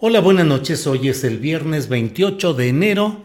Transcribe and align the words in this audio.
Hola, 0.00 0.20
buenas 0.20 0.46
noches. 0.46 0.86
Hoy 0.86 1.08
es 1.08 1.24
el 1.24 1.38
viernes 1.38 1.88
28 1.88 2.54
de 2.54 2.68
enero 2.68 3.24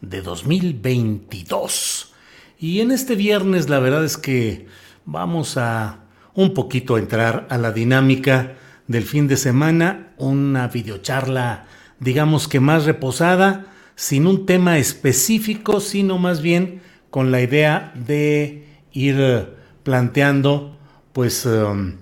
de 0.00 0.22
2022. 0.22 2.14
Y 2.58 2.80
en 2.80 2.92
este 2.92 3.14
viernes 3.14 3.68
la 3.68 3.78
verdad 3.78 4.06
es 4.06 4.16
que 4.16 4.66
vamos 5.04 5.58
a 5.58 6.06
un 6.32 6.54
poquito 6.54 6.96
entrar 6.96 7.46
a 7.50 7.58
la 7.58 7.72
dinámica 7.72 8.54
del 8.86 9.02
fin 9.02 9.28
de 9.28 9.36
semana, 9.36 10.14
una 10.16 10.68
videocharla 10.68 11.66
digamos 12.00 12.48
que 12.48 12.58
más 12.58 12.86
reposada, 12.86 13.66
sin 13.94 14.26
un 14.26 14.46
tema 14.46 14.78
específico, 14.78 15.78
sino 15.78 16.16
más 16.16 16.40
bien 16.40 16.80
con 17.10 17.32
la 17.32 17.42
idea 17.42 17.92
de 17.94 18.66
ir 18.92 19.50
planteando 19.82 20.78
pues 21.12 21.44
um, 21.44 21.96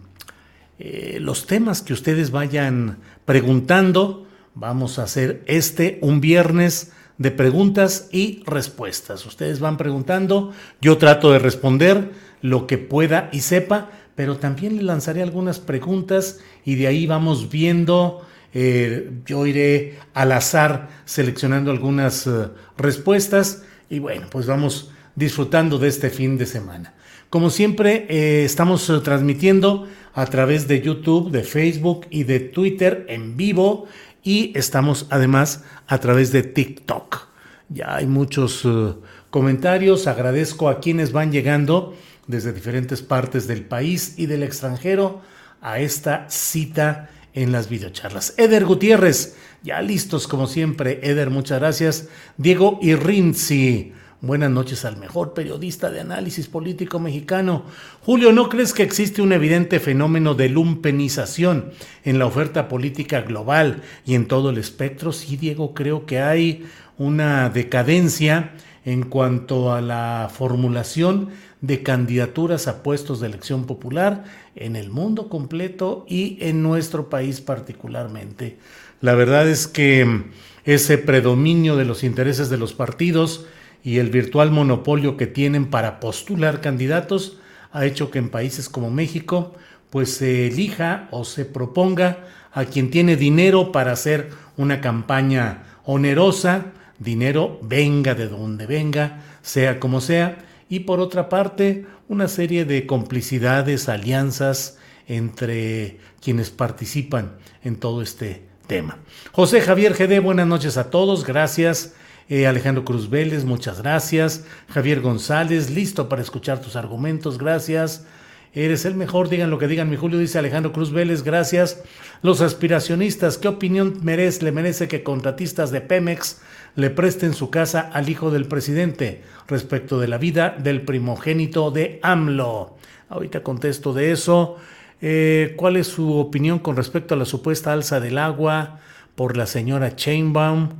eh, 0.78 1.18
los 1.20 1.46
temas 1.46 1.82
que 1.82 1.92
ustedes 1.92 2.30
vayan 2.30 2.98
preguntando. 3.24 4.26
Vamos 4.54 4.98
a 4.98 5.04
hacer 5.04 5.42
este 5.46 5.98
un 6.02 6.20
viernes 6.20 6.92
de 7.18 7.30
preguntas 7.30 8.08
y 8.12 8.42
respuestas. 8.44 9.24
Ustedes 9.26 9.60
van 9.60 9.76
preguntando, 9.76 10.52
yo 10.80 10.98
trato 10.98 11.30
de 11.32 11.38
responder 11.38 12.10
lo 12.40 12.66
que 12.66 12.78
pueda 12.78 13.28
y 13.32 13.40
sepa, 13.40 13.90
pero 14.14 14.36
también 14.36 14.76
le 14.76 14.82
lanzaré 14.82 15.22
algunas 15.22 15.60
preguntas 15.60 16.40
y 16.64 16.74
de 16.74 16.86
ahí 16.88 17.06
vamos 17.06 17.50
viendo, 17.50 18.26
eh, 18.52 19.10
yo 19.24 19.46
iré 19.46 19.98
al 20.14 20.32
azar 20.32 20.88
seleccionando 21.04 21.70
algunas 21.70 22.26
eh, 22.26 22.48
respuestas 22.76 23.62
y 23.88 24.00
bueno, 24.00 24.26
pues 24.30 24.46
vamos 24.46 24.90
disfrutando 25.14 25.78
de 25.78 25.88
este 25.88 26.10
fin 26.10 26.36
de 26.36 26.46
semana. 26.46 26.94
Como 27.32 27.48
siempre, 27.48 28.04
eh, 28.10 28.44
estamos 28.44 28.92
transmitiendo 29.02 29.88
a 30.12 30.26
través 30.26 30.68
de 30.68 30.82
YouTube, 30.82 31.30
de 31.30 31.44
Facebook 31.44 32.06
y 32.10 32.24
de 32.24 32.40
Twitter 32.40 33.06
en 33.08 33.38
vivo 33.38 33.86
y 34.22 34.52
estamos 34.54 35.06
además 35.08 35.64
a 35.86 35.96
través 35.96 36.30
de 36.30 36.42
TikTok. 36.42 37.28
Ya 37.70 37.94
hay 37.94 38.06
muchos 38.06 38.66
eh, 38.66 38.92
comentarios, 39.30 40.08
agradezco 40.08 40.68
a 40.68 40.78
quienes 40.78 41.12
van 41.12 41.32
llegando 41.32 41.96
desde 42.26 42.52
diferentes 42.52 43.00
partes 43.00 43.46
del 43.46 43.64
país 43.64 44.12
y 44.18 44.26
del 44.26 44.42
extranjero 44.42 45.22
a 45.62 45.78
esta 45.78 46.28
cita 46.28 47.08
en 47.32 47.50
las 47.50 47.70
videocharlas. 47.70 48.34
Eder 48.36 48.66
Gutiérrez, 48.66 49.36
ya 49.62 49.80
listos 49.80 50.28
como 50.28 50.46
siempre. 50.46 51.00
Eder, 51.02 51.30
muchas 51.30 51.60
gracias. 51.60 52.08
Diego 52.36 52.78
Irrinzi, 52.82 53.94
Buenas 54.22 54.52
noches 54.52 54.84
al 54.84 54.98
mejor 54.98 55.34
periodista 55.34 55.90
de 55.90 55.98
análisis 55.98 56.46
político 56.46 57.00
mexicano. 57.00 57.64
Julio, 58.02 58.30
¿no 58.30 58.48
crees 58.48 58.72
que 58.72 58.84
existe 58.84 59.20
un 59.20 59.32
evidente 59.32 59.80
fenómeno 59.80 60.36
de 60.36 60.48
lumpenización 60.48 61.72
en 62.04 62.20
la 62.20 62.26
oferta 62.26 62.68
política 62.68 63.22
global 63.22 63.82
y 64.06 64.14
en 64.14 64.28
todo 64.28 64.50
el 64.50 64.58
espectro? 64.58 65.10
Sí, 65.10 65.36
Diego, 65.36 65.74
creo 65.74 66.06
que 66.06 66.20
hay 66.20 66.64
una 66.98 67.50
decadencia 67.50 68.52
en 68.84 69.02
cuanto 69.02 69.74
a 69.74 69.80
la 69.80 70.30
formulación 70.32 71.30
de 71.60 71.82
candidaturas 71.82 72.68
a 72.68 72.84
puestos 72.84 73.18
de 73.18 73.26
elección 73.26 73.64
popular 73.64 74.22
en 74.54 74.76
el 74.76 74.88
mundo 74.88 75.28
completo 75.28 76.06
y 76.08 76.38
en 76.42 76.62
nuestro 76.62 77.10
país 77.10 77.40
particularmente. 77.40 78.56
La 79.00 79.16
verdad 79.16 79.48
es 79.48 79.66
que 79.66 80.26
ese 80.64 80.96
predominio 80.96 81.74
de 81.74 81.86
los 81.86 82.04
intereses 82.04 82.50
de 82.50 82.58
los 82.58 82.72
partidos 82.72 83.46
y 83.82 83.98
el 83.98 84.10
virtual 84.10 84.50
monopolio 84.50 85.16
que 85.16 85.26
tienen 85.26 85.66
para 85.66 86.00
postular 86.00 86.60
candidatos 86.60 87.38
ha 87.72 87.84
hecho 87.86 88.10
que 88.10 88.18
en 88.18 88.28
países 88.28 88.68
como 88.68 88.90
México 88.90 89.54
pues 89.90 90.14
se 90.14 90.46
elija 90.46 91.08
o 91.10 91.24
se 91.24 91.44
proponga 91.44 92.24
a 92.52 92.64
quien 92.64 92.90
tiene 92.90 93.16
dinero 93.16 93.72
para 93.72 93.92
hacer 93.92 94.30
una 94.56 94.80
campaña 94.80 95.64
onerosa, 95.84 96.66
dinero 96.98 97.58
venga 97.62 98.14
de 98.14 98.28
donde 98.28 98.66
venga, 98.66 99.22
sea 99.42 99.80
como 99.80 100.00
sea, 100.00 100.38
y 100.68 100.80
por 100.80 101.00
otra 101.00 101.28
parte 101.28 101.86
una 102.08 102.28
serie 102.28 102.64
de 102.64 102.86
complicidades, 102.86 103.88
alianzas 103.88 104.78
entre 105.06 105.98
quienes 106.22 106.50
participan 106.50 107.32
en 107.64 107.76
todo 107.76 108.02
este 108.02 108.44
tema. 108.66 108.98
José 109.32 109.60
Javier 109.60 109.94
GD, 109.94 110.22
buenas 110.22 110.46
noches 110.46 110.76
a 110.76 110.90
todos, 110.90 111.26
gracias 111.26 111.94
eh, 112.32 112.46
Alejandro 112.46 112.82
Cruz 112.82 113.10
Vélez, 113.10 113.44
muchas 113.44 113.82
gracias. 113.82 114.46
Javier 114.70 115.02
González, 115.02 115.68
listo 115.68 116.08
para 116.08 116.22
escuchar 116.22 116.62
tus 116.62 116.76
argumentos, 116.76 117.36
gracias. 117.36 118.06
Eres 118.54 118.86
el 118.86 118.94
mejor, 118.94 119.28
digan 119.28 119.50
lo 119.50 119.58
que 119.58 119.68
digan, 119.68 119.90
mi 119.90 119.96
Julio, 119.96 120.18
dice 120.18 120.38
Alejandro 120.38 120.72
Cruz 120.72 120.92
Vélez, 120.92 121.24
gracias. 121.24 121.82
Los 122.22 122.40
aspiracionistas, 122.40 123.36
¿qué 123.36 123.48
opinión 123.48 123.98
merece, 124.00 124.44
le 124.44 124.52
merece 124.52 124.88
que 124.88 125.02
contratistas 125.02 125.70
de 125.72 125.82
Pemex 125.82 126.40
le 126.74 126.88
presten 126.88 127.34
su 127.34 127.50
casa 127.50 127.90
al 127.92 128.08
hijo 128.08 128.30
del 128.30 128.46
presidente 128.46 129.20
respecto 129.46 130.00
de 130.00 130.08
la 130.08 130.16
vida 130.16 130.56
del 130.58 130.80
primogénito 130.86 131.70
de 131.70 132.00
AMLO? 132.02 132.78
Ahorita 133.10 133.42
contesto 133.42 133.92
de 133.92 134.10
eso. 134.10 134.56
Eh, 135.02 135.52
¿Cuál 135.58 135.76
es 135.76 135.86
su 135.86 136.16
opinión 136.16 136.60
con 136.60 136.76
respecto 136.76 137.12
a 137.12 137.18
la 137.18 137.26
supuesta 137.26 137.74
alza 137.74 138.00
del 138.00 138.16
agua 138.16 138.80
por 139.16 139.36
la 139.36 139.44
señora 139.44 139.96
Chainbaum? 139.96 140.70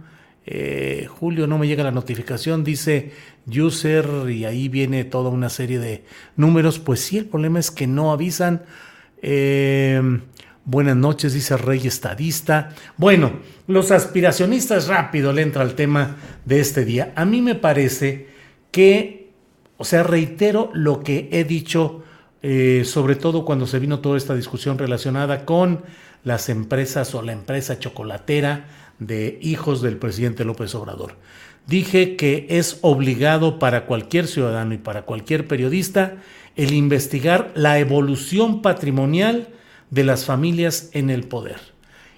Eh, 0.44 1.06
Julio 1.08 1.46
no 1.46 1.58
me 1.58 1.68
llega 1.68 1.84
la 1.84 1.92
notificación, 1.92 2.64
dice 2.64 3.12
user 3.46 4.28
y 4.28 4.44
ahí 4.44 4.68
viene 4.68 5.04
toda 5.04 5.30
una 5.30 5.48
serie 5.48 5.78
de 5.78 6.04
números. 6.36 6.78
Pues 6.78 7.00
sí, 7.00 7.18
el 7.18 7.26
problema 7.26 7.58
es 7.58 7.70
que 7.70 7.86
no 7.86 8.12
avisan. 8.12 8.62
Em, 9.20 10.22
buenas 10.64 10.96
noches, 10.96 11.32
dice 11.32 11.56
Rey 11.56 11.86
Estadista. 11.86 12.70
Bueno, 12.96 13.32
los 13.68 13.90
aspiracionistas 13.90 14.88
rápido 14.88 15.32
le 15.32 15.42
entra 15.42 15.62
al 15.62 15.74
tema 15.74 16.16
de 16.44 16.60
este 16.60 16.84
día. 16.84 17.12
A 17.14 17.24
mí 17.24 17.40
me 17.40 17.54
parece 17.54 18.26
que, 18.72 19.30
o 19.76 19.84
sea, 19.84 20.02
reitero 20.02 20.70
lo 20.74 21.02
que 21.02 21.28
he 21.30 21.44
dicho, 21.44 22.02
eh, 22.42 22.82
sobre 22.84 23.14
todo 23.14 23.44
cuando 23.44 23.68
se 23.68 23.78
vino 23.78 24.00
toda 24.00 24.16
esta 24.16 24.34
discusión 24.34 24.76
relacionada 24.76 25.44
con 25.44 25.82
las 26.24 26.48
empresas 26.48 27.14
o 27.14 27.22
la 27.22 27.32
empresa 27.32 27.78
chocolatera 27.78 28.66
de 29.06 29.38
hijos 29.42 29.82
del 29.82 29.96
presidente 29.96 30.44
López 30.44 30.74
Obrador. 30.74 31.16
Dije 31.66 32.16
que 32.16 32.46
es 32.50 32.78
obligado 32.82 33.58
para 33.58 33.86
cualquier 33.86 34.26
ciudadano 34.26 34.74
y 34.74 34.78
para 34.78 35.02
cualquier 35.02 35.46
periodista 35.46 36.16
el 36.56 36.72
investigar 36.72 37.52
la 37.54 37.78
evolución 37.78 38.62
patrimonial 38.62 39.48
de 39.90 40.04
las 40.04 40.24
familias 40.24 40.90
en 40.92 41.10
el 41.10 41.24
poder 41.24 41.60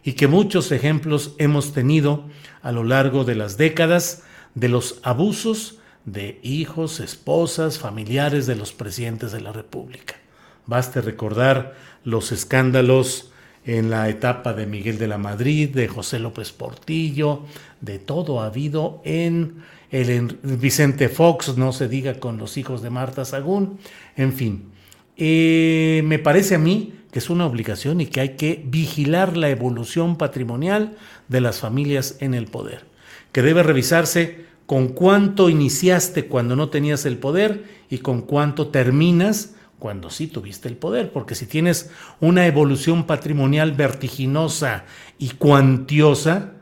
y 0.02 0.12
que 0.12 0.28
muchos 0.28 0.70
ejemplos 0.72 1.34
hemos 1.38 1.72
tenido 1.72 2.24
a 2.62 2.72
lo 2.72 2.84
largo 2.84 3.24
de 3.24 3.34
las 3.34 3.56
décadas 3.56 4.22
de 4.54 4.68
los 4.68 5.00
abusos 5.02 5.78
de 6.04 6.38
hijos, 6.42 7.00
esposas, 7.00 7.78
familiares 7.78 8.46
de 8.46 8.56
los 8.56 8.72
presidentes 8.72 9.32
de 9.32 9.40
la 9.40 9.52
República. 9.52 10.16
Baste 10.66 11.00
recordar 11.00 11.74
los 12.04 12.32
escándalos 12.32 13.32
en 13.66 13.90
la 13.90 14.08
etapa 14.08 14.52
de 14.52 14.66
Miguel 14.66 14.98
de 14.98 15.08
la 15.08 15.18
Madrid, 15.18 15.70
de 15.70 15.88
José 15.88 16.18
López 16.18 16.52
Portillo, 16.52 17.42
de 17.80 17.98
todo 17.98 18.40
ha 18.40 18.46
habido 18.46 19.00
en 19.04 19.62
el 19.90 20.38
Vicente 20.42 21.08
Fox, 21.08 21.56
no 21.56 21.72
se 21.72 21.88
diga 21.88 22.18
con 22.20 22.36
los 22.36 22.56
hijos 22.56 22.82
de 22.82 22.90
Marta 22.90 23.24
Sagún, 23.24 23.78
en 24.16 24.32
fin. 24.32 24.64
Eh, 25.16 26.02
me 26.04 26.18
parece 26.18 26.56
a 26.56 26.58
mí 26.58 26.94
que 27.12 27.20
es 27.20 27.30
una 27.30 27.46
obligación 27.46 28.00
y 28.00 28.06
que 28.06 28.20
hay 28.20 28.30
que 28.30 28.60
vigilar 28.66 29.36
la 29.36 29.48
evolución 29.48 30.16
patrimonial 30.16 30.96
de 31.28 31.40
las 31.40 31.60
familias 31.60 32.16
en 32.18 32.34
el 32.34 32.46
poder, 32.46 32.86
que 33.30 33.42
debe 33.42 33.62
revisarse 33.62 34.46
con 34.66 34.88
cuánto 34.88 35.48
iniciaste 35.48 36.26
cuando 36.26 36.56
no 36.56 36.70
tenías 36.70 37.06
el 37.06 37.18
poder 37.18 37.64
y 37.88 37.98
con 37.98 38.22
cuánto 38.22 38.68
terminas 38.68 39.54
cuando 39.78 40.10
sí 40.10 40.26
tuviste 40.26 40.68
el 40.68 40.76
poder, 40.76 41.12
porque 41.12 41.34
si 41.34 41.46
tienes 41.46 41.90
una 42.20 42.46
evolución 42.46 43.04
patrimonial 43.04 43.72
vertiginosa 43.72 44.84
y 45.18 45.30
cuantiosa, 45.30 46.52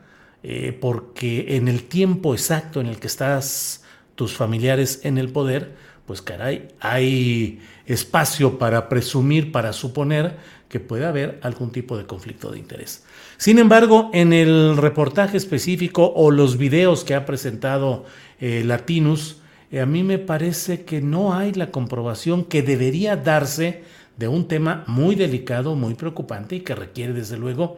eh, 0.43 0.77
porque 0.79 1.55
en 1.55 1.67
el 1.67 1.83
tiempo 1.83 2.33
exacto 2.33 2.81
en 2.81 2.87
el 2.87 2.99
que 2.99 3.07
estás 3.07 3.83
tus 4.15 4.33
familiares 4.35 5.01
en 5.03 5.17
el 5.17 5.29
poder, 5.29 5.75
pues 6.05 6.21
caray, 6.21 6.67
hay 6.79 7.61
espacio 7.85 8.57
para 8.57 8.89
presumir, 8.89 9.51
para 9.51 9.71
suponer 9.71 10.37
que 10.67 10.79
puede 10.79 11.05
haber 11.05 11.39
algún 11.43 11.71
tipo 11.71 11.97
de 11.97 12.05
conflicto 12.05 12.51
de 12.51 12.59
interés. 12.59 13.05
Sin 13.37 13.59
embargo, 13.59 14.09
en 14.13 14.33
el 14.33 14.75
reportaje 14.75 15.37
específico 15.37 16.11
o 16.15 16.31
los 16.31 16.57
videos 16.57 17.03
que 17.03 17.15
ha 17.15 17.25
presentado 17.25 18.05
eh, 18.39 18.63
Latinus, 18.65 19.37
a 19.79 19.85
mí 19.85 20.03
me 20.03 20.19
parece 20.19 20.85
que 20.85 21.01
no 21.01 21.33
hay 21.33 21.53
la 21.53 21.71
comprobación 21.71 22.45
que 22.45 22.61
debería 22.61 23.15
darse 23.15 23.83
de 24.17 24.27
un 24.27 24.47
tema 24.47 24.83
muy 24.87 25.15
delicado, 25.15 25.75
muy 25.75 25.95
preocupante 25.95 26.55
y 26.55 26.61
que 26.61 26.75
requiere 26.75 27.13
desde 27.13 27.37
luego 27.37 27.77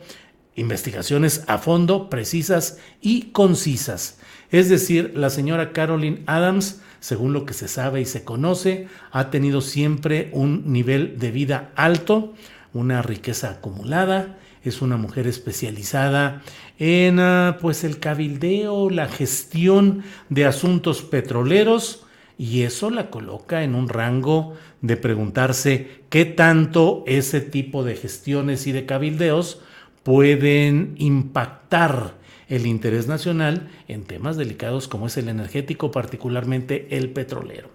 investigaciones 0.55 1.43
a 1.47 1.57
fondo, 1.57 2.09
precisas 2.09 2.79
y 3.01 3.31
concisas. 3.31 4.19
Es 4.51 4.69
decir, 4.69 5.13
la 5.15 5.29
señora 5.29 5.73
Caroline 5.73 6.23
Adams, 6.27 6.81
según 6.99 7.33
lo 7.33 7.45
que 7.45 7.53
se 7.53 7.67
sabe 7.67 8.01
y 8.01 8.05
se 8.05 8.23
conoce, 8.23 8.87
ha 9.11 9.29
tenido 9.29 9.61
siempre 9.61 10.29
un 10.33 10.71
nivel 10.71 11.19
de 11.19 11.31
vida 11.31 11.71
alto, 11.75 12.33
una 12.73 13.01
riqueza 13.01 13.51
acumulada, 13.51 14.37
es 14.69 14.81
una 14.81 14.97
mujer 14.97 15.27
especializada 15.27 16.41
en 16.79 17.19
ah, 17.19 17.57
pues 17.61 17.83
el 17.83 17.99
cabildeo, 17.99 18.89
la 18.89 19.07
gestión 19.07 20.03
de 20.29 20.45
asuntos 20.45 21.01
petroleros 21.01 22.05
y 22.37 22.63
eso 22.63 22.89
la 22.89 23.09
coloca 23.09 23.63
en 23.63 23.75
un 23.75 23.87
rango 23.87 24.55
de 24.81 24.97
preguntarse 24.97 26.03
qué 26.09 26.25
tanto 26.25 27.03
ese 27.07 27.41
tipo 27.41 27.83
de 27.83 27.95
gestiones 27.95 28.67
y 28.67 28.71
de 28.71 28.85
cabildeos 28.85 29.61
pueden 30.03 30.95
impactar 30.97 32.15
el 32.47 32.67
interés 32.67 33.07
nacional 33.07 33.69
en 33.87 34.03
temas 34.03 34.37
delicados 34.37 34.87
como 34.87 35.07
es 35.07 35.17
el 35.17 35.29
energético, 35.29 35.91
particularmente 35.91 36.87
el 36.91 37.09
petrolero. 37.09 37.69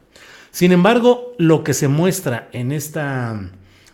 Sin 0.52 0.72
embargo, 0.72 1.34
lo 1.38 1.64
que 1.64 1.74
se 1.74 1.88
muestra 1.88 2.48
en, 2.52 2.72
esta, 2.72 3.50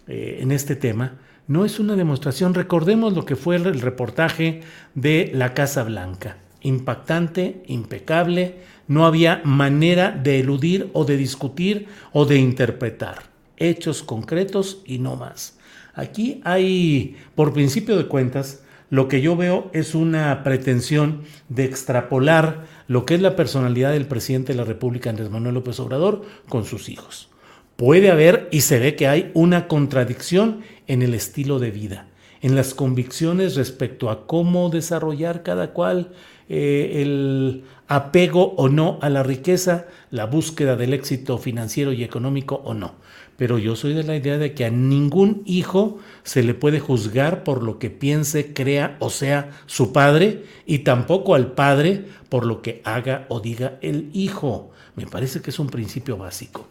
eh, 0.07 0.39
en 0.41 0.53
este 0.53 0.77
tema 0.77 1.19
no 1.47 1.65
es 1.65 1.79
una 1.79 1.97
demostración. 1.97 2.55
Recordemos 2.55 3.15
lo 3.15 3.25
que 3.25 3.37
fue 3.37 3.57
el 3.57 3.81
reportaje 3.81 4.63
de 4.95 5.31
la 5.35 5.55
Casa 5.55 5.85
Blanca. 5.85 6.39
Impactante, 6.63 7.63
impecable, 7.67 8.57
no 8.89 9.07
había 9.07 9.41
manera 9.45 10.11
de 10.11 10.41
eludir 10.41 10.91
o 10.93 11.05
de 11.05 11.17
discutir 11.17 11.89
o 12.13 12.25
de 12.25 12.39
interpretar. 12.39 13.25
Hechos 13.57 14.03
concretos 14.03 14.83
y 14.85 14.99
no 14.99 15.17
más. 15.17 15.59
Aquí 15.95 16.41
hay, 16.45 17.17
por 17.35 17.53
principio 17.53 17.97
de 17.97 18.07
cuentas, 18.07 18.63
lo 18.91 19.09
que 19.09 19.21
yo 19.21 19.37
veo 19.37 19.71
es 19.73 19.95
una 19.95 20.45
pretensión 20.45 21.23
de 21.49 21.65
extrapolar 21.65 22.67
lo 22.87 23.05
que 23.05 23.15
es 23.15 23.21
la 23.21 23.35
personalidad 23.35 23.93
del 23.93 24.07
presidente 24.07 24.53
de 24.53 24.59
la 24.59 24.65
República, 24.65 25.11
Andrés 25.11 25.31
Manuel 25.31 25.55
López 25.55 25.81
Obrador, 25.81 26.23
con 26.49 26.65
sus 26.65 26.89
hijos. 26.89 27.29
Puede 27.77 28.11
haber 28.11 28.49
y 28.51 28.63
se 28.63 28.79
ve 28.79 28.97
que 28.97 29.07
hay 29.07 29.31
una 29.35 29.69
contradicción 29.69 30.63
en 30.87 31.03
el 31.03 31.13
estilo 31.13 31.59
de 31.59 31.71
vida, 31.71 32.09
en 32.41 32.55
las 32.55 32.73
convicciones 32.73 33.55
respecto 33.55 34.09
a 34.09 34.27
cómo 34.27 34.71
desarrollar 34.71 35.43
cada 35.43 35.75
cual 35.75 36.11
eh, 36.49 37.03
el 37.03 37.65
apego 37.87 38.55
o 38.57 38.71
no 38.71 38.99
a 39.03 39.11
la 39.11 39.23
riqueza, 39.23 39.89
la 40.11 40.25
búsqueda 40.25 40.75
del 40.77 40.95
éxito 40.95 41.37
financiero 41.37 41.93
y 41.93 42.03
económico 42.03 42.63
o 42.65 42.73
no. 42.73 42.95
Pero 43.37 43.59
yo 43.59 43.77
soy 43.77 43.93
de 43.93 44.05
la 44.05 44.17
idea 44.17 44.39
de 44.39 44.55
que 44.55 44.65
a 44.65 44.71
ningún 44.71 45.43
hijo 45.45 45.99
se 46.23 46.43
le 46.43 46.55
puede 46.55 46.81
juzgar 46.81 47.45
por 47.45 47.63
lo 47.63 47.79
que 47.79 47.91
piense, 47.91 48.55
crea 48.55 48.97
o 49.01 49.11
sea 49.11 49.51
su 49.67 49.93
padre 49.93 50.45
y 50.65 50.79
tampoco 50.79 51.35
al 51.35 51.53
padre 51.53 52.07
por 52.31 52.47
lo 52.47 52.63
que 52.63 52.81
haga 52.85 53.27
o 53.29 53.41
diga 53.41 53.77
el 53.83 54.09
hijo. 54.15 54.71
Me 54.95 55.07
parece 55.07 55.43
que 55.43 55.51
es 55.51 55.59
un 55.59 55.67
principio 55.67 56.17
básico. 56.17 56.69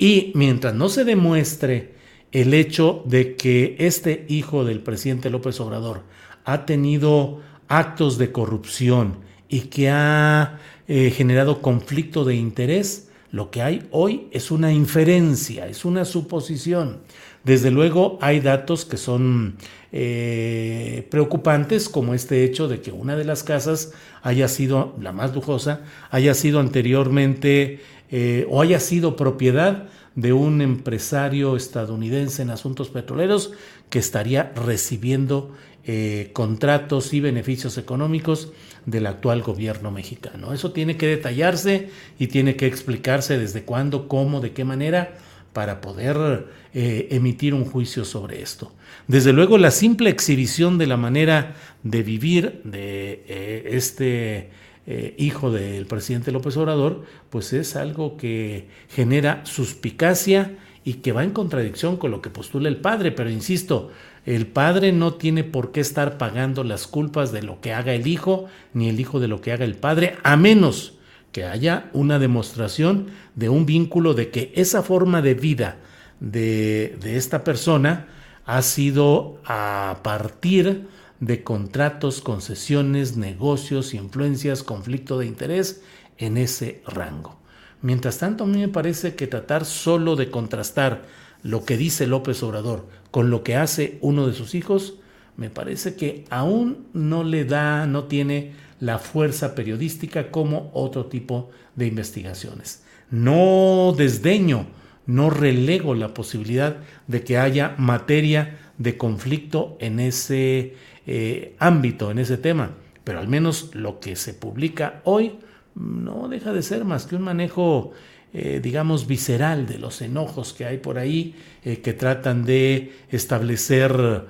Y 0.00 0.32
mientras 0.34 0.74
no 0.74 0.88
se 0.88 1.04
demuestre 1.04 1.92
el 2.32 2.54
hecho 2.54 3.02
de 3.04 3.36
que 3.36 3.76
este 3.78 4.24
hijo 4.28 4.64
del 4.64 4.80
presidente 4.80 5.28
López 5.28 5.60
Obrador 5.60 6.04
ha 6.46 6.64
tenido 6.64 7.40
actos 7.68 8.16
de 8.16 8.32
corrupción 8.32 9.18
y 9.50 9.60
que 9.62 9.90
ha 9.90 10.58
eh, 10.88 11.10
generado 11.10 11.60
conflicto 11.60 12.24
de 12.24 12.34
interés, 12.34 13.10
lo 13.30 13.50
que 13.50 13.60
hay 13.60 13.88
hoy 13.90 14.28
es 14.32 14.50
una 14.50 14.72
inferencia, 14.72 15.68
es 15.68 15.84
una 15.84 16.06
suposición. 16.06 17.02
Desde 17.44 17.70
luego 17.70 18.18
hay 18.22 18.40
datos 18.40 18.86
que 18.86 18.96
son 18.96 19.56
eh, 19.92 21.06
preocupantes, 21.10 21.90
como 21.90 22.14
este 22.14 22.44
hecho 22.44 22.68
de 22.68 22.80
que 22.80 22.90
una 22.90 23.16
de 23.16 23.24
las 23.24 23.42
casas 23.42 23.92
haya 24.22 24.48
sido, 24.48 24.96
la 24.98 25.12
más 25.12 25.34
lujosa, 25.34 25.82
haya 26.10 26.32
sido 26.32 26.58
anteriormente 26.58 27.80
eh, 28.10 28.46
o 28.50 28.60
haya 28.60 28.80
sido 28.80 29.14
propiedad 29.14 29.86
de 30.16 30.32
un 30.32 30.60
empresario 30.62 31.56
estadounidense 31.56 32.42
en 32.42 32.50
asuntos 32.50 32.88
petroleros 32.88 33.52
que 33.88 34.00
estaría 34.00 34.52
recibiendo 34.56 35.54
eh, 35.84 36.30
contratos 36.32 37.14
y 37.14 37.20
beneficios 37.20 37.78
económicos 37.78 38.52
del 38.84 39.06
actual 39.06 39.42
gobierno 39.42 39.92
mexicano. 39.92 40.52
Eso 40.52 40.72
tiene 40.72 40.96
que 40.96 41.06
detallarse 41.06 41.90
y 42.18 42.26
tiene 42.26 42.56
que 42.56 42.66
explicarse 42.66 43.38
desde 43.38 43.62
cuándo, 43.62 44.08
cómo, 44.08 44.40
de 44.40 44.52
qué 44.52 44.64
manera 44.64 45.16
para 45.52 45.80
poder 45.80 46.48
eh, 46.74 47.08
emitir 47.12 47.54
un 47.54 47.64
juicio 47.64 48.04
sobre 48.04 48.42
esto. 48.42 48.72
Desde 49.06 49.32
luego, 49.32 49.56
la 49.56 49.70
simple 49.70 50.10
exhibición 50.10 50.78
de 50.78 50.86
la 50.86 50.96
manera 50.96 51.54
de 51.84 52.02
vivir 52.02 52.60
de 52.64 53.64
este 53.66 54.50
eh, 54.92 55.14
hijo 55.18 55.52
del 55.52 55.86
presidente 55.86 56.32
López 56.32 56.56
Obrador, 56.56 57.04
pues 57.30 57.52
es 57.52 57.76
algo 57.76 58.16
que 58.16 58.66
genera 58.88 59.46
suspicacia 59.46 60.58
y 60.82 60.94
que 60.94 61.12
va 61.12 61.22
en 61.22 61.30
contradicción 61.30 61.96
con 61.96 62.10
lo 62.10 62.20
que 62.20 62.28
postula 62.28 62.68
el 62.68 62.78
padre. 62.78 63.12
Pero 63.12 63.30
insisto, 63.30 63.92
el 64.26 64.48
padre 64.48 64.90
no 64.90 65.14
tiene 65.14 65.44
por 65.44 65.70
qué 65.70 65.78
estar 65.78 66.18
pagando 66.18 66.64
las 66.64 66.88
culpas 66.88 67.30
de 67.30 67.44
lo 67.44 67.60
que 67.60 67.72
haga 67.72 67.94
el 67.94 68.08
hijo, 68.08 68.46
ni 68.74 68.88
el 68.88 68.98
hijo 68.98 69.20
de 69.20 69.28
lo 69.28 69.40
que 69.40 69.52
haga 69.52 69.64
el 69.64 69.76
padre, 69.76 70.16
a 70.24 70.36
menos 70.36 70.98
que 71.30 71.44
haya 71.44 71.88
una 71.92 72.18
demostración 72.18 73.10
de 73.36 73.48
un 73.48 73.66
vínculo 73.66 74.14
de 74.14 74.30
que 74.30 74.52
esa 74.56 74.82
forma 74.82 75.22
de 75.22 75.34
vida 75.34 75.76
de, 76.18 76.98
de 77.00 77.16
esta 77.16 77.44
persona 77.44 78.08
ha 78.44 78.62
sido 78.62 79.40
a 79.44 80.00
partir 80.02 80.88
de 81.20 81.42
contratos, 81.42 82.20
concesiones, 82.20 83.16
negocios, 83.16 83.94
influencias, 83.94 84.62
conflicto 84.62 85.18
de 85.18 85.26
interés 85.26 85.82
en 86.18 86.36
ese 86.36 86.82
rango. 86.86 87.38
Mientras 87.82 88.18
tanto, 88.18 88.44
a 88.44 88.46
mí 88.46 88.58
me 88.58 88.68
parece 88.68 89.14
que 89.14 89.26
tratar 89.26 89.64
solo 89.64 90.16
de 90.16 90.30
contrastar 90.30 91.04
lo 91.42 91.64
que 91.64 91.76
dice 91.76 92.06
López 92.06 92.42
Obrador 92.42 92.86
con 93.10 93.30
lo 93.30 93.42
que 93.42 93.56
hace 93.56 93.98
uno 94.00 94.26
de 94.26 94.34
sus 94.34 94.54
hijos, 94.54 94.94
me 95.36 95.48
parece 95.48 95.94
que 95.94 96.24
aún 96.28 96.86
no 96.92 97.24
le 97.24 97.44
da, 97.44 97.86
no 97.86 98.04
tiene 98.04 98.52
la 98.78 98.98
fuerza 98.98 99.54
periodística 99.54 100.30
como 100.30 100.70
otro 100.74 101.06
tipo 101.06 101.50
de 101.76 101.86
investigaciones. 101.86 102.82
No 103.10 103.94
desdeño, 103.96 104.66
no 105.06 105.30
relego 105.30 105.94
la 105.94 106.14
posibilidad 106.14 106.76
de 107.06 107.24
que 107.24 107.38
haya 107.38 107.74
materia 107.78 108.58
de 108.78 108.96
conflicto 108.96 109.76
en 109.80 110.00
ese 110.00 110.74
eh, 111.12 111.56
ámbito, 111.58 112.12
en 112.12 112.20
ese 112.20 112.36
tema, 112.36 112.70
pero 113.02 113.18
al 113.18 113.26
menos 113.26 113.74
lo 113.74 113.98
que 113.98 114.14
se 114.14 114.32
publica 114.32 115.00
hoy 115.02 115.40
no 115.74 116.28
deja 116.28 116.52
de 116.52 116.62
ser 116.62 116.84
más 116.84 117.04
que 117.04 117.16
un 117.16 117.22
manejo, 117.22 117.90
eh, 118.32 118.60
digamos, 118.62 119.08
visceral 119.08 119.66
de 119.66 119.80
los 119.80 120.02
enojos 120.02 120.52
que 120.52 120.66
hay 120.66 120.78
por 120.78 120.98
ahí, 120.98 121.34
eh, 121.64 121.80
que 121.80 121.94
tratan 121.94 122.44
de 122.44 122.92
establecer 123.10 124.24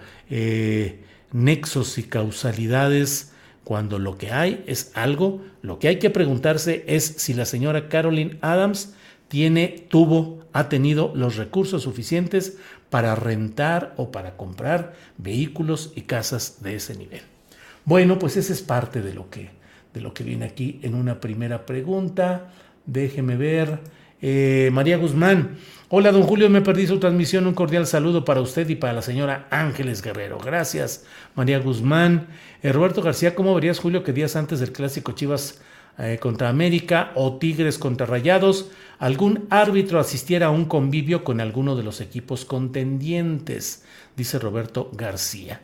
nexos 1.32 1.98
y 1.98 2.04
causalidades 2.04 3.34
cuando 3.62 3.98
lo 3.98 4.16
que 4.16 4.32
hay 4.32 4.64
es 4.66 4.90
algo, 4.94 5.42
lo 5.60 5.78
que 5.78 5.88
hay 5.88 5.98
que 5.98 6.08
preguntarse 6.08 6.82
es 6.86 7.04
si 7.04 7.34
la 7.34 7.44
señora 7.44 7.90
Caroline 7.90 8.38
Adams 8.40 8.94
tiene, 9.28 9.84
tuvo, 9.90 10.46
ha 10.54 10.70
tenido 10.70 11.12
los 11.14 11.36
recursos 11.36 11.82
suficientes 11.82 12.56
para 12.90 13.14
rentar 13.14 13.94
o 13.96 14.10
para 14.10 14.36
comprar 14.36 14.94
vehículos 15.16 15.92
y 15.94 16.02
casas 16.02 16.62
de 16.62 16.74
ese 16.76 16.96
nivel. 16.96 17.22
Bueno, 17.84 18.18
pues 18.18 18.36
esa 18.36 18.52
es 18.52 18.62
parte 18.62 19.00
de 19.00 19.14
lo 19.14 19.30
que, 19.30 19.50
de 19.94 20.00
lo 20.00 20.12
que 20.12 20.24
viene 20.24 20.44
aquí 20.44 20.80
en 20.82 20.94
una 20.94 21.20
primera 21.20 21.64
pregunta. 21.64 22.52
Déjeme 22.84 23.36
ver. 23.36 23.80
Eh, 24.22 24.68
María 24.72 24.98
Guzmán. 24.98 25.56
Hola, 25.88 26.12
don 26.12 26.24
Julio, 26.24 26.50
me 26.50 26.60
perdí 26.60 26.86
su 26.86 26.98
transmisión. 26.98 27.46
Un 27.46 27.54
cordial 27.54 27.86
saludo 27.86 28.24
para 28.24 28.42
usted 28.42 28.68
y 28.68 28.74
para 28.74 28.92
la 28.92 29.02
señora 29.02 29.46
Ángeles 29.50 30.02
Guerrero. 30.02 30.38
Gracias, 30.38 31.06
María 31.34 31.58
Guzmán. 31.58 32.26
Eh, 32.62 32.72
Roberto 32.72 33.02
García, 33.02 33.34
¿cómo 33.34 33.54
verías, 33.54 33.78
Julio, 33.78 34.04
que 34.04 34.12
días 34.12 34.36
antes 34.36 34.60
del 34.60 34.72
clásico 34.72 35.12
Chivas 35.12 35.60
eh, 35.98 36.18
contra 36.18 36.48
América 36.48 37.12
o 37.14 37.36
Tigres 37.36 37.76
contra 37.76 38.06
Rayados, 38.06 38.70
algún 39.00 39.46
árbitro 39.50 39.98
asistiera 39.98 40.46
a 40.46 40.50
un 40.50 40.66
convivio 40.66 41.24
con 41.24 41.40
alguno 41.40 41.74
de 41.74 41.82
los 41.82 42.00
equipos 42.00 42.44
contendientes? 42.44 43.82
Dice 44.16 44.38
Roberto 44.38 44.92
García. 44.92 45.62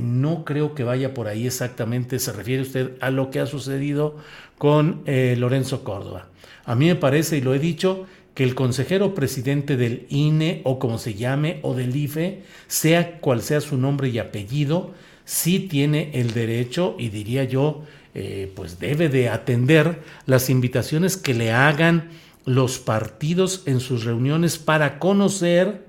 no 0.00 0.44
creo 0.44 0.74
que 0.74 0.84
vaya 0.84 1.12
por 1.12 1.28
ahí 1.28 1.46
exactamente. 1.46 2.18
Se 2.18 2.32
refiere 2.32 2.62
usted 2.62 2.92
a 3.00 3.10
lo 3.10 3.30
que 3.30 3.40
ha 3.40 3.46
sucedido 3.46 4.16
con 4.56 5.02
Lorenzo 5.06 5.84
Córdoba. 5.84 6.28
A 6.64 6.74
mí 6.74 6.86
me 6.86 6.96
parece, 6.96 7.36
y 7.36 7.40
lo 7.40 7.54
he 7.54 7.58
dicho, 7.58 8.06
que 8.36 8.44
el 8.44 8.54
consejero 8.54 9.14
presidente 9.14 9.78
del 9.78 10.06
INE 10.10 10.60
o 10.64 10.78
como 10.78 10.98
se 10.98 11.14
llame 11.14 11.58
o 11.62 11.74
del 11.74 11.96
IFE, 11.96 12.42
sea 12.66 13.18
cual 13.18 13.40
sea 13.40 13.62
su 13.62 13.78
nombre 13.78 14.10
y 14.10 14.18
apellido, 14.18 14.92
sí 15.24 15.58
tiene 15.58 16.10
el 16.12 16.34
derecho 16.34 16.96
y 16.98 17.08
diría 17.08 17.44
yo, 17.44 17.82
eh, 18.14 18.52
pues 18.54 18.78
debe 18.78 19.08
de 19.08 19.30
atender 19.30 20.02
las 20.26 20.50
invitaciones 20.50 21.16
que 21.16 21.32
le 21.32 21.50
hagan 21.50 22.10
los 22.46 22.78
partidos 22.78 23.64
en 23.66 23.80
sus 23.80 24.04
reuniones 24.04 24.56
para 24.56 24.98
conocer 24.98 25.84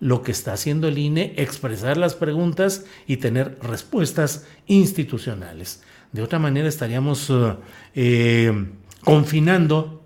lo 0.00 0.22
que 0.22 0.32
está 0.32 0.54
haciendo 0.54 0.88
el 0.88 0.98
INE, 0.98 1.34
expresar 1.36 1.96
las 1.96 2.16
preguntas 2.16 2.86
y 3.06 3.18
tener 3.18 3.56
respuestas 3.62 4.46
institucionales. 4.66 5.84
De 6.10 6.22
otra 6.22 6.40
manera 6.40 6.68
estaríamos 6.68 7.32
eh, 7.94 8.66
confinando 9.04 10.02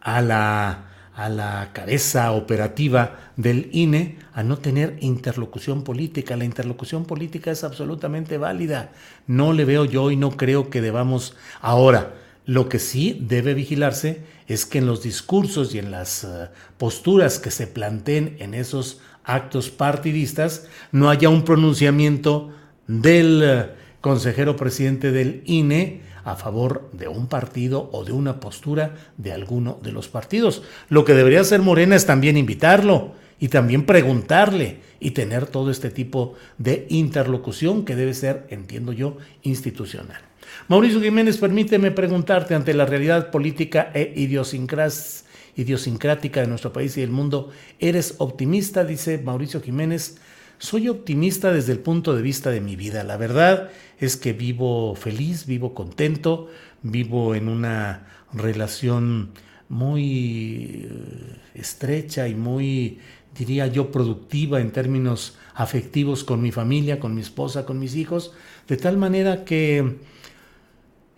a 0.00 0.20
la, 0.20 0.86
a 1.14 1.28
la 1.28 1.70
cabeza 1.72 2.32
operativa 2.32 3.32
del 3.36 3.68
INE 3.72 4.18
a 4.32 4.42
no 4.42 4.58
tener 4.58 4.96
interlocución 5.00 5.84
política. 5.84 6.36
La 6.36 6.44
interlocución 6.44 7.04
política 7.04 7.50
es 7.50 7.62
absolutamente 7.62 8.36
válida. 8.36 8.90
No 9.26 9.52
le 9.52 9.64
veo 9.64 9.84
yo 9.84 10.10
y 10.10 10.16
no 10.16 10.32
creo 10.36 10.70
que 10.70 10.80
debamos 10.80 11.36
ahora. 11.60 12.14
Lo 12.44 12.68
que 12.68 12.78
sí 12.78 13.18
debe 13.20 13.54
vigilarse 13.54 14.24
es 14.46 14.66
que 14.66 14.78
en 14.78 14.86
los 14.86 15.02
discursos 15.02 15.74
y 15.74 15.78
en 15.78 15.90
las 15.90 16.24
eh, 16.24 16.48
posturas 16.78 17.38
que 17.38 17.50
se 17.50 17.66
planteen 17.66 18.36
en 18.38 18.54
esos 18.54 19.00
actos 19.24 19.70
partidistas 19.70 20.66
no 20.92 21.10
haya 21.10 21.28
un 21.28 21.44
pronunciamiento 21.44 22.50
del 22.86 23.42
eh, 23.44 23.66
consejero 24.00 24.56
presidente 24.56 25.10
del 25.10 25.42
INE 25.46 26.02
a 26.24 26.36
favor 26.36 26.88
de 26.92 27.08
un 27.08 27.28
partido 27.28 27.88
o 27.92 28.04
de 28.04 28.12
una 28.12 28.40
postura 28.40 28.94
de 29.16 29.32
alguno 29.32 29.78
de 29.82 29.92
los 29.92 30.08
partidos. 30.08 30.62
Lo 30.88 31.04
que 31.04 31.14
debería 31.14 31.40
hacer 31.40 31.62
Morena 31.62 31.94
es 31.96 32.06
también 32.06 32.36
invitarlo 32.36 33.14
y 33.38 33.48
también 33.48 33.86
preguntarle 33.86 34.80
y 34.98 35.12
tener 35.12 35.46
todo 35.46 35.70
este 35.70 35.90
tipo 35.90 36.34
de 36.58 36.86
interlocución 36.88 37.84
que 37.84 37.96
debe 37.96 38.14
ser, 38.14 38.46
entiendo 38.50 38.92
yo, 38.92 39.18
institucional. 39.42 40.20
Mauricio 40.68 41.00
Jiménez, 41.00 41.38
permíteme 41.38 41.92
preguntarte 41.92 42.54
ante 42.54 42.74
la 42.74 42.86
realidad 42.86 43.30
política 43.30 43.90
e 43.94 44.12
idiosincrática 44.16 46.40
de 46.40 46.48
nuestro 46.48 46.72
país 46.72 46.96
y 46.96 47.02
del 47.02 47.10
mundo, 47.10 47.50
¿eres 47.78 48.16
optimista? 48.18 48.84
Dice 48.84 49.18
Mauricio 49.18 49.60
Jiménez. 49.60 50.18
Soy 50.58 50.88
optimista 50.88 51.52
desde 51.52 51.72
el 51.72 51.80
punto 51.80 52.16
de 52.16 52.22
vista 52.22 52.50
de 52.50 52.60
mi 52.60 52.76
vida. 52.76 53.04
La 53.04 53.16
verdad 53.16 53.70
es 54.00 54.16
que 54.16 54.32
vivo 54.32 54.94
feliz, 54.94 55.46
vivo 55.46 55.74
contento, 55.74 56.48
vivo 56.82 57.34
en 57.34 57.48
una 57.48 58.06
relación 58.32 59.30
muy 59.68 60.88
eh, 60.88 61.36
estrecha 61.54 62.26
y 62.26 62.34
muy, 62.34 62.98
diría 63.36 63.66
yo, 63.66 63.92
productiva 63.92 64.60
en 64.60 64.70
términos 64.70 65.36
afectivos 65.54 66.24
con 66.24 66.40
mi 66.40 66.52
familia, 66.52 66.98
con 66.98 67.14
mi 67.14 67.20
esposa, 67.20 67.66
con 67.66 67.78
mis 67.78 67.94
hijos, 67.94 68.32
de 68.66 68.78
tal 68.78 68.96
manera 68.96 69.44
que 69.44 69.98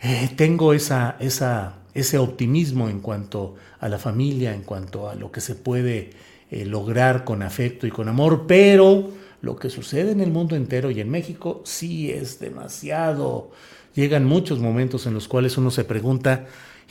eh, 0.00 0.30
tengo 0.36 0.72
esa, 0.72 1.16
ese 1.18 2.18
optimismo 2.18 2.88
en 2.88 3.00
cuanto 3.00 3.56
a 3.80 3.88
la 3.88 3.98
familia, 3.98 4.54
en 4.54 4.62
cuanto 4.62 5.08
a 5.08 5.14
lo 5.14 5.32
que 5.32 5.40
se 5.40 5.54
puede 5.54 6.10
eh, 6.50 6.64
lograr 6.64 7.24
con 7.24 7.42
afecto 7.42 7.86
y 7.86 7.90
con 7.90 8.08
amor, 8.08 8.44
pero 8.46 9.10
lo 9.42 9.56
que 9.56 9.70
sucede 9.70 10.12
en 10.12 10.20
el 10.20 10.30
mundo 10.30 10.56
entero 10.56 10.90
y 10.90 11.00
en 11.00 11.10
México 11.10 11.62
sí 11.64 12.10
es 12.10 12.40
demasiado. 12.40 13.50
Llegan 13.94 14.24
muchos 14.24 14.58
momentos 14.58 15.06
en 15.06 15.14
los 15.14 15.28
cuales 15.28 15.58
uno 15.58 15.70
se 15.70 15.84
pregunta, 15.84 16.46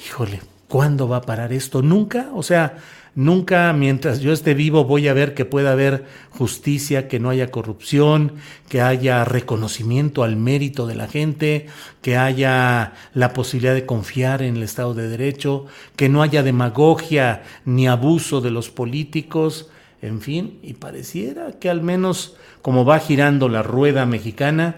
híjole, 0.06 0.42
¿cuándo 0.68 1.08
va 1.08 1.18
a 1.18 1.22
parar 1.22 1.54
esto? 1.54 1.82
Nunca, 1.82 2.30
o 2.34 2.44
sea, 2.44 2.78
nunca 3.18 3.74
mientras 3.74 4.20
yo 4.20 4.32
esté 4.32 4.54
vivo 4.54 4.86
voy 4.86 5.08
a 5.08 5.14
ver 5.14 5.34
que 5.34 5.44
pueda 5.44 5.72
haber 5.72 6.06
justicia, 6.30 7.08
que 7.08 7.20
no 7.20 7.32
haya 7.32 7.50
corrupción, 7.50 8.34
que 8.70 8.80
haya 8.80 9.26
reconocimiento 9.26 10.24
al 10.24 10.36
mérito 10.36 10.86
de 10.86 10.96
la 10.96 11.08
gente, 11.08 11.66
que 12.04 12.16
haya 12.16 12.94
la 13.14 13.34
posibilidad 13.34 13.74
de 13.74 13.88
confiar 13.88 14.44
en 14.44 14.56
el 14.58 14.64
Estado 14.64 14.94
de 14.94 15.10
Derecho, 15.10 15.66
que 15.96 16.10
no 16.10 16.22
haya 16.22 16.44
demagogia 16.44 17.42
ni 17.66 17.88
abuso 17.88 18.40
de 18.40 18.52
los 18.52 18.70
políticos 18.70 19.70
en 20.00 20.22
fin, 20.22 20.60
y 20.62 20.74
pareciera 20.74 21.54
que 21.54 21.72
al 21.72 21.82
menos 21.82 22.36
como 22.62 22.86
va 22.86 23.00
girando 23.00 23.50
la 23.50 23.64
rueda 23.64 24.06
mexicana, 24.06 24.76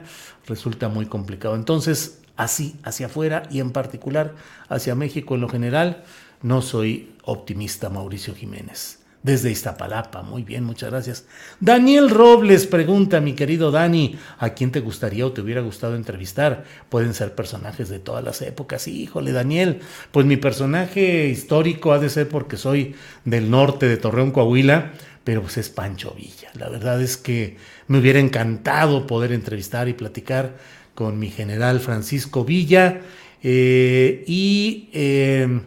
resulta 0.48 0.88
muy 0.88 1.08
complicado. 1.08 1.56
Entonces, 1.56 2.22
así, 2.38 2.78
hacia 2.84 3.08
afuera 3.08 3.44
y 3.52 3.60
en 3.60 3.72
particular 3.72 4.34
hacia 4.70 4.96
México 4.96 5.36
en 5.36 5.42
lo 5.42 5.50
general, 5.50 6.04
no 6.42 6.62
soy 6.62 7.12
optimista, 7.24 7.90
Mauricio 7.90 8.36
Jiménez. 8.36 9.00
Desde 9.22 9.52
Iztapalapa, 9.52 10.22
muy 10.22 10.44
bien, 10.44 10.64
muchas 10.64 10.92
gracias. 10.92 11.26
Daniel 11.60 12.10
Robles 12.10 12.68
pregunta, 12.68 13.20
mi 13.20 13.34
querido 13.34 13.70
Dani, 13.70 14.18
¿a 14.38 14.52
quién 14.52 14.72
te 14.72 14.80
gustaría 14.80 15.26
o 15.26 15.34
te 15.34 15.42
hubiera 15.42 15.60
gustado 15.60 15.98
entrevistar? 15.98 16.64
Pueden 16.88 17.14
ser 17.14 17.36
personajes 17.36 17.90
de 17.90 18.00
todas 18.00 18.24
las 18.24 18.42
épocas. 18.42 18.88
Híjole, 18.88 19.34
Daniel, 19.34 19.82
pues 20.12 20.26
mi 20.26 20.38
personaje 20.38 21.28
histórico 21.28 21.92
ha 21.92 22.00
de 22.00 22.10
ser 22.10 22.30
porque 22.30 22.56
soy 22.56 22.96
del 23.26 23.52
norte 23.52 23.90
de 23.90 23.98
Torreón, 23.98 24.32
Coahuila 24.32 24.94
pero 25.30 25.44
pues 25.44 25.58
es 25.58 25.70
Pancho 25.70 26.16
Villa. 26.18 26.50
La 26.56 26.70
verdad 26.70 27.00
es 27.04 27.16
que 27.16 27.58
me 27.88 28.00
hubiera 28.00 28.20
encantado 28.20 29.06
poder 29.06 29.32
entrevistar 29.32 29.88
y 29.88 29.94
platicar 29.94 30.58
con 30.96 31.20
mi 31.20 31.30
general 31.30 31.80
Francisco 31.82 32.44
Villa. 32.44 33.02
Eh, 33.44 34.24
y 34.26 34.90
eh, 34.92 35.62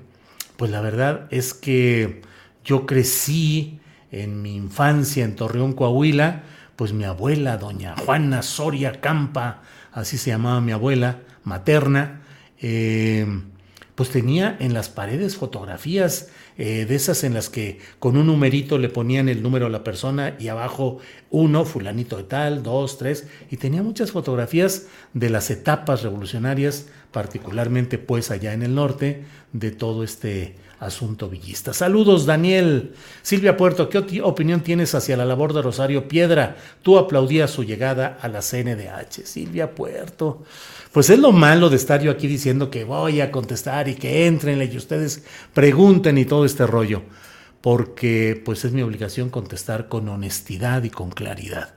pues 0.62 0.70
la 0.70 0.80
verdad 0.80 1.26
es 1.30 1.54
que 1.54 2.22
yo 2.64 2.86
crecí 2.86 3.80
en 4.12 4.42
mi 4.42 4.54
infancia 4.54 5.24
en 5.24 5.34
Torreón, 5.34 5.72
Coahuila, 5.72 6.44
pues 6.76 6.92
mi 6.92 7.02
abuela, 7.02 7.56
doña 7.56 7.96
Juana 7.96 8.42
Soria 8.42 9.00
Campa, 9.00 9.62
así 9.90 10.18
se 10.18 10.30
llamaba 10.30 10.60
mi 10.60 10.70
abuela 10.70 11.18
materna, 11.42 12.22
eh, 12.60 13.26
pues 13.96 14.10
tenía 14.10 14.56
en 14.60 14.72
las 14.72 14.88
paredes 14.88 15.34
fotografías 15.34 16.30
eh, 16.56 16.84
de 16.84 16.94
esas 16.94 17.24
en 17.24 17.34
las 17.34 17.48
que 17.48 17.80
con 17.98 18.16
un 18.16 18.28
numerito 18.28 18.78
le 18.78 18.88
ponían 18.88 19.28
el 19.28 19.42
número 19.42 19.66
a 19.66 19.68
la 19.68 19.82
persona 19.82 20.36
y 20.38 20.46
abajo 20.46 20.98
uno, 21.30 21.64
fulanito 21.64 22.18
de 22.18 22.22
tal, 22.22 22.62
dos, 22.62 22.98
tres, 22.98 23.26
y 23.50 23.56
tenía 23.56 23.82
muchas 23.82 24.12
fotografías 24.12 24.86
de 25.12 25.28
las 25.28 25.50
etapas 25.50 26.04
revolucionarias, 26.04 26.86
particularmente 27.12 27.98
pues 27.98 28.30
allá 28.30 28.52
en 28.52 28.62
el 28.62 28.74
norte, 28.74 29.24
de 29.52 29.70
todo 29.70 30.02
este 30.02 30.56
asunto 30.80 31.28
villista. 31.28 31.72
Saludos, 31.72 32.26
Daniel. 32.26 32.94
Silvia 33.22 33.56
Puerto, 33.56 33.88
¿qué 33.88 34.20
opinión 34.22 34.62
tienes 34.62 34.94
hacia 34.94 35.16
la 35.16 35.24
labor 35.24 35.52
de 35.52 35.62
Rosario 35.62 36.08
Piedra? 36.08 36.56
Tú 36.82 36.98
aplaudías 36.98 37.50
su 37.50 37.62
llegada 37.62 38.18
a 38.20 38.28
la 38.28 38.40
CNDH. 38.40 39.24
Silvia 39.24 39.74
Puerto. 39.74 40.42
Pues 40.90 41.08
es 41.10 41.18
lo 41.18 41.30
malo 41.30 41.70
de 41.70 41.76
estar 41.76 42.02
yo 42.02 42.10
aquí 42.10 42.26
diciendo 42.26 42.68
que 42.70 42.84
voy 42.84 43.20
a 43.20 43.30
contestar 43.30 43.88
y 43.88 43.94
que 43.94 44.26
entren 44.26 44.60
y 44.60 44.76
ustedes 44.76 45.24
pregunten 45.54 46.18
y 46.18 46.24
todo 46.24 46.44
este 46.44 46.66
rollo, 46.66 47.02
porque 47.60 48.40
pues 48.44 48.64
es 48.64 48.72
mi 48.72 48.82
obligación 48.82 49.30
contestar 49.30 49.88
con 49.88 50.08
honestidad 50.08 50.82
y 50.82 50.90
con 50.90 51.10
claridad. 51.10 51.74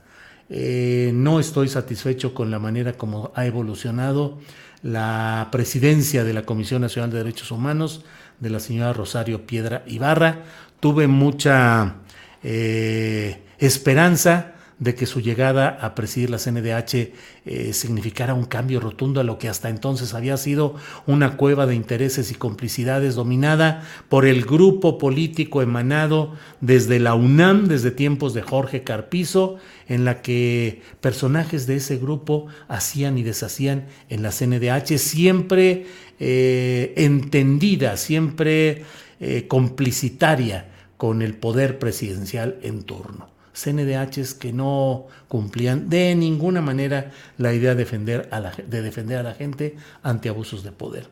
Eh, 0.49 1.11
no 1.13 1.39
estoy 1.39 1.69
satisfecho 1.69 2.33
con 2.33 2.51
la 2.51 2.59
manera 2.59 2.93
como 2.93 3.31
ha 3.35 3.45
evolucionado 3.45 4.37
la 4.85 5.47
presidencia 5.51 6.23
de 6.23 6.31
la 6.31 6.43
Comisión 6.43 6.83
Nacional 6.83 7.09
de 7.09 7.17
Derechos 7.17 7.49
Humanos 7.49 8.05
de 8.39 8.51
la 8.51 8.59
señora 8.59 8.93
Rosario 8.93 9.47
Piedra 9.47 9.81
Ibarra. 9.87 10.43
Tuve 10.79 11.07
mucha 11.07 11.95
eh, 12.43 13.41
esperanza 13.57 14.53
de 14.77 14.93
que 14.93 15.05
su 15.05 15.21
llegada 15.21 15.69
a 15.69 15.95
presidir 15.95 16.29
la 16.29 16.37
CNDH 16.37 17.13
eh, 17.45 17.73
significara 17.73 18.33
un 18.33 18.43
cambio 18.43 18.81
rotundo 18.81 19.21
a 19.21 19.23
lo 19.23 19.37
que 19.37 19.47
hasta 19.47 19.69
entonces 19.69 20.13
había 20.13 20.35
sido 20.35 20.75
una 21.07 21.37
cueva 21.37 21.65
de 21.65 21.75
intereses 21.75 22.29
y 22.31 22.35
complicidades 22.35 23.15
dominada 23.15 23.87
por 24.09 24.25
el 24.25 24.43
grupo 24.43 24.97
político 24.97 25.61
emanado 25.61 26.33
desde 26.59 26.99
la 26.99 27.15
UNAM, 27.15 27.67
desde 27.67 27.91
tiempos 27.91 28.33
de 28.33 28.41
Jorge 28.41 28.83
Carpizo, 28.83 29.57
en 29.87 30.03
la 30.03 30.21
que 30.21 30.81
personajes 30.99 31.67
de 31.67 31.77
ese 31.77 31.97
grupo 31.97 32.47
hacían 32.67 33.17
y 33.17 33.23
deshacían 33.23 33.85
en 34.09 34.23
la 34.23 34.31
CNDH, 34.31 34.97
siempre 34.97 35.85
eh, 36.19 36.93
entendida, 36.97 37.95
siempre 37.95 38.83
eh, 39.21 39.47
complicitaria 39.47 40.69
con 40.97 41.21
el 41.21 41.35
poder 41.35 41.79
presidencial 41.79 42.57
en 42.61 42.83
turno. 42.83 43.34
CNDHs 43.55 44.33
que 44.33 44.53
no 44.53 45.07
cumplían 45.27 45.89
de 45.89 46.13
ninguna 46.15 46.61
manera 46.61 47.11
la 47.37 47.53
idea 47.53 47.71
de 47.71 47.83
defender 47.83 48.27
a 48.31 48.39
la, 48.39 48.51
de 48.51 48.81
defender 48.81 49.17
a 49.17 49.23
la 49.23 49.33
gente 49.33 49.75
ante 50.03 50.29
abusos 50.29 50.63
de 50.63 50.71
poder. 50.71 51.07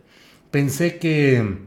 Pensé 0.51 0.99
que 0.99 1.57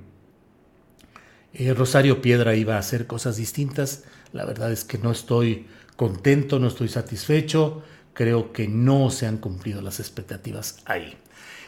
eh, 1.55 1.75
Rosario 1.75 2.21
Piedra 2.21 2.55
iba 2.55 2.77
a 2.77 2.79
hacer 2.79 3.07
cosas 3.07 3.37
distintas. 3.37 4.05
La 4.33 4.45
verdad 4.45 4.71
es 4.71 4.85
que 4.85 4.99
no 4.99 5.11
estoy 5.11 5.67
contento, 5.97 6.59
no 6.59 6.69
estoy 6.69 6.89
satisfecho. 6.89 7.83
Creo 8.13 8.53
que 8.53 8.69
no 8.69 9.11
se 9.11 9.27
han 9.27 9.39
cumplido 9.39 9.81
las 9.81 9.99
expectativas 9.99 10.79
ahí. 10.85 11.17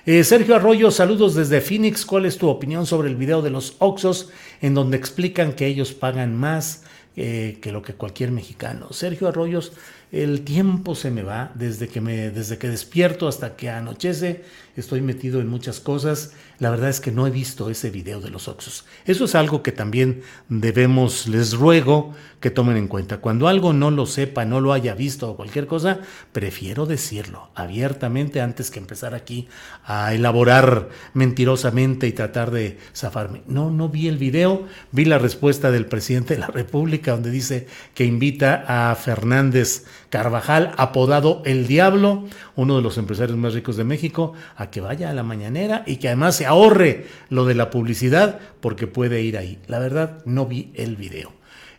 Eh, 0.07 0.25
Sergio 0.25 0.57
Arroyo, 0.57 0.91
saludos 0.91 1.35
desde 1.35 1.61
Phoenix. 1.61 2.07
¿Cuál 2.07 2.27
es 2.27 2.39
tu 2.39 2.49
opinión 2.49 2.87
sobre 2.87 3.09
el 3.09 3.17
video 3.17 3.43
de 3.43 3.51
los 3.51 3.77
Oxos 3.79 4.31
en 4.61 4.75
donde 4.75 4.97
explican 4.97 5.53
que 5.53 5.67
ellos 5.67 5.93
pagan 5.93 6.37
más 6.37 6.85
eh, 7.19 7.59
que 7.61 7.73
lo 7.73 7.83
que 7.83 7.95
cualquier 7.95 8.31
mexicano? 8.31 8.93
Sergio 8.93 9.29
Arroyos, 9.29 9.73
el 10.11 10.43
tiempo 10.43 10.95
se 10.95 11.11
me 11.11 11.23
va 11.23 11.53
desde 11.55 11.89
que, 11.89 12.01
me, 12.01 12.31
desde 12.31 12.57
que 12.57 12.69
despierto 12.69 13.29
hasta 13.29 13.57
que 13.57 13.69
anochece. 13.69 14.43
Estoy 14.75 15.01
metido 15.01 15.41
en 15.41 15.49
muchas 15.49 15.81
cosas. 15.81 16.33
La 16.61 16.71
verdad 16.71 16.89
es 16.89 17.01
que 17.01 17.11
no 17.11 17.27
he 17.27 17.31
visto 17.31 17.69
ese 17.69 17.91
video 17.91 18.21
de 18.21 18.31
los 18.31 18.49
Oxos. 18.49 18.85
Eso 19.05 19.25
es 19.27 19.35
algo 19.35 19.63
que 19.63 19.73
también 19.73 20.23
debemos, 20.49 21.27
les 21.27 21.53
ruego 21.53 22.15
que 22.41 22.51
tomen 22.51 22.77
en 22.77 22.89
cuenta. 22.89 23.19
Cuando 23.19 23.49
algo 23.49 23.73
no 23.73 23.91
lo 23.91 24.07
sepa, 24.07 24.45
no 24.45 24.61
lo 24.61 24.73
haya 24.73 24.95
visto 24.95 25.31
o 25.31 25.37
cualquier 25.37 25.67
cosa, 25.67 26.01
prefiero 26.33 26.87
decirlo 26.87 27.51
abiertamente 27.55 28.41
antes 28.41 28.71
que 28.71 28.79
empezar 28.79 29.15
aquí 29.15 29.49
a 29.85 30.15
elaborar 30.15 30.89
mentirosamente 31.13 32.07
y 32.07 32.13
tratar 32.13 32.51
de 32.51 32.79
zafarme. 32.95 33.43
No, 33.47 33.71
no 33.71 33.89
vi 33.89 34.09
el 34.09 34.19
video, 34.19 34.67
vi 34.93 35.05
la 35.05 35.19
respuesta 35.19 35.71
del 35.71 35.87
presidente 35.87 36.35
de 36.35 36.41
la 36.41 36.47
República 36.47 37.13
donde 37.13 37.31
dice 37.31 37.67
que 37.95 38.05
invita 38.05 38.65
a 38.67 38.95
Fernández 38.95 39.85
Carvajal, 40.11 40.73
apodado 40.77 41.43
El 41.45 41.67
Diablo, 41.67 42.25
uno 42.57 42.77
de 42.77 42.83
los 42.83 42.99
empresarios 42.99 43.37
más 43.37 43.55
ricos 43.55 43.77
de 43.77 43.85
México, 43.85 44.33
a 44.57 44.71
que 44.71 44.81
vaya 44.81 45.11
a 45.11 45.15
la 45.15 45.23
mañanera 45.23 45.85
y 45.87 45.97
que 45.97 46.09
además 46.09 46.37
se 46.37 46.47
ahorre 46.47 47.07
lo 47.29 47.45
de 47.45 47.55
la 47.55 47.71
publicidad 47.71 48.39
porque 48.61 48.87
puede 48.87 49.23
ir 49.23 49.37
ahí. 49.37 49.59
La 49.67 49.79
verdad, 49.79 50.23
no 50.25 50.47
vi 50.47 50.73
el 50.75 50.97
video. 50.97 51.33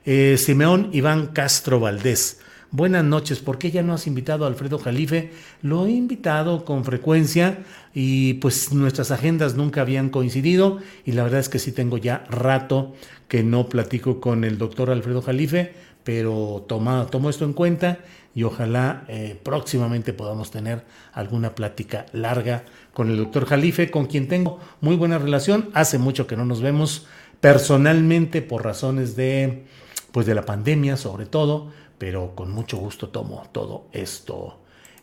Eh, 0.05 0.37
Simeón 0.37 0.89
Iván 0.93 1.27
Castro 1.27 1.79
Valdés. 1.79 2.39
Buenas 2.71 3.03
noches, 3.03 3.39
¿por 3.39 3.57
qué 3.57 3.71
ya 3.71 3.81
no 3.81 3.93
has 3.93 4.05
invitado 4.05 4.45
a 4.45 4.47
Alfredo 4.47 4.77
Jalife? 4.77 5.31
Lo 5.63 5.87
he 5.87 5.91
invitado 5.91 6.65
con 6.65 6.85
frecuencia 6.85 7.63
y 7.95 8.35
pues 8.35 8.71
nuestras 8.73 9.09
agendas 9.09 9.55
nunca 9.55 9.81
habían 9.81 10.09
coincidido 10.09 10.77
y 11.03 11.13
la 11.13 11.23
verdad 11.23 11.39
es 11.39 11.49
que 11.49 11.57
sí 11.57 11.71
tengo 11.71 11.97
ya 11.97 12.25
rato 12.29 12.93
que 13.27 13.41
no 13.41 13.69
platico 13.69 14.21
con 14.21 14.43
el 14.43 14.59
doctor 14.59 14.91
Alfredo 14.91 15.23
Jalife, 15.23 15.73
pero 16.03 16.63
toma, 16.67 17.07
tomo 17.09 17.31
esto 17.31 17.43
en 17.43 17.53
cuenta 17.53 17.99
y 18.35 18.43
ojalá 18.43 19.05
eh, 19.07 19.39
próximamente 19.41 20.13
podamos 20.13 20.51
tener 20.51 20.85
alguna 21.13 21.55
plática 21.55 22.05
larga 22.13 22.63
con 22.93 23.09
el 23.09 23.17
doctor 23.17 23.45
Jalife, 23.45 23.89
con 23.89 24.05
quien 24.05 24.27
tengo 24.27 24.59
muy 24.81 24.95
buena 24.95 25.17
relación. 25.17 25.69
Hace 25.73 25.97
mucho 25.97 26.27
que 26.27 26.37
no 26.37 26.45
nos 26.45 26.61
vemos 26.61 27.07
personalmente 27.41 28.41
por 28.41 28.63
razones 28.63 29.15
de, 29.15 29.65
pues 30.11 30.25
de 30.25 30.35
la 30.35 30.45
pandemia 30.45 30.97
sobre 30.97 31.25
todo, 31.25 31.71
pero 31.97 32.35
con 32.35 32.51
mucho 32.51 32.77
gusto 32.77 33.09
tomo 33.09 33.43
todo 33.51 33.87
esto. 33.91 34.59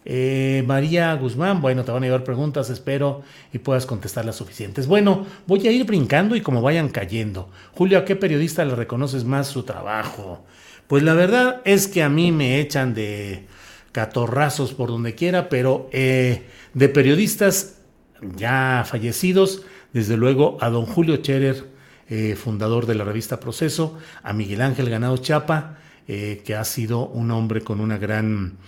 Eh, 0.09 0.63
María 0.65 1.13
Guzmán, 1.15 1.61
bueno, 1.61 1.85
te 1.85 1.91
van 1.91 2.05
a 2.05 2.07
llevar 2.07 2.23
preguntas, 2.23 2.71
espero 2.71 3.23
y 3.53 3.59
puedas 3.59 3.87
contestar 3.87 4.25
las 4.25 4.37
suficientes. 4.37 4.87
Bueno, 4.87 5.27
voy 5.49 5.67
a 5.67 5.73
ir 5.73 5.85
brincando 5.85 6.37
y 6.37 6.43
como 6.43 6.63
vayan 6.63 6.91
cayendo. 6.91 7.51
Julio, 7.75 7.99
¿a 7.99 8.05
qué 8.05 8.15
periodista 8.15 8.65
le 8.65 8.77
reconoces 8.77 9.25
más 9.25 9.49
su 9.49 9.65
trabajo? 9.65 10.45
Pues 10.89 11.03
la 11.03 11.15
verdad 11.15 11.63
es 11.65 11.89
que 11.89 12.03
a 12.03 12.09
mí 12.09 12.31
me 12.31 12.61
echan 12.61 12.95
de 12.95 13.47
catorrazos 13.91 14.73
por 14.73 14.91
donde 14.91 15.15
quiera, 15.15 15.49
pero 15.49 15.89
eh, 15.91 16.43
de 16.75 16.89
periodistas 16.89 17.79
ya 18.37 18.85
fallecidos, 18.87 19.63
desde 19.93 20.17
luego 20.17 20.59
a 20.61 20.69
don 20.69 20.87
Julio 20.87 21.17
Scherer, 21.17 21.65
eh, 22.09 22.37
fundador 22.37 22.87
de 22.87 22.95
la 22.95 23.05
revista 23.05 23.41
Proceso, 23.41 23.99
a 24.23 24.33
Miguel 24.33 24.61
Ángel 24.61 24.89
Ganado 24.89 25.17
Chapa, 25.17 25.79
eh, 26.07 26.43
que 26.45 26.55
ha 26.55 26.65
sido 26.65 27.09
un 27.09 27.31
hombre 27.31 27.63
con 27.63 27.81
una 27.81 27.99
gran 27.99 28.59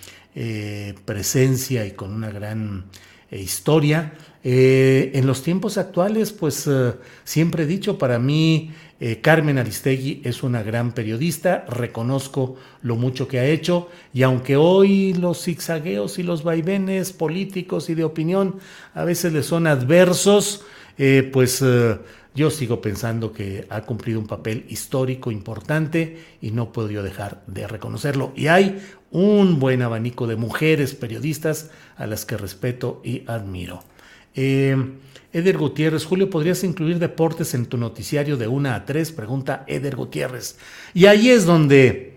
presencia 1.05 1.85
y 1.85 1.91
con 1.91 2.13
una 2.13 2.29
gran 2.29 2.85
historia. 3.29 4.13
en 4.41 5.27
los 5.27 5.43
tiempos 5.43 5.77
actuales, 5.77 6.31
pues 6.31 6.69
siempre 7.25 7.63
he 7.63 7.65
dicho, 7.65 7.97
para 7.97 8.19
mí 8.19 8.71
eh, 9.01 9.21
Carmen 9.21 9.57
Aristegui 9.57 10.21
es 10.25 10.43
una 10.43 10.61
gran 10.61 10.91
periodista, 10.91 11.65
reconozco 11.69 12.57
lo 12.81 12.97
mucho 12.97 13.29
que 13.29 13.39
ha 13.39 13.45
hecho 13.45 13.87
y 14.13 14.23
aunque 14.23 14.57
hoy 14.57 15.13
los 15.13 15.41
zigzagueos 15.43 16.19
y 16.19 16.23
los 16.23 16.43
vaivenes 16.43 17.13
políticos 17.13 17.89
y 17.89 17.95
de 17.95 18.03
opinión 18.03 18.59
a 18.93 19.05
veces 19.05 19.31
le 19.31 19.41
son 19.41 19.67
adversos, 19.67 20.65
eh, 20.97 21.29
pues 21.31 21.61
eh, 21.61 21.97
yo 22.35 22.51
sigo 22.51 22.81
pensando 22.81 23.31
que 23.31 23.65
ha 23.69 23.83
cumplido 23.83 24.19
un 24.19 24.27
papel 24.27 24.65
histórico 24.67 25.31
importante 25.31 26.21
y 26.41 26.51
no 26.51 26.73
puedo 26.73 26.91
yo 26.91 27.01
dejar 27.01 27.41
de 27.47 27.67
reconocerlo. 27.67 28.33
Y 28.35 28.47
hay 28.47 28.81
un 29.11 29.59
buen 29.59 29.81
abanico 29.81 30.27
de 30.27 30.35
mujeres 30.35 30.93
periodistas 30.93 31.71
a 31.95 32.05
las 32.05 32.25
que 32.25 32.35
respeto 32.35 33.01
y 33.05 33.23
admiro. 33.27 33.81
Eder 35.31 35.57
Gutiérrez, 35.57 36.05
Julio, 36.05 36.29
¿podrías 36.29 36.63
incluir 36.63 36.97
deportes 36.97 37.53
en 37.53 37.67
tu 37.67 37.77
noticiario 37.77 38.35
de 38.35 38.47
1 38.47 38.71
a 38.71 38.85
3? 38.85 39.11
Pregunta 39.11 39.63
Eder 39.67 39.95
Gutiérrez. 39.95 40.57
Y 40.93 41.05
ahí 41.05 41.29
es 41.29 41.45
donde 41.45 42.15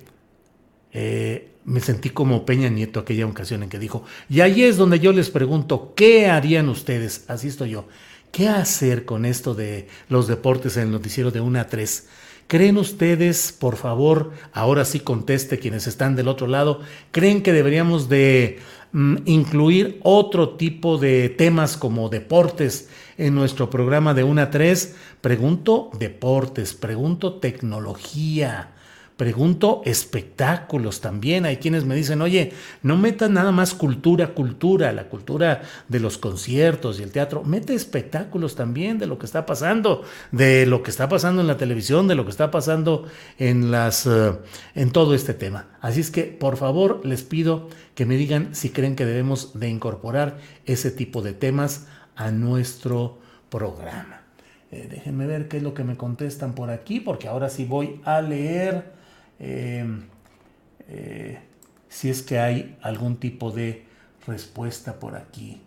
eh, 0.92 1.51
me 1.64 1.81
sentí 1.81 2.11
como 2.11 2.46
Peña 2.46 2.70
Nieto 2.70 3.01
aquella 3.01 3.27
ocasión 3.27 3.62
en 3.62 3.68
que 3.68 3.79
dijo, 3.79 4.05
y 4.31 4.40
ahí 4.40 4.62
es 4.62 4.77
donde 4.77 4.98
yo 4.98 5.12
les 5.12 5.31
pregunto, 5.31 5.92
¿qué 5.94 6.27
harían 6.27 6.68
ustedes? 6.68 7.25
Así 7.29 7.48
estoy 7.48 7.70
yo. 7.70 7.87
¿Qué 8.31 8.48
hacer 8.48 9.05
con 9.05 9.27
esto 9.27 9.55
de 9.55 9.88
los 10.09 10.27
deportes 10.27 10.79
en 10.79 10.85
el 10.85 10.90
noticiero 10.90 11.31
de 11.31 11.40
1 11.40 11.61
a 11.61 11.66
3? 11.66 12.09
¿Creen 12.46 12.77
ustedes, 12.77 13.53
por 13.53 13.77
favor, 13.77 14.33
ahora 14.53 14.85
sí 14.85 15.01
conteste 15.01 15.59
quienes 15.59 15.87
están 15.87 16.16
del 16.16 16.29
otro 16.29 16.46
lado, 16.46 16.81
creen 17.11 17.42
que 17.42 17.53
deberíamos 17.53 18.09
de 18.09 18.59
incluir 18.92 19.98
otro 20.02 20.50
tipo 20.57 20.98
de 20.98 21.28
temas 21.31 21.76
como 21.76 22.09
deportes 22.09 22.88
en 23.16 23.35
nuestro 23.35 23.70
programa 23.70 24.14
de 24.14 24.24
1 24.24 24.42
a 24.42 24.50
3? 24.50 24.96
Pregunto 25.20 25.90
deportes, 25.98 26.74
pregunto 26.74 27.35
tecnología, 27.35 28.72
Pregunto 29.16 29.83
espectáculos 29.85 31.01
también. 31.01 31.44
Hay 31.44 31.59
quienes 31.59 31.85
me 31.85 31.94
dicen, 31.94 32.22
oye, 32.22 32.53
no 32.83 32.96
metas 32.96 33.31
nada 33.31 33.53
más 33.53 33.75
cultura, 33.75 34.29
cultura, 34.29 34.90
la 34.92 35.09
cultura 35.09 35.62
de 35.88 36.01
los 36.01 36.18
conciertos 36.18 36.98
y 36.98 37.03
el 37.03 37.12
teatro. 37.12 37.44
Mete 37.44 37.75
espectáculos 37.75 38.55
también 38.55 38.98
de 38.98 39.07
lo 39.07 39.18
que 39.18 39.27
está 39.27 39.44
pasando, 39.44 40.03
de 40.31 40.66
lo 40.66 40.83
que 40.83 40.90
está 40.90 41.09
pasando 41.09 41.42
en 41.42 41.46
la 41.46 41.59
televisión, 41.59 42.09
de 42.09 42.14
lo 42.14 42.25
que 42.25 42.31
está 42.31 42.51
pasando 42.51 43.07
en 43.38 43.70
las 43.70 44.07
eh, 44.07 44.33
en 44.75 44.90
todo 44.90 45.14
este 45.14 45.35
tema. 45.35 45.66
Así 45.81 46.01
es 46.01 46.11
que, 46.11 46.25
por 46.25 46.57
favor, 46.57 47.05
les 47.05 47.22
pido 47.22 47.68
que 47.94 48.07
me 48.07 48.16
digan 48.16 48.55
si 48.55 48.70
creen 48.70 48.96
que 48.96 49.05
debemos 49.05 49.59
de 49.59 49.68
incorporar 49.68 50.38
ese 50.64 50.90
tipo 50.90 51.22
de 51.22 51.35
temas 51.35 51.87
a 52.16 52.31
nuestro 52.31 53.18
programa. 53.51 54.22
Eh, 54.70 54.88
déjenme 54.90 55.27
ver 55.27 55.48
qué 55.48 55.59
es 55.59 55.62
lo 55.62 55.75
que 55.75 55.85
me 55.85 55.96
contestan 55.96 56.55
por 56.55 56.70
aquí, 56.70 56.98
porque 56.98 57.29
ahora 57.29 57.51
sí 57.51 57.66
voy 57.66 58.01
a 58.05 58.22
leer 58.22 59.02
Em, 59.38 60.03
eh, 60.88 61.38
si 61.88 62.09
es 62.09 62.23
que 62.23 62.38
hay 62.38 62.77
algún 62.83 63.16
tipo 63.16 63.51
de 63.51 63.85
respuesta 64.27 64.99
por 64.99 65.16
aquí. 65.16 65.61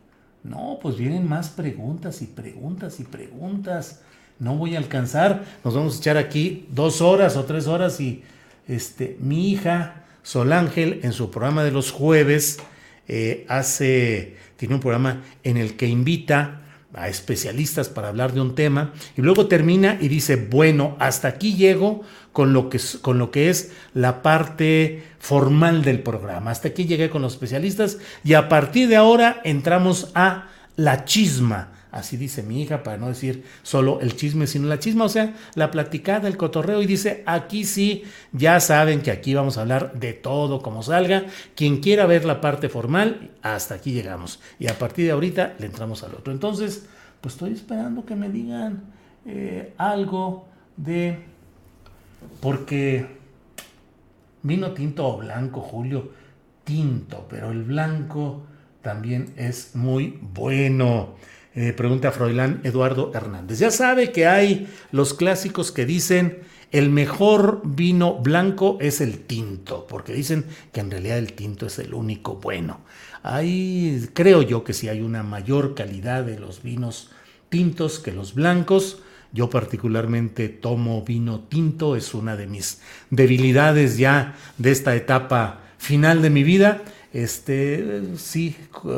No, 0.43 0.79
pues 0.81 0.97
vienen 0.97 1.27
más 1.27 1.49
preguntas 1.49 2.21
y 2.21 2.27
preguntas 2.27 2.99
y 2.99 3.03
preguntas. 3.03 4.01
No 4.39 4.55
voy 4.55 4.75
a 4.75 4.79
alcanzar. 4.79 5.43
Nos 5.63 5.75
vamos 5.75 5.95
a 5.95 5.99
echar 5.99 6.17
aquí 6.17 6.67
dos 6.71 7.01
horas 7.01 7.35
o 7.35 7.45
tres 7.45 7.67
horas 7.67 7.99
y 7.99 8.23
este, 8.67 9.17
mi 9.19 9.51
hija 9.51 10.03
Sol 10.23 10.53
Ángel 10.53 10.99
en 11.03 11.13
su 11.13 11.29
programa 11.29 11.63
de 11.63 11.71
los 11.71 11.91
jueves 11.91 12.59
eh, 13.07 13.45
hace, 13.47 14.35
tiene 14.57 14.75
un 14.75 14.81
programa 14.81 15.21
en 15.43 15.57
el 15.57 15.75
que 15.75 15.87
invita 15.87 16.61
a 16.95 17.09
especialistas 17.09 17.89
para 17.89 18.07
hablar 18.07 18.33
de 18.33 18.41
un 18.41 18.55
tema 18.55 18.93
y 19.15 19.21
luego 19.21 19.47
termina 19.47 19.97
y 20.01 20.07
dice, 20.07 20.35
bueno, 20.35 20.95
hasta 20.99 21.27
aquí 21.27 21.55
llego 21.55 22.01
con 22.35 22.51
lo 22.51 22.69
que, 22.69 22.81
con 23.01 23.17
lo 23.17 23.31
que 23.31 23.49
es 23.49 23.71
la 23.93 24.21
parte 24.21 25.03
formal 25.19 25.85
del 25.85 26.01
programa. 26.01 26.51
Hasta 26.51 26.67
aquí 26.67 26.83
llegué 26.83 27.09
con 27.09 27.21
los 27.21 27.31
especialistas 27.31 27.97
y 28.25 28.33
a 28.33 28.49
partir 28.49 28.89
de 28.89 28.97
ahora 28.97 29.39
entramos 29.45 30.11
a 30.15 30.49
la 30.75 31.05
chisma. 31.05 31.69
Así 31.93 32.17
dice 32.17 32.43
mi 32.43 32.61
hija, 32.61 32.83
para 32.83 32.97
no 32.97 33.07
decir 33.07 33.45
solo 33.63 34.01
el 34.01 34.17
chisme, 34.17 34.47
sino 34.47 34.67
la 34.67 34.79
chisma, 34.79 35.05
o 35.05 35.09
sea, 35.09 35.33
la 35.53 35.71
platicada, 35.71 36.27
el 36.27 36.35
cotorreo. 36.35 36.81
Y 36.81 36.85
dice, 36.85 37.23
aquí 37.25 37.63
sí, 37.63 38.03
ya 38.33 38.59
saben 38.59 39.01
que 39.01 39.11
aquí 39.11 39.33
vamos 39.33 39.57
a 39.57 39.61
hablar 39.61 39.93
de 39.93 40.11
todo 40.11 40.61
como 40.61 40.83
salga. 40.83 41.27
Quien 41.55 41.77
quiera 41.79 42.05
ver 42.05 42.25
la 42.25 42.41
parte 42.41 42.67
formal, 42.67 43.31
hasta 43.43 43.75
aquí 43.75 43.93
llegamos. 43.93 44.41
Y 44.59 44.67
a 44.67 44.77
partir 44.77 45.05
de 45.05 45.11
ahorita 45.11 45.55
le 45.57 45.67
entramos 45.67 46.03
al 46.03 46.15
otro. 46.15 46.33
Entonces, 46.33 46.85
pues 47.21 47.35
estoy 47.35 47.53
esperando 47.53 48.05
que 48.05 48.17
me 48.17 48.27
digan 48.27 48.83
eh, 49.25 49.73
algo 49.77 50.49
de... 50.75 51.33
Porque 52.39 53.05
vino 54.43 54.71
tinto 54.71 55.07
o 55.07 55.17
blanco, 55.17 55.61
Julio, 55.61 56.11
tinto, 56.63 57.25
pero 57.29 57.51
el 57.51 57.63
blanco 57.63 58.43
también 58.81 59.33
es 59.37 59.75
muy 59.75 60.19
bueno. 60.21 61.15
Eh, 61.55 61.71
pregunta 61.71 62.11
Froilán 62.11 62.59
Eduardo 62.63 63.11
Hernández. 63.13 63.59
Ya 63.59 63.71
sabe 63.71 64.11
que 64.11 64.27
hay 64.27 64.67
los 64.91 65.13
clásicos 65.13 65.71
que 65.71 65.85
dicen 65.85 66.41
el 66.71 66.89
mejor 66.89 67.61
vino 67.63 68.15
blanco 68.15 68.77
es 68.81 68.99
el 68.99 69.19
tinto, 69.19 69.87
porque 69.87 70.13
dicen 70.13 70.45
que 70.73 70.81
en 70.81 70.91
realidad 70.91 71.17
el 71.17 71.33
tinto 71.33 71.65
es 71.67 71.79
el 71.79 71.93
único 71.93 72.35
bueno. 72.35 72.81
Ahí 73.23 74.09
creo 74.13 74.41
yo 74.41 74.63
que 74.63 74.73
si 74.73 74.89
hay 74.89 75.01
una 75.01 75.23
mayor 75.23 75.73
calidad 75.73 76.25
de 76.25 76.37
los 76.37 76.61
vinos 76.61 77.11
tintos 77.49 77.99
que 77.99 78.11
los 78.11 78.33
blancos. 78.33 79.01
Yo 79.31 79.49
particularmente 79.49 80.49
tomo 80.49 81.03
vino 81.03 81.41
tinto, 81.41 81.95
es 81.95 82.13
una 82.13 82.35
de 82.35 82.47
mis 82.47 82.81
debilidades 83.09 83.97
ya 83.97 84.35
de 84.57 84.71
esta 84.71 84.95
etapa 84.95 85.61
final 85.77 86.21
de 86.21 86.29
mi 86.29 86.43
vida. 86.43 86.83
Este, 87.13 88.03
sí, 88.17 88.55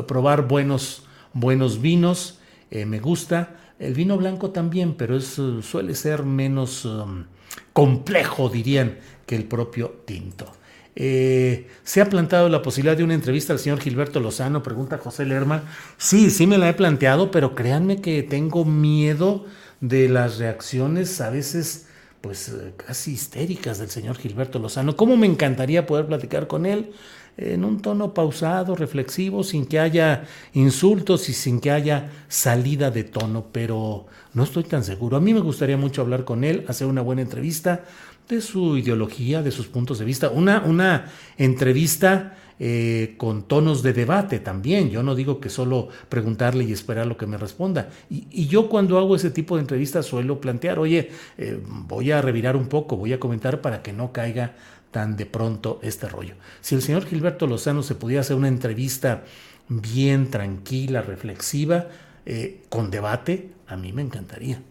probar 0.08 0.48
buenos, 0.48 1.04
buenos 1.34 1.82
vinos 1.82 2.40
eh, 2.72 2.86
me 2.86 3.00
gusta. 3.00 3.56
El 3.80 3.94
vino 3.94 4.18
blanco 4.18 4.50
también, 4.50 4.96
pero 4.96 5.16
es, 5.16 5.38
eh, 5.40 5.60
suele 5.62 5.96
ser 5.96 6.24
menos 6.24 6.86
um, 6.86 7.26
complejo, 7.74 8.50
dirían, 8.50 8.98
que 9.26 9.36
el 9.36 9.46
propio 9.46 10.02
tinto. 10.06 10.52
Eh, 10.96 11.68
¿Se 11.84 12.02
ha 12.02 12.10
planteado 12.10 12.50
la 12.50 12.64
posibilidad 12.64 12.98
de 12.98 13.04
una 13.04 13.14
entrevista 13.14 13.54
al 13.54 13.60
señor 13.60 13.80
Gilberto 13.80 14.20
Lozano? 14.20 14.64
Pregunta 14.64 14.98
José 14.98 15.26
Lerma. 15.26 15.64
Sí, 15.98 16.32
sí 16.32 16.48
me 16.48 16.58
la 16.58 16.70
he 16.70 16.74
planteado, 16.74 17.30
pero 17.30 17.54
créanme 17.54 18.02
que 18.02 18.24
tengo 18.24 18.66
miedo 18.66 19.46
de 19.82 20.10
las 20.10 20.38
reacciones 20.38 21.22
a 21.22 21.30
veces 21.30 21.88
pues 22.22 22.52
casi 22.78 23.12
histéricas 23.12 23.78
del 23.78 23.90
señor 23.90 24.18
Gilberto 24.18 24.60
Lozano. 24.60 24.96
¿Cómo 24.96 25.18
me 25.18 25.28
encantaría 25.28 25.86
poder 25.86 26.08
platicar 26.08 26.48
con 26.48 26.66
él? 26.66 26.94
en 27.38 27.64
un 27.64 27.82
tono 27.82 28.14
pausado, 28.14 28.76
reflexivo, 28.76 29.44
sin 29.44 29.68
que 29.68 29.80
haya 29.80 30.24
insultos 30.54 31.30
y 31.30 31.34
sin 31.34 31.60
que 31.60 31.72
haya 31.72 32.10
salida 32.28 32.90
de 32.90 33.04
tono, 33.04 33.46
pero 33.52 34.08
no 34.34 34.44
estoy 34.44 34.64
tan 34.64 34.84
seguro. 34.84 35.18
A 35.18 35.22
mí 35.22 35.34
me 35.34 35.40
gustaría 35.40 35.78
mucho 35.78 36.02
hablar 36.02 36.26
con 36.26 36.44
él, 36.44 36.66
hacer 36.68 36.88
una 36.88 37.02
buena 37.02 37.22
entrevista 37.22 37.86
de 38.28 38.42
su 38.42 38.78
ideología, 38.78 39.44
de 39.44 39.52
sus 39.52 39.68
puntos 39.68 40.00
de 40.00 40.06
vista, 40.06 40.30
una, 40.30 40.62
una 40.62 41.12
entrevista 41.38 42.36
eh, 42.60 43.14
con 43.18 43.44
tonos 43.44 43.84
de 43.84 43.94
debate 43.94 44.40
también. 44.40 44.90
Yo 44.90 45.04
no 45.04 45.14
digo 45.14 45.40
que 45.40 45.50
solo 45.50 45.90
preguntarle 46.10 46.64
y 46.64 46.72
esperar 46.72 47.06
lo 47.06 47.16
que 47.16 47.28
me 47.28 47.38
responda. 47.38 47.90
Y, 48.10 48.48
yo 48.48 48.68
cuando 48.68 48.98
hago 48.98 49.16
ese 49.16 49.30
tipo 49.30 49.56
de 49.56 49.62
entrevistas 49.62 50.08
suelo 50.08 50.42
plantear, 50.42 50.80
oye, 50.80 51.12
eh, 51.38 51.60
voy 51.64 52.12
a 52.12 52.22
revirar 52.22 52.56
un 52.56 52.68
poco, 52.68 52.98
voy 52.98 53.14
a 53.14 53.20
comentar 53.20 53.62
para 53.62 53.84
que 53.84 53.94
no 53.94 54.12
caiga 54.12 54.56
tan 54.90 55.16
de 55.16 55.28
pronto 55.28 55.80
este 55.84 56.10
rollo. 56.10 56.34
Si 56.62 56.74
el 56.74 56.82
señor 56.82 57.06
Gilberto 57.06 57.46
Lozano 57.46 57.84
se 57.84 57.94
pudiera 57.94 58.22
hacer 58.22 58.36
una 58.36 58.48
entrevista 58.48 59.24
bien 59.70 60.32
tranquila, 60.32 61.02
reflexiva, 61.02 61.88
eh, 62.26 62.64
con 62.70 62.90
debate, 62.90 63.52
a 63.68 63.78
mí 63.78 63.94
me 63.94 64.02
encantaría. 64.02 64.62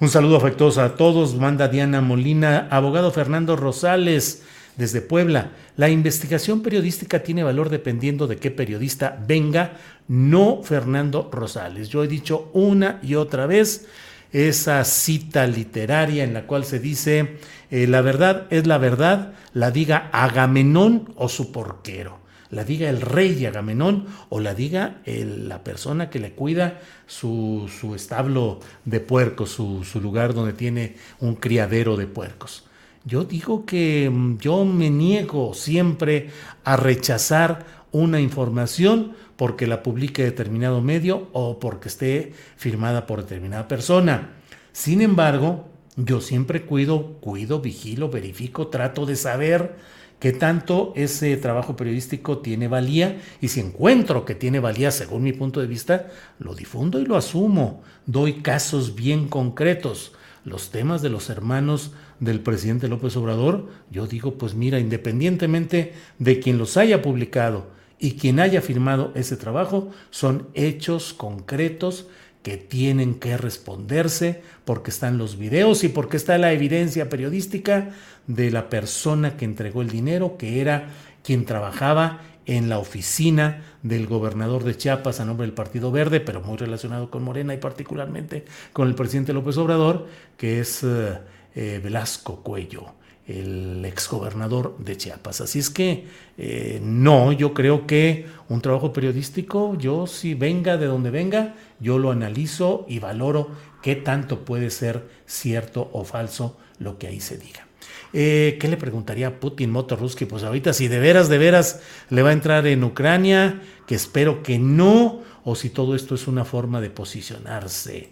Un 0.00 0.08
saludo 0.08 0.36
afectuoso 0.36 0.82
a 0.82 0.96
todos, 0.96 1.36
manda 1.36 1.68
Diana 1.68 2.00
Molina, 2.00 2.66
abogado 2.70 3.12
Fernando 3.12 3.56
Rosales 3.56 4.42
desde 4.76 5.00
Puebla. 5.00 5.52
La 5.76 5.88
investigación 5.88 6.62
periodística 6.62 7.22
tiene 7.22 7.42
valor 7.42 7.70
dependiendo 7.70 8.26
de 8.26 8.36
qué 8.36 8.50
periodista 8.50 9.22
venga, 9.26 9.76
no 10.08 10.62
Fernando 10.62 11.28
Rosales. 11.32 11.88
Yo 11.88 12.04
he 12.04 12.08
dicho 12.08 12.50
una 12.52 13.00
y 13.02 13.14
otra 13.14 13.46
vez 13.46 13.86
esa 14.32 14.84
cita 14.84 15.46
literaria 15.46 16.24
en 16.24 16.34
la 16.34 16.46
cual 16.46 16.64
se 16.64 16.78
dice, 16.78 17.38
eh, 17.70 17.86
la 17.86 18.00
verdad 18.02 18.46
es 18.50 18.66
la 18.66 18.78
verdad, 18.78 19.32
la 19.54 19.70
diga 19.70 20.10
Agamenón 20.12 21.12
o 21.16 21.28
su 21.28 21.52
porquero, 21.52 22.18
la 22.50 22.64
diga 22.64 22.90
el 22.90 23.00
rey 23.00 23.46
Agamenón 23.46 24.06
o 24.28 24.40
la 24.40 24.54
diga 24.54 25.00
la 25.06 25.64
persona 25.64 26.10
que 26.10 26.18
le 26.18 26.32
cuida 26.32 26.80
su, 27.06 27.68
establo 27.94 28.60
de 28.84 29.00
puercos, 29.00 29.50
su 29.50 30.00
lugar 30.02 30.34
donde 30.34 30.52
tiene 30.52 30.96
un 31.20 31.36
criadero 31.36 31.96
de 31.96 32.06
puercos. 32.06 32.65
Yo 33.06 33.22
digo 33.22 33.64
que 33.64 34.10
mm, 34.12 34.38
yo 34.38 34.64
me 34.64 34.90
niego 34.90 35.54
siempre 35.54 36.30
a 36.64 36.76
rechazar 36.76 37.64
una 37.92 38.20
información 38.20 39.12
porque 39.36 39.68
la 39.68 39.84
publique 39.84 40.24
determinado 40.24 40.80
medio 40.80 41.28
o 41.32 41.60
porque 41.60 41.88
esté 41.88 42.32
firmada 42.56 43.06
por 43.06 43.22
determinada 43.22 43.68
persona. 43.68 44.32
Sin 44.72 45.02
embargo, 45.02 45.68
yo 45.94 46.20
siempre 46.20 46.66
cuido, 46.66 47.12
cuido, 47.20 47.60
vigilo, 47.60 48.10
verifico, 48.10 48.66
trato 48.66 49.06
de 49.06 49.14
saber 49.14 49.76
qué 50.18 50.32
tanto 50.32 50.92
ese 50.96 51.36
trabajo 51.36 51.76
periodístico 51.76 52.38
tiene 52.38 52.66
valía 52.66 53.20
y 53.40 53.48
si 53.48 53.60
encuentro 53.60 54.24
que 54.24 54.34
tiene 54.34 54.58
valía 54.58 54.90
según 54.90 55.22
mi 55.22 55.32
punto 55.32 55.60
de 55.60 55.68
vista, 55.68 56.08
lo 56.40 56.56
difundo 56.56 56.98
y 56.98 57.06
lo 57.06 57.16
asumo. 57.16 57.84
Doy 58.04 58.42
casos 58.42 58.96
bien 58.96 59.28
concretos. 59.28 60.12
Los 60.44 60.70
temas 60.70 61.02
de 61.02 61.08
los 61.08 61.30
hermanos 61.30 61.92
del 62.20 62.40
presidente 62.40 62.88
López 62.88 63.16
Obrador, 63.16 63.68
yo 63.90 64.06
digo, 64.06 64.38
pues 64.38 64.54
mira, 64.54 64.78
independientemente 64.78 65.92
de 66.18 66.40
quien 66.40 66.58
los 66.58 66.76
haya 66.76 67.02
publicado, 67.02 67.76
y 67.98 68.12
quien 68.12 68.40
haya 68.40 68.60
firmado 68.60 69.12
ese 69.14 69.36
trabajo 69.36 69.90
son 70.10 70.48
hechos 70.54 71.14
concretos 71.14 72.06
que 72.42 72.56
tienen 72.56 73.14
que 73.14 73.36
responderse 73.36 74.42
porque 74.64 74.90
están 74.90 75.18
los 75.18 75.36
videos 75.36 75.82
y 75.82 75.88
porque 75.88 76.16
está 76.16 76.38
la 76.38 76.52
evidencia 76.52 77.08
periodística 77.08 77.90
de 78.26 78.50
la 78.50 78.68
persona 78.68 79.36
que 79.36 79.44
entregó 79.44 79.82
el 79.82 79.90
dinero, 79.90 80.36
que 80.36 80.60
era 80.60 80.90
quien 81.24 81.44
trabajaba 81.44 82.20
en 82.44 82.68
la 82.68 82.78
oficina 82.78 83.64
del 83.82 84.06
gobernador 84.06 84.62
de 84.62 84.76
Chiapas 84.76 85.18
a 85.18 85.24
nombre 85.24 85.46
del 85.46 85.54
Partido 85.54 85.90
Verde, 85.90 86.20
pero 86.20 86.40
muy 86.40 86.56
relacionado 86.56 87.10
con 87.10 87.24
Morena 87.24 87.52
y 87.54 87.58
particularmente 87.58 88.44
con 88.72 88.86
el 88.86 88.94
presidente 88.94 89.32
López 89.32 89.56
Obrador, 89.56 90.06
que 90.36 90.60
es 90.60 90.84
eh, 90.84 91.18
eh, 91.56 91.80
Velasco 91.82 92.36
Cuello 92.42 92.94
el 93.26 93.84
exgobernador 93.84 94.76
de 94.78 94.96
Chiapas. 94.96 95.40
Así 95.40 95.58
es 95.58 95.70
que 95.70 96.06
eh, 96.38 96.80
no, 96.82 97.32
yo 97.32 97.54
creo 97.54 97.86
que 97.86 98.26
un 98.48 98.60
trabajo 98.60 98.92
periodístico, 98.92 99.76
yo 99.76 100.06
si 100.06 100.34
venga 100.34 100.76
de 100.76 100.86
donde 100.86 101.10
venga, 101.10 101.56
yo 101.80 101.98
lo 101.98 102.12
analizo 102.12 102.86
y 102.88 103.00
valoro 103.00 103.50
qué 103.82 103.96
tanto 103.96 104.44
puede 104.44 104.70
ser 104.70 105.08
cierto 105.26 105.90
o 105.92 106.04
falso 106.04 106.56
lo 106.78 106.98
que 106.98 107.08
ahí 107.08 107.20
se 107.20 107.36
diga. 107.36 107.66
Eh, 108.12 108.56
¿Qué 108.60 108.68
le 108.68 108.76
preguntaría 108.76 109.26
a 109.26 109.40
Putin 109.40 109.70
Motorruski? 109.72 110.24
Pues 110.24 110.44
ahorita 110.44 110.72
si 110.72 110.86
de 110.88 111.00
veras, 111.00 111.28
de 111.28 111.38
veras 111.38 111.80
le 112.08 112.22
va 112.22 112.30
a 112.30 112.34
entrar 112.34 112.66
en 112.66 112.84
Ucrania, 112.84 113.60
que 113.86 113.96
espero 113.96 114.42
que 114.42 114.58
no, 114.58 115.22
o 115.44 115.54
si 115.56 115.70
todo 115.70 115.94
esto 115.94 116.14
es 116.14 116.28
una 116.28 116.44
forma 116.44 116.80
de 116.80 116.90
posicionarse. 116.90 118.10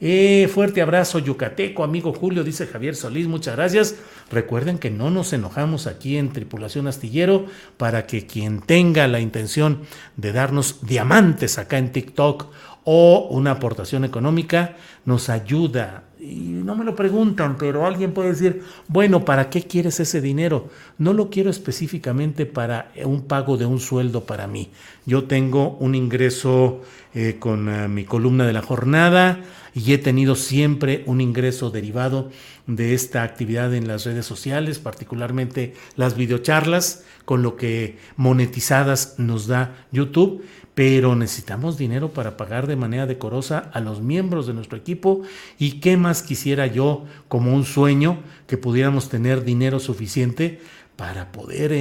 Eh, 0.00 0.50
fuerte 0.52 0.82
abrazo 0.82 1.18
yucateco, 1.18 1.82
amigo 1.82 2.12
Julio, 2.12 2.44
dice 2.44 2.66
Javier 2.66 2.94
Solís, 2.94 3.28
muchas 3.28 3.56
gracias. 3.56 3.96
Recuerden 4.30 4.78
que 4.78 4.90
no 4.90 5.10
nos 5.10 5.32
enojamos 5.32 5.86
aquí 5.86 6.18
en 6.18 6.32
Tripulación 6.32 6.86
Astillero 6.86 7.46
para 7.78 8.06
que 8.06 8.26
quien 8.26 8.60
tenga 8.60 9.08
la 9.08 9.20
intención 9.20 9.82
de 10.16 10.32
darnos 10.32 10.84
diamantes 10.86 11.58
acá 11.58 11.78
en 11.78 11.92
TikTok 11.92 12.46
o 12.84 13.28
una 13.30 13.52
aportación 13.52 14.04
económica 14.04 14.76
nos 15.06 15.30
ayuda. 15.30 16.04
Y 16.28 16.60
no 16.64 16.74
me 16.74 16.84
lo 16.84 16.96
preguntan, 16.96 17.56
pero 17.56 17.86
alguien 17.86 18.12
puede 18.12 18.30
decir, 18.30 18.62
bueno, 18.88 19.24
¿para 19.24 19.48
qué 19.48 19.62
quieres 19.62 20.00
ese 20.00 20.20
dinero? 20.20 20.68
No 20.98 21.12
lo 21.12 21.30
quiero 21.30 21.50
específicamente 21.50 22.46
para 22.46 22.90
un 23.04 23.22
pago 23.22 23.56
de 23.56 23.64
un 23.64 23.78
sueldo 23.78 24.24
para 24.24 24.48
mí. 24.48 24.70
Yo 25.04 25.24
tengo 25.24 25.76
un 25.78 25.94
ingreso 25.94 26.82
eh, 27.14 27.36
con 27.38 27.68
eh, 27.68 27.86
mi 27.86 28.04
columna 28.04 28.44
de 28.44 28.52
la 28.52 28.62
jornada 28.62 29.40
y 29.72 29.92
he 29.92 29.98
tenido 29.98 30.34
siempre 30.34 31.04
un 31.06 31.20
ingreso 31.20 31.70
derivado 31.70 32.30
de 32.66 32.94
esta 32.94 33.22
actividad 33.22 33.72
en 33.72 33.86
las 33.86 34.04
redes 34.04 34.26
sociales, 34.26 34.80
particularmente 34.80 35.74
las 35.94 36.16
videocharlas, 36.16 37.04
con 37.24 37.42
lo 37.42 37.56
que 37.56 37.98
monetizadas 38.16 39.14
nos 39.18 39.46
da 39.46 39.86
YouTube, 39.92 40.42
pero 40.76 41.16
necesitamos 41.16 41.78
dinero 41.78 42.10
para 42.10 42.36
pagar 42.36 42.66
de 42.66 42.76
manera 42.76 43.06
decorosa 43.06 43.70
a 43.72 43.80
los 43.80 44.02
miembros 44.02 44.46
de 44.46 44.52
nuestro 44.52 44.76
equipo. 44.76 45.22
Y 45.58 45.80
qué 45.80 45.96
más 45.96 46.22
quisiera 46.22 46.66
yo 46.66 47.06
como 47.28 47.54
un 47.54 47.64
sueño 47.64 48.18
que 48.46 48.58
pudiéramos 48.58 49.08
tener 49.08 49.42
dinero 49.42 49.80
suficiente 49.80 50.60
para 50.94 51.32
poder 51.32 51.72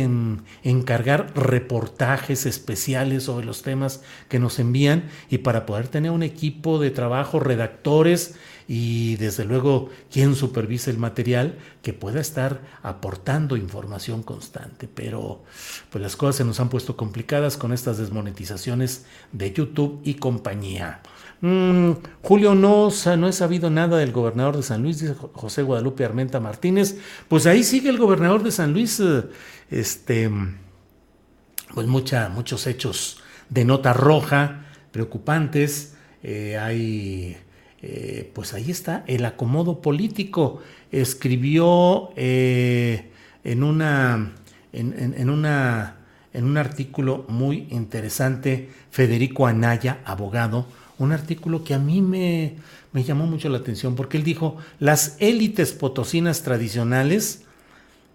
encargar 0.63 1.33
reportajes 1.35 2.45
especiales 2.45 3.23
sobre 3.23 3.45
los 3.45 3.63
temas 3.63 4.01
que 4.29 4.39
nos 4.39 4.59
envían 4.59 5.09
y 5.29 5.39
para 5.39 5.65
poder 5.65 5.89
tener 5.89 6.11
un 6.11 6.23
equipo 6.23 6.79
de 6.79 6.89
trabajo, 6.89 7.41
redactores 7.41 8.35
y 8.67 9.15
desde 9.17 9.45
luego 9.45 9.89
quien 10.11 10.35
supervise 10.35 10.89
el 10.89 10.97
material 10.97 11.57
que 11.81 11.93
pueda 11.93 12.19
estar 12.19 12.61
aportando 12.81 13.57
información 13.57 14.23
constante. 14.23 14.87
Pero 14.93 15.43
pues 15.89 16.01
las 16.01 16.15
cosas 16.15 16.37
se 16.37 16.45
nos 16.45 16.59
han 16.59 16.69
puesto 16.69 16.97
complicadas 16.97 17.57
con 17.57 17.73
estas 17.73 17.97
desmonetizaciones 17.97 19.05
de 19.31 19.53
YouTube 19.53 20.01
y 20.03 20.15
compañía. 20.15 21.01
Mm, 21.41 21.91
Julio, 22.23 22.55
no, 22.55 22.89
no 23.17 23.27
he 23.27 23.33
sabido 23.33 23.69
nada 23.69 23.97
del 23.97 24.11
gobernador 24.11 24.57
de 24.57 24.63
San 24.63 24.81
Luis, 24.81 24.99
dice 24.99 25.15
José 25.33 25.61
Guadalupe 25.61 26.05
Armenta 26.05 26.39
Martínez. 26.39 26.97
Pues 27.27 27.45
ahí 27.45 27.63
sigue 27.63 27.89
el 27.89 27.97
gobernador 27.97 28.41
de 28.41 28.51
San 28.51 28.73
Luis, 28.73 28.99
eh, 28.99 29.23
este, 29.69 30.31
pues 31.73 31.87
mucha, 31.87 32.29
muchos 32.29 32.65
hechos 32.67 33.21
de 33.49 33.65
nota 33.65 33.93
roja, 33.93 34.65
preocupantes. 34.91 35.95
Eh, 36.23 36.57
hay, 36.57 37.37
eh, 37.87 38.31
pues 38.33 38.53
ahí 38.53 38.71
está, 38.71 39.03
el 39.07 39.25
acomodo 39.25 39.81
político. 39.81 40.61
Escribió 40.91 42.09
en 42.15 43.63
una, 43.63 44.33
en 44.73 45.29
una, 45.29 45.97
en 46.33 46.45
un 46.45 46.57
artículo 46.57 47.25
muy 47.27 47.67
interesante 47.69 48.69
Federico 48.91 49.45
Anaya, 49.45 49.99
abogado, 50.05 50.65
un 50.97 51.11
artículo 51.11 51.63
que 51.63 51.73
a 51.73 51.79
mí 51.79 52.01
me, 52.01 52.55
me 52.91 53.03
llamó 53.03 53.27
mucho 53.27 53.49
la 53.49 53.57
atención 53.57 53.95
porque 53.95 54.17
él 54.17 54.23
dijo, 54.23 54.57
las 54.79 55.17
élites 55.19 55.73
potosinas 55.73 56.43
tradicionales 56.43 57.43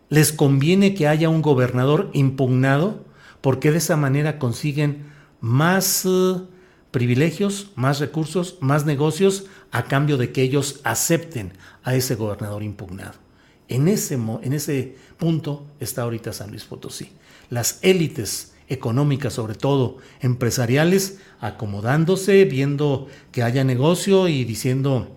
les 0.08 0.32
conviene 0.32 0.94
que 0.94 1.06
haya 1.06 1.28
un 1.28 1.42
gobernador 1.42 2.10
impugnado 2.12 3.04
porque 3.40 3.70
de 3.70 3.78
esa 3.78 3.96
manera 3.96 4.38
consiguen 4.38 5.04
más 5.40 6.04
eh, 6.06 6.40
privilegios, 6.90 7.70
más 7.76 8.00
recursos, 8.00 8.56
más 8.60 8.84
negocios 8.84 9.46
a 9.70 9.84
cambio 9.84 10.16
de 10.16 10.32
que 10.32 10.42
ellos 10.42 10.80
acepten 10.84 11.52
a 11.82 11.94
ese 11.94 12.14
gobernador 12.14 12.62
impugnado. 12.62 13.14
En 13.68 13.86
ese, 13.86 14.14
en 14.14 14.52
ese 14.52 14.96
punto 15.16 15.64
está 15.78 16.02
ahorita 16.02 16.32
San 16.32 16.50
Luis 16.50 16.64
Potosí. 16.64 17.12
Las 17.50 17.78
élites 17.82 18.54
económicas, 18.68 19.34
sobre 19.34 19.54
todo 19.54 19.98
empresariales, 20.20 21.18
acomodándose, 21.40 22.44
viendo 22.44 23.08
que 23.32 23.42
haya 23.42 23.64
negocio 23.64 24.28
y 24.28 24.44
diciendo 24.44 25.16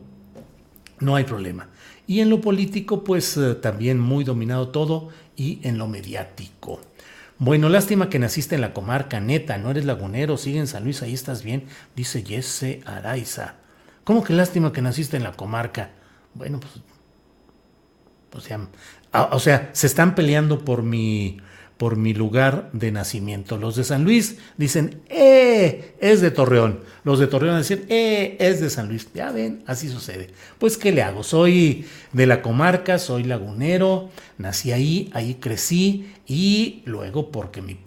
no 0.99 1.15
hay 1.15 1.23
problema. 1.23 1.69
Y 2.07 2.19
en 2.19 2.29
lo 2.29 2.41
político, 2.41 3.03
pues 3.03 3.37
eh, 3.37 3.55
también 3.55 3.99
muy 3.99 4.23
dominado 4.23 4.69
todo 4.69 5.09
y 5.35 5.59
en 5.63 5.77
lo 5.77 5.87
mediático. 5.87 6.81
Bueno, 7.43 7.67
lástima 7.67 8.07
que 8.07 8.19
naciste 8.19 8.55
en 8.55 8.61
la 8.61 8.73
comarca, 8.73 9.19
neta, 9.19 9.57
no 9.57 9.69
eres 9.69 9.83
lagunero, 9.83 10.37
sigue 10.37 10.59
en 10.59 10.67
San 10.67 10.85
Luis, 10.85 11.01
ahí 11.01 11.13
estás 11.13 11.43
bien, 11.43 11.65
dice 11.93 12.23
Jesse 12.25 12.79
Araiza. 12.85 13.55
¿Cómo 14.05 14.23
que 14.23 14.31
lástima 14.31 14.71
que 14.71 14.81
naciste 14.81 15.17
en 15.17 15.23
la 15.23 15.33
comarca? 15.33 15.89
Bueno, 16.35 16.61
pues, 16.61 16.75
o 18.31 18.39
sea, 18.39 18.69
o 19.29 19.39
sea, 19.39 19.71
se 19.73 19.87
están 19.87 20.15
peleando 20.15 20.63
por 20.63 20.83
mi, 20.83 21.41
por 21.83 21.97
mi 21.97 22.13
lugar 22.13 22.69
de 22.71 22.93
nacimiento. 22.93 23.57
Los 23.57 23.75
de 23.75 23.83
San 23.83 24.05
Luis 24.05 24.37
dicen, 24.55 25.01
¡eh! 25.09 25.95
Es 25.99 26.21
de 26.21 26.31
Torreón. 26.31 26.79
Los 27.03 27.19
de 27.19 27.27
Torreón 27.27 27.57
dicen, 27.57 27.83
¡eh! 27.89 28.37
Es 28.39 28.61
de 28.61 28.69
San 28.69 28.87
Luis. 28.87 29.09
Ya 29.13 29.33
ven, 29.33 29.65
así 29.67 29.89
sucede. 29.89 30.29
Pues, 30.59 30.77
¿qué 30.77 30.93
le 30.93 31.01
hago? 31.01 31.23
Soy 31.23 31.85
de 32.13 32.25
la 32.25 32.41
comarca, 32.41 32.99
soy 32.99 33.25
lagunero, 33.25 34.11
nací 34.37 34.71
ahí, 34.71 35.11
ahí 35.13 35.33
crecí 35.41 36.07
y 36.25 36.83
luego, 36.85 37.31
porque 37.31 37.61
mi, 37.61 37.77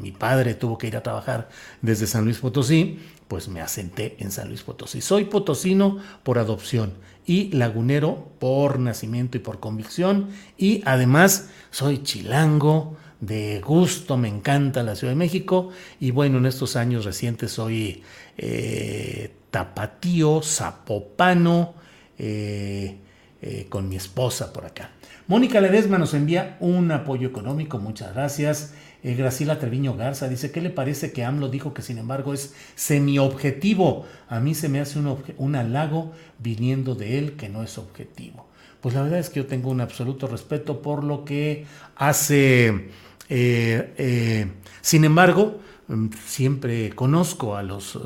mi 0.00 0.10
padre 0.12 0.54
tuvo 0.54 0.78
que 0.78 0.86
ir 0.86 0.96
a 0.96 1.02
trabajar 1.02 1.50
desde 1.82 2.06
San 2.06 2.24
Luis 2.24 2.38
Potosí, 2.38 2.98
pues 3.28 3.48
me 3.48 3.60
asenté 3.60 4.16
en 4.20 4.30
San 4.30 4.48
Luis 4.48 4.62
Potosí. 4.62 5.02
Soy 5.02 5.26
potosino 5.26 5.98
por 6.22 6.38
adopción 6.38 6.94
y 7.26 7.52
lagunero 7.52 8.30
por 8.38 8.78
nacimiento 8.78 9.36
y 9.36 9.40
por 9.40 9.60
convicción 9.60 10.30
y 10.56 10.80
además 10.86 11.50
soy 11.70 12.02
chilango 12.02 12.96
de 13.20 13.60
gusto, 13.60 14.16
me 14.16 14.28
encanta 14.28 14.82
la 14.82 14.94
Ciudad 14.94 15.12
de 15.12 15.16
México 15.16 15.70
y 15.98 16.10
bueno, 16.10 16.38
en 16.38 16.46
estos 16.46 16.76
años 16.76 17.04
recientes 17.04 17.52
soy 17.52 18.02
eh, 18.36 19.32
tapatío, 19.50 20.40
zapopano, 20.42 21.74
eh, 22.18 22.96
eh, 23.40 23.66
con 23.68 23.88
mi 23.88 23.96
esposa 23.96 24.52
por 24.52 24.66
acá. 24.66 24.90
Mónica 25.26 25.60
Ledesma 25.60 25.98
nos 25.98 26.14
envía 26.14 26.56
un 26.60 26.90
apoyo 26.90 27.28
económico, 27.28 27.78
muchas 27.78 28.14
gracias. 28.14 28.74
Graciela 29.02 29.60
Treviño 29.60 29.94
Garza 29.94 30.28
dice, 30.28 30.50
¿qué 30.50 30.60
le 30.60 30.70
parece 30.70 31.12
que 31.12 31.24
AMLO 31.24 31.48
dijo 31.48 31.72
que 31.72 31.82
sin 31.82 31.98
embargo 31.98 32.34
es 32.34 32.54
semi-objetivo? 32.74 34.06
A 34.28 34.40
mí 34.40 34.54
se 34.54 34.68
me 34.68 34.80
hace 34.80 34.98
un, 34.98 35.22
un 35.36 35.54
halago 35.54 36.12
viniendo 36.40 36.96
de 36.96 37.18
él 37.18 37.36
que 37.36 37.48
no 37.48 37.62
es 37.62 37.78
objetivo. 37.78 38.48
Pues 38.80 38.94
la 38.94 39.02
verdad 39.02 39.18
es 39.18 39.30
que 39.30 39.40
yo 39.40 39.46
tengo 39.46 39.70
un 39.70 39.80
absoluto 39.80 40.26
respeto 40.26 40.82
por 40.82 41.04
lo 41.04 41.24
que 41.24 41.66
hace 41.96 42.88
eh, 43.28 43.94
eh, 43.98 44.46
sin 44.80 45.04
embargo, 45.04 45.60
mm, 45.88 46.08
siempre 46.26 46.90
conozco 46.90 47.56
a 47.56 47.62
los, 47.62 47.96
eh, 47.96 47.98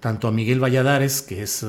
tanto 0.00 0.28
a 0.28 0.32
Miguel 0.32 0.62
Valladares, 0.62 1.22
que 1.22 1.42
es, 1.42 1.66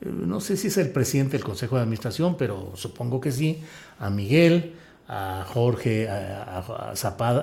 no 0.00 0.40
sé 0.40 0.56
si 0.56 0.68
es 0.68 0.76
el 0.78 0.90
presidente 0.90 1.32
del 1.36 1.44
Consejo 1.44 1.76
de 1.76 1.82
Administración, 1.82 2.36
pero 2.36 2.72
supongo 2.74 3.20
que 3.20 3.32
sí, 3.32 3.62
a 3.98 4.10
Miguel, 4.10 4.74
a 5.12 5.44
Jorge 5.44 6.08
a, 6.08 6.92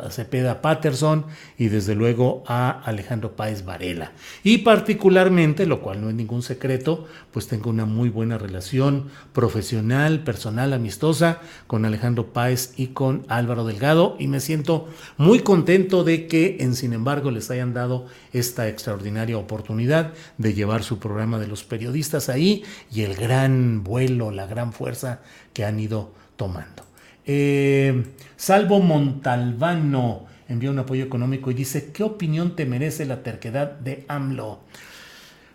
Cepeda 0.10 0.62
Patterson 0.62 1.26
y 1.58 1.68
desde 1.68 1.96
luego 1.96 2.44
a 2.48 2.70
Alejandro 2.70 3.36
Páez 3.36 3.66
Varela. 3.66 4.14
Y 4.42 4.60
particularmente, 4.60 5.66
lo 5.66 5.82
cual 5.82 6.00
no 6.00 6.10
es 6.10 6.16
ningún 6.16 6.44
secreto, 6.44 7.08
pues 7.34 7.48
tengo 7.48 7.70
una 7.70 7.84
muy 7.84 8.08
buena 8.08 8.38
relación 8.38 9.10
profesional, 9.34 10.24
personal, 10.24 10.72
amistosa 10.72 11.42
con 11.68 11.84
Alejandro 11.84 12.28
Páez 12.28 12.74
y 12.78 12.88
con 12.88 13.26
Álvaro 13.28 13.66
Delgado 13.66 14.16
y 14.18 14.28
me 14.28 14.40
siento 14.40 14.88
muy 15.18 15.40
contento 15.40 16.06
de 16.06 16.28
que 16.28 16.58
en 16.62 16.74
sin 16.74 16.94
embargo 16.94 17.32
les 17.32 17.52
hayan 17.52 17.74
dado 17.74 18.06
esta 18.32 18.70
extraordinaria 18.70 19.38
oportunidad 19.38 20.14
de 20.38 20.54
llevar 20.54 20.84
su 20.84 21.00
programa 21.00 21.38
de 21.38 21.48
los 21.48 21.66
periodistas 21.66 22.30
ahí 22.30 22.64
y 22.94 23.02
el 23.02 23.16
gran 23.16 23.84
vuelo, 23.84 24.32
la 24.32 24.46
gran 24.46 24.72
fuerza 24.72 25.20
que 25.52 25.66
han 25.66 25.82
ido 25.82 26.14
tomando. 26.38 26.87
Eh, 27.28 28.04
Salvo 28.38 28.80
Montalbano 28.80 30.26
envió 30.48 30.72
un 30.72 30.80
apoyo 30.80 31.04
económico 31.04 31.52
y 31.52 31.54
dice, 31.54 31.92
¿qué 31.92 32.04
opinión 32.04 32.56
te 32.56 32.66
merece 32.66 33.06
la 33.06 33.22
terquedad 33.22 33.72
de 33.74 34.06
AMLO? 34.08 34.62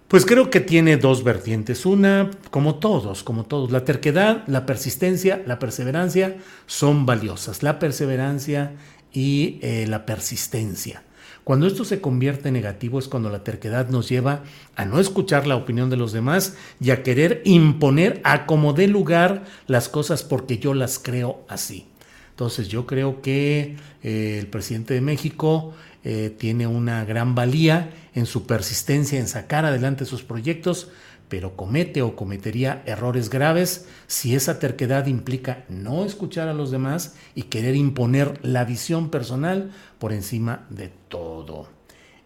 Pues 0.07 0.27
creo 0.27 0.51
que 0.51 0.61
tiene 0.61 0.99
dos 0.99 1.25
vertientes. 1.25 1.87
Una, 1.87 2.31
como 2.51 2.75
todos, 2.75 3.23
como 3.23 3.45
todos, 3.45 3.71
la 3.71 3.87
terquedad, 3.87 4.45
la 4.47 4.67
persistencia, 4.67 5.43
la 5.47 5.59
perseverancia 5.59 6.37
son 6.67 7.07
valiosas. 7.07 7.63
La 7.63 7.79
perseverancia 7.79 8.73
y 9.11 9.59
eh, 9.63 9.87
la 9.89 10.05
persistencia. 10.05 11.03
Cuando 11.45 11.67
esto 11.67 11.85
se 11.85 12.01
convierte 12.01 12.49
en 12.49 12.55
negativo 12.55 12.99
es 12.99 13.09
cuando 13.09 13.29
la 13.29 13.43
terquedad 13.43 13.89
nos 13.89 14.09
lleva 14.09 14.45
a 14.77 14.85
no 14.85 15.01
escuchar 15.01 15.47
la 15.47 15.57
opinión 15.57 15.91
de 15.91 15.97
los 15.97 16.13
demás 16.13 16.57
y 16.81 16.91
a 16.91 17.03
querer 17.03 17.43
imponer 17.45 18.21
a 18.23 18.47
como 18.47 18.73
dé 18.73 18.87
lugar 18.87 19.45
las 19.67 19.89
cosas 19.89 20.23
porque 20.23 20.59
yo 20.59 20.73
las 20.73 21.01
creo 21.01 21.45
así. 21.49 21.87
Entonces 22.31 22.69
yo 22.69 22.87
creo 22.87 23.23
que 23.23 23.77
eh, 24.03 24.39
el 24.39 24.47
presidente 24.47 24.95
de 24.95 25.01
México 25.01 25.75
eh, 26.05 26.35
tiene 26.37 26.67
una 26.67 27.05
gran 27.05 27.35
valía 27.35 27.91
en 28.15 28.27
su 28.27 28.47
persistencia 28.47 29.19
en 29.19 29.29
sacar 29.29 29.65
adelante 29.65 30.05
sus 30.05 30.23
proyectos, 30.23 30.89
pero 31.33 31.57
comete 31.57 32.03
o 32.03 32.15
cometería 32.15 32.83
errores 32.85 33.31
graves 33.31 33.89
si 34.07 34.35
esa 34.35 34.59
terquedad 34.59 35.07
implica 35.07 35.65
no 35.71 36.05
escuchar 36.05 36.47
a 36.49 36.53
los 36.53 36.71
demás 36.71 37.15
y 37.35 37.45
querer 37.45 37.75
imponer 37.75 38.39
la 38.45 38.67
visión 38.67 39.09
personal 39.09 39.71
por 39.99 40.13
encima 40.13 40.67
de 40.69 40.91
todo. 41.09 41.71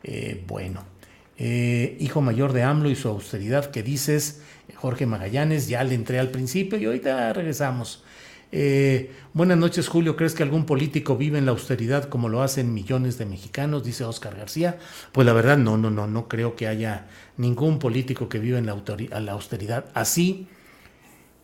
Eh, 0.02 0.42
bueno, 0.48 0.82
eh, 1.38 1.96
hijo 2.00 2.20
mayor 2.20 2.52
de 2.52 2.64
AMLO 2.64 2.90
y 2.90 2.96
su 2.96 3.06
austeridad 3.06 3.70
que 3.70 3.84
dices, 3.84 4.42
Jorge 4.74 5.06
Magallanes, 5.06 5.68
ya 5.68 5.84
le 5.84 5.94
entré 5.94 6.18
al 6.18 6.30
principio 6.30 6.76
y 6.76 6.86
ahorita 6.86 7.32
regresamos. 7.32 8.02
Eh, 8.52 9.10
buenas 9.32 9.58
noches, 9.58 9.88
Julio. 9.88 10.16
¿Crees 10.16 10.34
que 10.34 10.42
algún 10.42 10.66
político 10.66 11.16
vive 11.16 11.38
en 11.38 11.46
la 11.46 11.52
austeridad 11.52 12.08
como 12.08 12.28
lo 12.28 12.42
hacen 12.42 12.72
millones 12.72 13.18
de 13.18 13.26
mexicanos? 13.26 13.84
Dice 13.84 14.04
Oscar 14.04 14.36
García. 14.36 14.78
Pues 15.12 15.26
la 15.26 15.32
verdad, 15.32 15.58
no, 15.58 15.76
no, 15.76 15.90
no, 15.90 16.06
no 16.06 16.28
creo 16.28 16.56
que 16.56 16.68
haya 16.68 17.06
ningún 17.36 17.78
político 17.78 18.28
que 18.28 18.38
viva 18.38 18.58
en 18.58 18.66
la, 18.66 19.32
austeridad 19.32 19.86
así. 19.94 20.48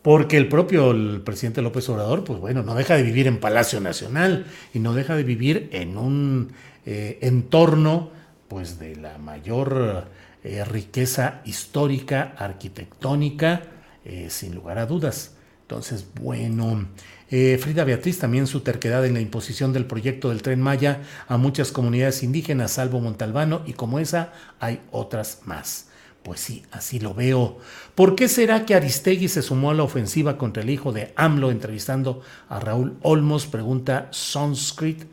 porque 0.01 0.37
el 0.37 0.49
propio 0.49 0.91
el 0.91 1.21
presidente 1.21 1.61
López 1.61 1.87
Obrador, 1.89 2.23
pues 2.23 2.39
bueno, 2.39 2.63
no 2.63 2.75
deja 2.75 2.95
de 2.97 3.03
vivir 3.03 3.27
en 3.27 3.39
Palacio 3.39 3.79
Nacional 3.79 4.45
y 4.73 4.79
no 4.79 4.93
deja 4.93 5.15
de 5.15 5.23
vivir 5.23 5.69
en 5.71 5.97
un 5.97 6.51
eh, 6.85 7.19
entorno 7.21 8.11
pues 8.47 8.79
de 8.79 8.95
la 8.97 9.17
mayor 9.17 10.07
eh, 10.43 10.65
riqueza 10.65 11.41
histórica, 11.45 12.35
arquitectónica, 12.37 13.61
eh, 14.03 14.27
sin 14.29 14.53
lugar 14.53 14.77
a 14.77 14.85
dudas. 14.85 15.32
Entonces, 15.73 16.05
bueno, 16.21 16.85
Frida 17.29 17.83
Beatriz 17.83 18.19
también 18.19 18.45
su 18.45 18.59
terquedad 18.59 19.07
en 19.07 19.15
la 19.15 19.21
imposición 19.21 19.73
del 19.73 19.87
proyecto 19.87 20.29
del 20.29 20.43
tren 20.43 20.61
Maya 20.61 21.01
a 21.27 21.37
muchas 21.37 21.71
comunidades 21.71 22.21
indígenas, 22.21 22.73
salvo 22.73 22.99
Montalbano, 22.99 23.63
y 23.65 23.73
como 23.73 23.97
esa 23.97 24.33
hay 24.59 24.81
otras 24.91 25.39
más. 25.45 25.87
Pues 26.21 26.41
sí, 26.41 26.61
así 26.71 26.99
lo 26.99 27.15
veo. 27.15 27.57
¿Por 27.95 28.13
qué 28.13 28.27
será 28.27 28.67
que 28.67 28.75
Aristegui 28.75 29.27
se 29.27 29.41
sumó 29.41 29.71
a 29.71 29.73
la 29.73 29.81
ofensiva 29.81 30.37
contra 30.37 30.61
el 30.61 30.69
hijo 30.69 30.93
de 30.93 31.11
AMLO 31.15 31.49
entrevistando 31.49 32.21
a 32.49 32.59
Raúl 32.59 32.95
Olmos? 33.01 33.47
Pregunta 33.47 34.09
Sanskrit. 34.11 35.05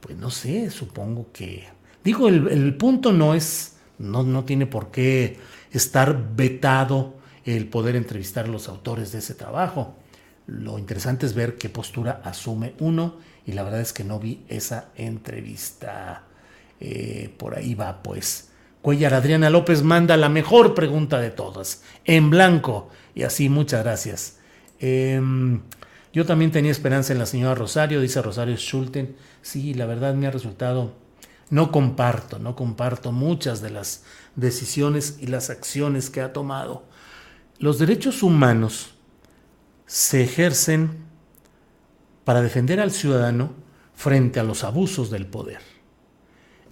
Pues 0.00 0.16
no 0.16 0.30
sé, 0.30 0.70
supongo 0.70 1.28
que... 1.30 1.68
Digo, 2.02 2.28
el, 2.30 2.74
punto 2.78 3.12
no 3.12 3.34
es, 3.34 3.76
no, 3.98 4.22
no 4.22 4.44
tiene 4.44 4.64
por 4.64 4.90
qué 4.90 5.36
estar 5.72 6.34
vetado 6.34 7.22
el 7.44 7.68
poder 7.68 7.96
entrevistar 7.96 8.46
a 8.46 8.48
los 8.48 8.68
autores 8.68 9.12
de 9.12 9.18
ese 9.18 9.34
trabajo. 9.34 9.96
Lo 10.46 10.78
interesante 10.78 11.26
es 11.26 11.34
ver 11.34 11.56
qué 11.56 11.68
postura 11.68 12.20
asume 12.24 12.74
uno 12.78 13.18
y 13.46 13.52
la 13.52 13.62
verdad 13.62 13.80
es 13.80 13.92
que 13.92 14.04
no 14.04 14.18
vi 14.18 14.44
esa 14.48 14.88
entrevista. 14.96 16.24
Eh, 16.80 17.34
por 17.38 17.56
ahí 17.56 17.74
va, 17.74 18.02
pues. 18.02 18.50
Cuellar 18.82 19.14
Adriana 19.14 19.48
López 19.48 19.82
manda 19.82 20.16
la 20.16 20.28
mejor 20.28 20.74
pregunta 20.74 21.18
de 21.18 21.30
todas, 21.30 21.82
en 22.04 22.28
blanco. 22.28 22.90
Y 23.14 23.22
así, 23.22 23.48
muchas 23.48 23.82
gracias. 23.82 24.38
Em, 24.78 25.62
yo 26.12 26.26
también 26.26 26.50
tenía 26.50 26.70
esperanza 26.70 27.12
en 27.14 27.18
la 27.18 27.26
señora 27.26 27.54
Rosario, 27.54 28.00
dice 28.00 28.20
Rosario 28.20 28.56
Schulten. 28.56 29.16
Sí, 29.40 29.72
la 29.72 29.86
verdad 29.86 30.14
me 30.14 30.26
ha 30.26 30.30
resultado. 30.30 30.92
No 31.48 31.72
comparto, 31.72 32.38
no 32.38 32.56
comparto 32.56 33.12
muchas 33.12 33.62
de 33.62 33.70
las 33.70 34.04
decisiones 34.36 35.16
y 35.20 35.28
las 35.28 35.48
acciones 35.50 36.10
que 36.10 36.20
ha 36.20 36.32
tomado. 36.32 36.84
Los 37.58 37.78
derechos 37.78 38.22
humanos 38.22 38.94
se 39.86 40.22
ejercen 40.22 41.04
para 42.24 42.42
defender 42.42 42.80
al 42.80 42.90
ciudadano 42.90 43.52
frente 43.94 44.40
a 44.40 44.44
los 44.44 44.64
abusos 44.64 45.10
del 45.10 45.26
poder. 45.26 45.60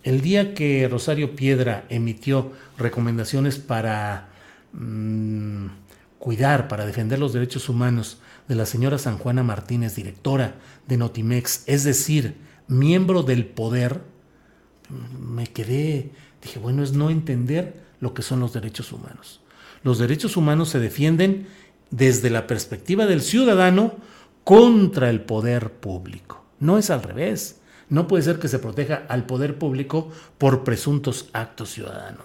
El 0.03 0.21
día 0.21 0.55
que 0.55 0.89
Rosario 0.89 1.37
Piedra 1.37 1.85
emitió 1.89 2.53
recomendaciones 2.77 3.59
para 3.59 4.31
mm, 4.73 5.67
cuidar, 6.19 6.67
para 6.67 6.87
defender 6.87 7.21
los 7.21 7.33
derechos 7.33 7.69
humanos 7.69 8.21
de 8.49 8.57
la 8.57 8.67
señora 8.67 8.99
San 8.99 9.19
Juana 9.19 9.45
Martínez, 9.45 9.95
directora 9.95 10.57
de 10.89 10.97
Notimex, 10.97 11.63
es 11.67 11.85
decir, 11.85 12.37
miembro 12.67 13.23
del 13.23 13.47
poder, 13.47 14.01
me 15.21 15.47
quedé, 15.47 16.11
dije, 16.43 16.59
bueno, 16.59 16.83
es 16.83 16.93
no 16.93 17.11
entender 17.11 17.83
lo 18.01 18.15
que 18.15 18.23
son 18.23 18.41
los 18.41 18.53
derechos 18.53 18.93
humanos. 18.93 19.42
Los 19.83 19.99
derechos 19.99 20.37
humanos 20.37 20.69
se 20.69 20.79
defienden 20.79 21.47
desde 21.91 22.31
la 22.31 22.47
perspectiva 22.47 23.07
del 23.07 23.23
ciudadano 23.23 23.97
contra 24.45 25.11
el 25.11 25.21
poder 25.21 25.73
público. 25.73 26.45
No 26.59 26.79
es 26.79 26.91
al 26.91 27.03
revés. 27.03 27.61
No 27.89 28.09
puede 28.09 28.23
ser 28.23 28.39
que 28.39 28.49
se 28.49 28.59
proteja 28.59 29.05
al 29.09 29.27
poder 29.27 29.59
público 29.59 30.11
por 30.39 30.65
presuntos 30.65 31.29
actos 31.33 31.71
ciudadanos. 31.71 32.25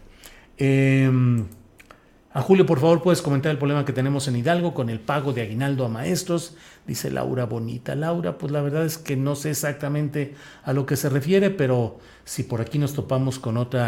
Em, 0.63 1.47
a 2.31 2.41
Julio, 2.43 2.67
por 2.67 2.79
favor, 2.79 3.01
puedes 3.01 3.23
comentar 3.23 3.51
el 3.51 3.57
problema 3.57 3.83
que 3.83 3.93
tenemos 3.93 4.27
en 4.27 4.35
Hidalgo 4.35 4.75
con 4.75 4.91
el 4.91 4.99
pago 4.99 5.33
de 5.33 5.41
aguinaldo 5.41 5.87
a 5.87 5.89
maestros. 5.89 6.55
Dice 6.85 7.09
Laura 7.09 7.45
Bonita. 7.45 7.95
Laura, 7.95 8.37
pues 8.37 8.51
la 8.51 8.61
verdad 8.61 8.85
es 8.85 8.99
que 8.99 9.15
no 9.15 9.33
sé 9.33 9.49
exactamente 9.49 10.35
a 10.63 10.71
lo 10.73 10.85
que 10.85 10.97
se 10.97 11.09
refiere, 11.09 11.49
pero 11.49 11.97
si 12.25 12.43
por 12.43 12.61
aquí 12.61 12.77
nos 12.77 12.93
topamos 12.93 13.39
con 13.39 13.57
otro 13.57 13.81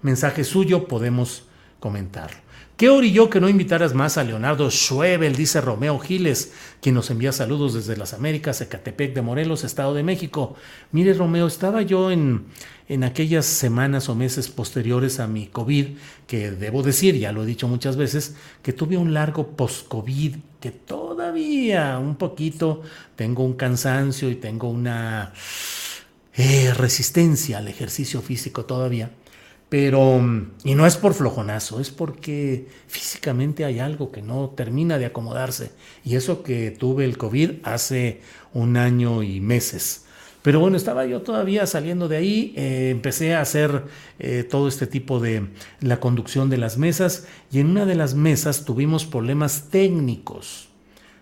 mensaje 0.00 0.44
suyo, 0.44 0.88
podemos 0.88 1.46
comentarlo. 1.78 2.43
¿Qué 2.76 2.88
orilló 2.88 3.30
que 3.30 3.40
no 3.40 3.48
invitaras 3.48 3.94
más 3.94 4.18
a 4.18 4.24
Leonardo 4.24 4.68
Schwebel? 4.68 5.36
Dice 5.36 5.60
Romeo 5.60 6.00
Giles, 6.00 6.52
quien 6.80 6.96
nos 6.96 7.08
envía 7.08 7.30
saludos 7.30 7.72
desde 7.72 7.96
las 7.96 8.14
Américas, 8.14 8.60
Ecatepec 8.60 9.14
de 9.14 9.22
Morelos, 9.22 9.62
Estado 9.62 9.94
de 9.94 10.02
México. 10.02 10.56
Mire, 10.90 11.14
Romeo, 11.14 11.46
estaba 11.46 11.82
yo 11.82 12.10
en, 12.10 12.46
en 12.88 13.04
aquellas 13.04 13.46
semanas 13.46 14.08
o 14.08 14.16
meses 14.16 14.48
posteriores 14.48 15.20
a 15.20 15.28
mi 15.28 15.46
COVID, 15.46 15.90
que 16.26 16.50
debo 16.50 16.82
decir, 16.82 17.16
ya 17.16 17.30
lo 17.30 17.44
he 17.44 17.46
dicho 17.46 17.68
muchas 17.68 17.96
veces, 17.96 18.34
que 18.60 18.72
tuve 18.72 18.96
un 18.96 19.14
largo 19.14 19.50
post-COVID, 19.50 20.34
que 20.58 20.72
todavía 20.72 21.96
un 21.98 22.16
poquito 22.16 22.82
tengo 23.14 23.44
un 23.44 23.54
cansancio 23.54 24.28
y 24.30 24.34
tengo 24.34 24.68
una 24.68 25.32
eh, 26.34 26.74
resistencia 26.74 27.58
al 27.58 27.68
ejercicio 27.68 28.20
físico 28.20 28.64
todavía 28.64 29.12
pero, 29.68 30.20
y 30.62 30.74
no 30.74 30.86
es 30.86 30.96
por 30.96 31.14
flojonazo, 31.14 31.80
es 31.80 31.90
porque 31.90 32.68
físicamente 32.86 33.64
hay 33.64 33.80
algo 33.80 34.12
que 34.12 34.22
no 34.22 34.50
termina 34.50 34.98
de 34.98 35.06
acomodarse. 35.06 35.72
Y 36.04 36.16
eso 36.16 36.42
que 36.42 36.70
tuve 36.70 37.04
el 37.04 37.18
COVID 37.18 37.52
hace 37.64 38.20
un 38.52 38.76
año 38.76 39.22
y 39.22 39.40
meses. 39.40 40.04
Pero 40.42 40.60
bueno, 40.60 40.76
estaba 40.76 41.06
yo 41.06 41.22
todavía 41.22 41.66
saliendo 41.66 42.06
de 42.06 42.18
ahí, 42.18 42.52
eh, 42.54 42.90
empecé 42.90 43.34
a 43.34 43.40
hacer 43.40 43.84
eh, 44.18 44.44
todo 44.44 44.68
este 44.68 44.86
tipo 44.86 45.18
de 45.18 45.48
la 45.80 46.00
conducción 46.00 46.50
de 46.50 46.58
las 46.58 46.76
mesas 46.76 47.26
y 47.50 47.60
en 47.60 47.70
una 47.70 47.86
de 47.86 47.94
las 47.94 48.14
mesas 48.14 48.66
tuvimos 48.66 49.06
problemas 49.06 49.70
técnicos. 49.70 50.68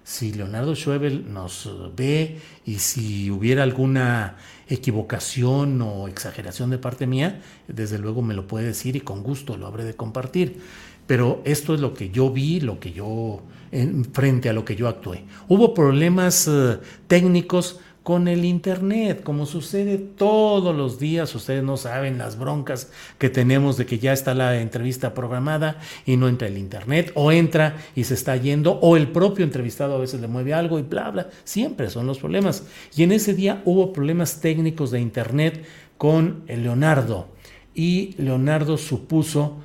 Si 0.05 0.33
Leonardo 0.33 0.75
Schwebel 0.75 1.33
nos 1.33 1.71
ve 1.95 2.41
y 2.65 2.79
si 2.79 3.31
hubiera 3.31 3.63
alguna 3.63 4.37
equivocación 4.69 5.81
o 5.81 6.09
exageración 6.09 6.71
de 6.71 6.79
parte 6.79 7.07
mía, 7.07 7.41
desde 7.69 7.99
luego 7.99 8.21
me 8.21 8.35
lo 8.35 8.47
puede 8.49 8.67
decir 8.67 8.97
y 8.97 9.01
con 9.01 9.23
gusto 9.23 9.57
lo 9.57 9.67
habré 9.67 9.85
de 9.85 9.95
compartir. 9.95 10.61
Pero 11.07 11.43
esto 11.45 11.75
es 11.75 11.81
lo 11.81 11.95
que 11.95 12.11
yo 12.11 12.31
vi, 12.31 12.61
lo 12.61 12.81
que 12.81 12.93
yo, 12.93 13.43
en, 13.71 14.05
frente 14.05 14.49
a 14.49 14.53
lo 14.53 14.65
que 14.65 14.77
yo 14.77 14.89
actué. 14.89 15.25
Hubo 15.49 15.75
problemas 15.75 16.49
eh, 16.49 16.79
técnicos 17.07 17.81
con 18.03 18.27
el 18.27 18.45
Internet, 18.45 19.23
como 19.23 19.47
sucede 19.47 19.97
todos 19.97 20.75
los 20.75 20.99
días, 20.99 21.35
ustedes 21.35 21.63
no 21.63 21.77
saben 21.77 22.19
las 22.19 22.39
broncas 22.39 22.91
que 23.19 23.31
tenemos 23.31 23.77
de 23.77 23.87
que 23.87 23.99
ya 23.99 24.13
está 24.13 24.35
la 24.35 24.61
entrevista 24.61 25.15
programada 25.15 25.79
y 26.05 26.17
no 26.17 26.29
entra 26.29 26.49
el 26.49 26.59
Internet, 26.59 27.13
o 27.15 27.31
entra 27.31 27.77
y 27.95 28.05
se 28.05 28.15
está 28.15 28.37
yendo, 28.37 28.73
o 28.81 28.97
el 28.97 29.09
propio 29.09 29.45
entrevistado 29.45 29.95
a 29.95 29.99
veces 29.99 30.21
le 30.21 30.27
mueve 30.27 30.53
algo 30.53 30.79
y 30.79 30.83
bla, 30.83 31.11
bla, 31.11 31.29
siempre 31.45 31.91
son 31.91 32.07
los 32.07 32.19
problemas. 32.19 32.65
Y 32.97 33.05
en 33.05 33.13
ese 33.13 33.35
día 33.35 33.63
hubo 33.65 33.93
problemas 33.93 34.41
técnicos 34.41 34.91
de 34.91 35.01
Internet 35.01 35.65
con 35.97 36.43
Leonardo, 36.49 37.29
y 37.75 38.15
Leonardo 38.19 38.77
supuso 38.77 39.59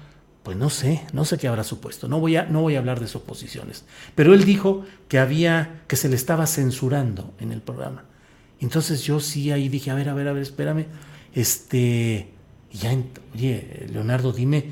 pues 0.44 0.56
no 0.56 0.70
sé, 0.70 1.06
no 1.12 1.26
sé 1.26 1.38
qué 1.38 1.50
habrá 1.50 1.66
supuesto. 1.66 2.08
No 2.08 2.22
voy 2.22 2.38
a, 2.38 2.46
no 2.46 2.62
voy 2.62 2.76
a 2.76 2.80
hablar 2.80 3.02
de 3.02 3.10
suposiciones. 3.10 3.84
Pero 4.16 4.34
él 4.34 4.46
dijo 4.46 4.86
que 5.10 5.20
había, 5.20 5.82
que 5.88 5.98
se 5.98 6.08
le 6.08 6.16
estaba 6.16 6.48
censurando 6.48 7.34
en 7.42 7.52
el 7.52 7.60
programa. 7.60 8.06
Entonces 8.60 9.04
yo 9.04 9.20
sí 9.20 9.52
ahí 9.52 9.70
dije, 9.70 9.92
a 9.92 9.96
ver, 9.96 10.10
a 10.10 10.14
ver, 10.14 10.28
a 10.28 10.34
ver, 10.34 10.44
espérame. 10.44 10.86
Este, 11.34 12.30
ya, 12.72 12.96
oye, 13.34 13.88
Leonardo, 13.92 14.34
dime, 14.34 14.72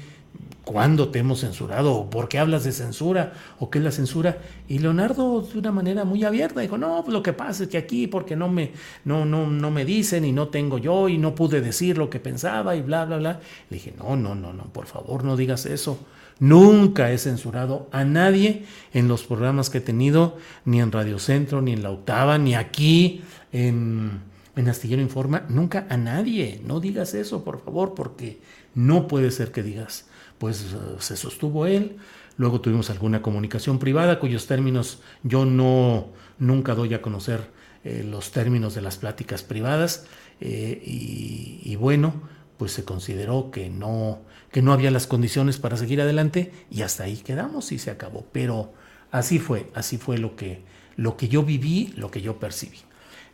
¿cuándo 0.63 1.09
te 1.09 1.19
hemos 1.19 1.41
censurado? 1.41 1.93
¿O 1.93 2.09
por 2.09 2.27
qué 2.27 2.39
hablas 2.39 2.63
de 2.63 2.71
censura? 2.71 3.33
¿O 3.59 3.69
qué 3.69 3.77
es 3.77 3.83
la 3.83 3.91
censura? 3.91 4.39
Y 4.67 4.79
Leonardo, 4.79 5.41
de 5.41 5.59
una 5.59 5.71
manera 5.71 6.03
muy 6.03 6.23
abierta, 6.23 6.59
dijo, 6.59 6.77
no, 6.77 7.01
pues 7.03 7.13
lo 7.13 7.21
que 7.21 7.33
pasa 7.33 7.63
es 7.63 7.69
que 7.69 7.77
aquí, 7.77 8.07
porque 8.07 8.35
no 8.35 8.49
me, 8.49 8.71
no, 9.05 9.25
no, 9.25 9.47
no 9.47 9.71
me 9.71 9.85
dicen 9.85 10.25
y 10.25 10.31
no 10.31 10.47
tengo 10.47 10.79
yo 10.79 11.07
y 11.07 11.17
no 11.17 11.35
pude 11.35 11.61
decir 11.61 11.97
lo 11.97 12.09
que 12.09 12.19
pensaba 12.19 12.75
y 12.75 12.81
bla, 12.81 13.05
bla, 13.05 13.17
bla. 13.17 13.39
Le 13.69 13.77
dije, 13.77 13.93
no, 13.97 14.15
no, 14.15 14.33
no, 14.35 14.51
no, 14.51 14.63
por 14.65 14.87
favor, 14.87 15.23
no 15.23 15.37
digas 15.37 15.65
eso. 15.67 15.99
Nunca 16.37 17.11
he 17.11 17.17
censurado 17.17 17.87
a 17.93 18.03
nadie 18.03 18.65
en 18.93 19.07
los 19.07 19.23
programas 19.23 19.69
que 19.69 19.77
he 19.77 19.81
tenido, 19.81 20.37
ni 20.65 20.81
en 20.81 20.91
Radio 20.91 21.17
Centro, 21.17 21.61
ni 21.61 21.71
en 21.71 21.81
La 21.81 21.91
Octava, 21.91 22.37
ni 22.37 22.55
aquí 22.55 23.21
en, 23.55 24.21
Astillero 24.67 25.01
Informa. 25.01 25.45
Nunca 25.49 25.85
a 25.89 25.97
nadie. 25.97 26.61
No 26.65 26.79
digas 26.79 27.13
eso, 27.13 27.43
por 27.43 27.63
favor, 27.63 27.93
porque 27.93 28.39
no 28.73 29.07
puede 29.07 29.31
ser 29.31 29.51
que 29.51 29.63
digas 29.63 30.05
pues 30.37 30.73
eh, 30.73 30.77
se 30.99 31.15
sostuvo 31.15 31.65
él. 31.65 31.97
Luego 32.37 32.59
tuvimos 32.59 32.89
alguna 32.89 33.21
comunicación 33.21 33.79
privada 33.79 34.19
cuyos 34.19 34.47
términos 34.47 34.99
yo 35.23 35.45
no 35.45 36.07
nunca 36.37 36.75
doy 36.75 36.93
a 36.93 37.01
conocer 37.01 37.49
eh, 37.85 38.03
los 38.03 38.31
términos 38.31 38.75
de 38.75 38.81
las 38.81 38.97
pláticas 38.97 39.43
privadas 39.43 40.05
eh, 40.41 40.81
y, 40.83 41.75
bueno 41.77 42.13
pues 42.57 42.71
se 42.71 42.83
consideró 42.83 43.51
que 43.51 43.69
no 43.69 44.19
que 44.51 44.61
no 44.61 44.73
había 44.73 44.91
las 44.91 45.07
condiciones 45.07 45.57
para 45.59 45.77
seguir 45.77 46.01
adelante 46.01 46.51
y 46.71 46.81
hasta 46.81 47.03
ahí 47.03 47.17
quedamos 47.17 47.71
y 47.71 47.79
se 47.79 47.91
acabó 47.91 48.25
pero 48.31 48.73
así 49.11 49.39
fue 49.39 49.69
así 49.75 49.97
fue 49.97 50.17
lo 50.17 50.35
que 50.35 50.63
lo 50.97 51.15
que 51.15 51.27
yo 51.27 51.43
viví 51.43 51.93
lo 51.95 52.11
que 52.11 52.21
yo 52.21 52.39
percibí 52.39 52.79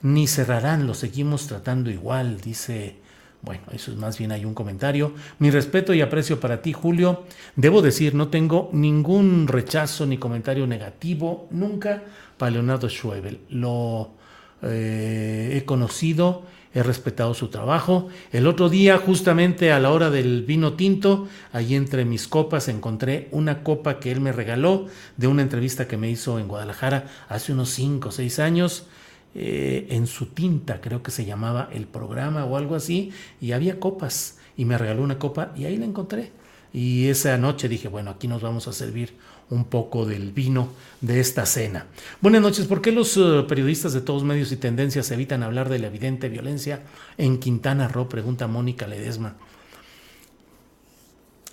ni 0.01 0.27
cerrarán 0.27 0.87
lo 0.87 0.93
seguimos 0.93 1.47
tratando 1.47 1.89
igual 1.89 2.41
dice 2.41 3.01
bueno, 3.41 3.63
eso 3.71 3.91
es 3.91 3.97
más 3.97 4.17
bien 4.19 4.31
hay 4.31 4.45
un 4.45 4.53
comentario. 4.53 5.13
Mi 5.39 5.49
respeto 5.49 5.93
y 5.93 6.01
aprecio 6.01 6.39
para 6.39 6.61
ti, 6.61 6.73
Julio. 6.73 7.23
Debo 7.55 7.81
decir, 7.81 8.13
no 8.13 8.27
tengo 8.27 8.69
ningún 8.71 9.47
rechazo 9.47 10.05
ni 10.05 10.17
comentario 10.17 10.67
negativo 10.67 11.47
nunca 11.49 12.03
para 12.37 12.51
Leonardo 12.51 12.87
Schwebel. 12.87 13.39
Lo 13.49 14.11
eh, 14.61 15.53
he 15.55 15.65
conocido, 15.65 16.43
he 16.75 16.83
respetado 16.83 17.33
su 17.33 17.47
trabajo. 17.47 18.09
El 18.31 18.45
otro 18.45 18.69
día, 18.69 18.99
justamente 18.99 19.71
a 19.71 19.79
la 19.79 19.89
hora 19.89 20.11
del 20.11 20.43
vino 20.43 20.73
tinto, 20.73 21.27
ahí 21.51 21.73
entre 21.73 22.05
mis 22.05 22.27
copas 22.27 22.67
encontré 22.67 23.27
una 23.31 23.63
copa 23.63 23.99
que 23.99 24.11
él 24.11 24.21
me 24.21 24.33
regaló 24.33 24.85
de 25.17 25.25
una 25.25 25.41
entrevista 25.41 25.87
que 25.87 25.97
me 25.97 26.11
hizo 26.11 26.37
en 26.37 26.47
Guadalajara 26.47 27.07
hace 27.27 27.53
unos 27.53 27.69
5 27.71 28.09
o 28.09 28.11
6 28.11 28.37
años 28.37 28.85
eh, 29.34 29.88
en 29.89 30.07
su 30.07 30.27
tinta, 30.27 30.82
creo 30.82 31.01
que 31.01 31.11
se 31.11 31.25
llamaba 31.25 31.69
el 31.71 31.86
programa 31.88 32.45
o 32.45 32.57
algo 32.57 32.75
así, 32.75 33.11
y 33.39 33.53
había 33.53 33.79
copas, 33.79 34.38
y 34.57 34.65
me 34.65 34.77
regaló 34.77 35.03
una 35.03 35.19
copa 35.19 35.53
y 35.55 35.65
ahí 35.65 35.77
la 35.77 35.86
encontré. 35.86 36.32
Y 36.73 37.07
esa 37.07 37.38
noche 37.38 37.67
dije, 37.67 37.88
bueno, 37.88 38.11
aquí 38.11 38.27
nos 38.27 38.41
vamos 38.41 38.67
a 38.67 38.73
servir 38.73 39.13
un 39.49 39.65
poco 39.65 40.05
del 40.05 40.32
vino 40.32 40.69
de 41.01 41.19
esta 41.19 41.45
cena. 41.45 41.86
Buenas 42.21 42.41
noches, 42.41 42.65
¿por 42.65 42.82
qué 42.82 42.91
los 42.91 43.17
eh, 43.17 43.43
periodistas 43.47 43.93
de 43.93 44.01
todos 44.01 44.23
medios 44.23 44.51
y 44.51 44.57
tendencias 44.57 45.11
evitan 45.11 45.43
hablar 45.43 45.67
de 45.69 45.79
la 45.79 45.88
evidente 45.88 46.29
violencia 46.29 46.84
en 47.17 47.39
Quintana 47.39 47.89
Roo? 47.89 48.07
Pregunta 48.07 48.47
Mónica 48.47 48.88
Ledesma. 48.88 49.36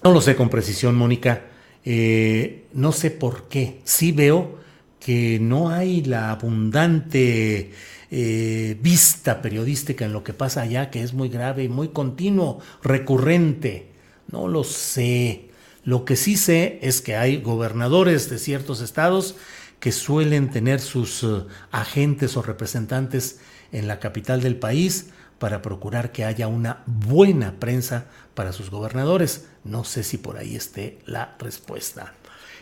No 0.04 0.12
lo 0.12 0.20
sé 0.20 0.36
con 0.36 0.48
precisión, 0.48 0.94
Mónica. 0.94 1.46
Eh, 1.84 2.66
no 2.72 2.92
sé 2.92 3.10
por 3.10 3.48
qué. 3.48 3.80
Sí 3.84 4.12
veo 4.12 4.58
que 5.00 5.38
no 5.40 5.70
hay 5.70 6.02
la 6.02 6.30
abundante 6.30 7.72
eh, 8.10 8.78
vista 8.80 9.42
periodística 9.42 10.04
en 10.04 10.12
lo 10.12 10.24
que 10.24 10.32
pasa 10.32 10.62
allá, 10.62 10.90
que 10.90 11.02
es 11.02 11.12
muy 11.12 11.28
grave 11.28 11.64
y 11.64 11.68
muy 11.68 11.88
continuo, 11.88 12.60
recurrente. 12.82 13.90
No 14.30 14.48
lo 14.48 14.64
sé. 14.64 15.50
Lo 15.84 16.04
que 16.04 16.16
sí 16.16 16.36
sé 16.36 16.78
es 16.82 17.00
que 17.00 17.16
hay 17.16 17.40
gobernadores 17.40 18.28
de 18.28 18.38
ciertos 18.38 18.80
estados 18.80 19.36
que 19.80 19.92
suelen 19.92 20.50
tener 20.50 20.80
sus 20.80 21.22
eh, 21.22 21.44
agentes 21.70 22.36
o 22.36 22.42
representantes 22.42 23.40
en 23.72 23.86
la 23.88 24.00
capital 24.00 24.40
del 24.40 24.56
país 24.56 25.10
para 25.38 25.62
procurar 25.62 26.10
que 26.10 26.24
haya 26.24 26.48
una 26.48 26.82
buena 26.86 27.60
prensa 27.60 28.06
para 28.34 28.52
sus 28.52 28.70
gobernadores. 28.70 29.46
No 29.64 29.84
sé 29.84 30.02
si 30.02 30.18
por 30.18 30.36
ahí 30.36 30.56
esté 30.56 30.98
la 31.06 31.36
respuesta. 31.38 32.14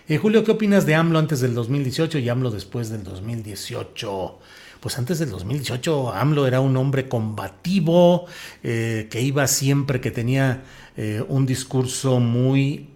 Eh, 0.08 0.18
Julio, 0.18 0.44
¿qué 0.44 0.52
opinas 0.52 0.86
de 0.86 0.94
AMLO 0.94 1.18
antes 1.18 1.40
del 1.40 1.52
2018 1.52 2.20
y 2.20 2.28
AMLO 2.28 2.52
después 2.52 2.90
del 2.90 3.02
2018? 3.02 4.38
Pues 4.78 4.98
antes 4.98 5.18
del 5.18 5.30
2018 5.30 6.12
AMLO 6.12 6.46
era 6.46 6.60
un 6.60 6.76
hombre 6.76 7.08
combativo, 7.08 8.26
eh, 8.62 9.08
que 9.10 9.20
iba 9.20 9.48
siempre, 9.48 10.00
que 10.00 10.12
tenía 10.12 10.62
eh, 10.96 11.24
un 11.26 11.44
discurso 11.44 12.20
muy 12.20 12.90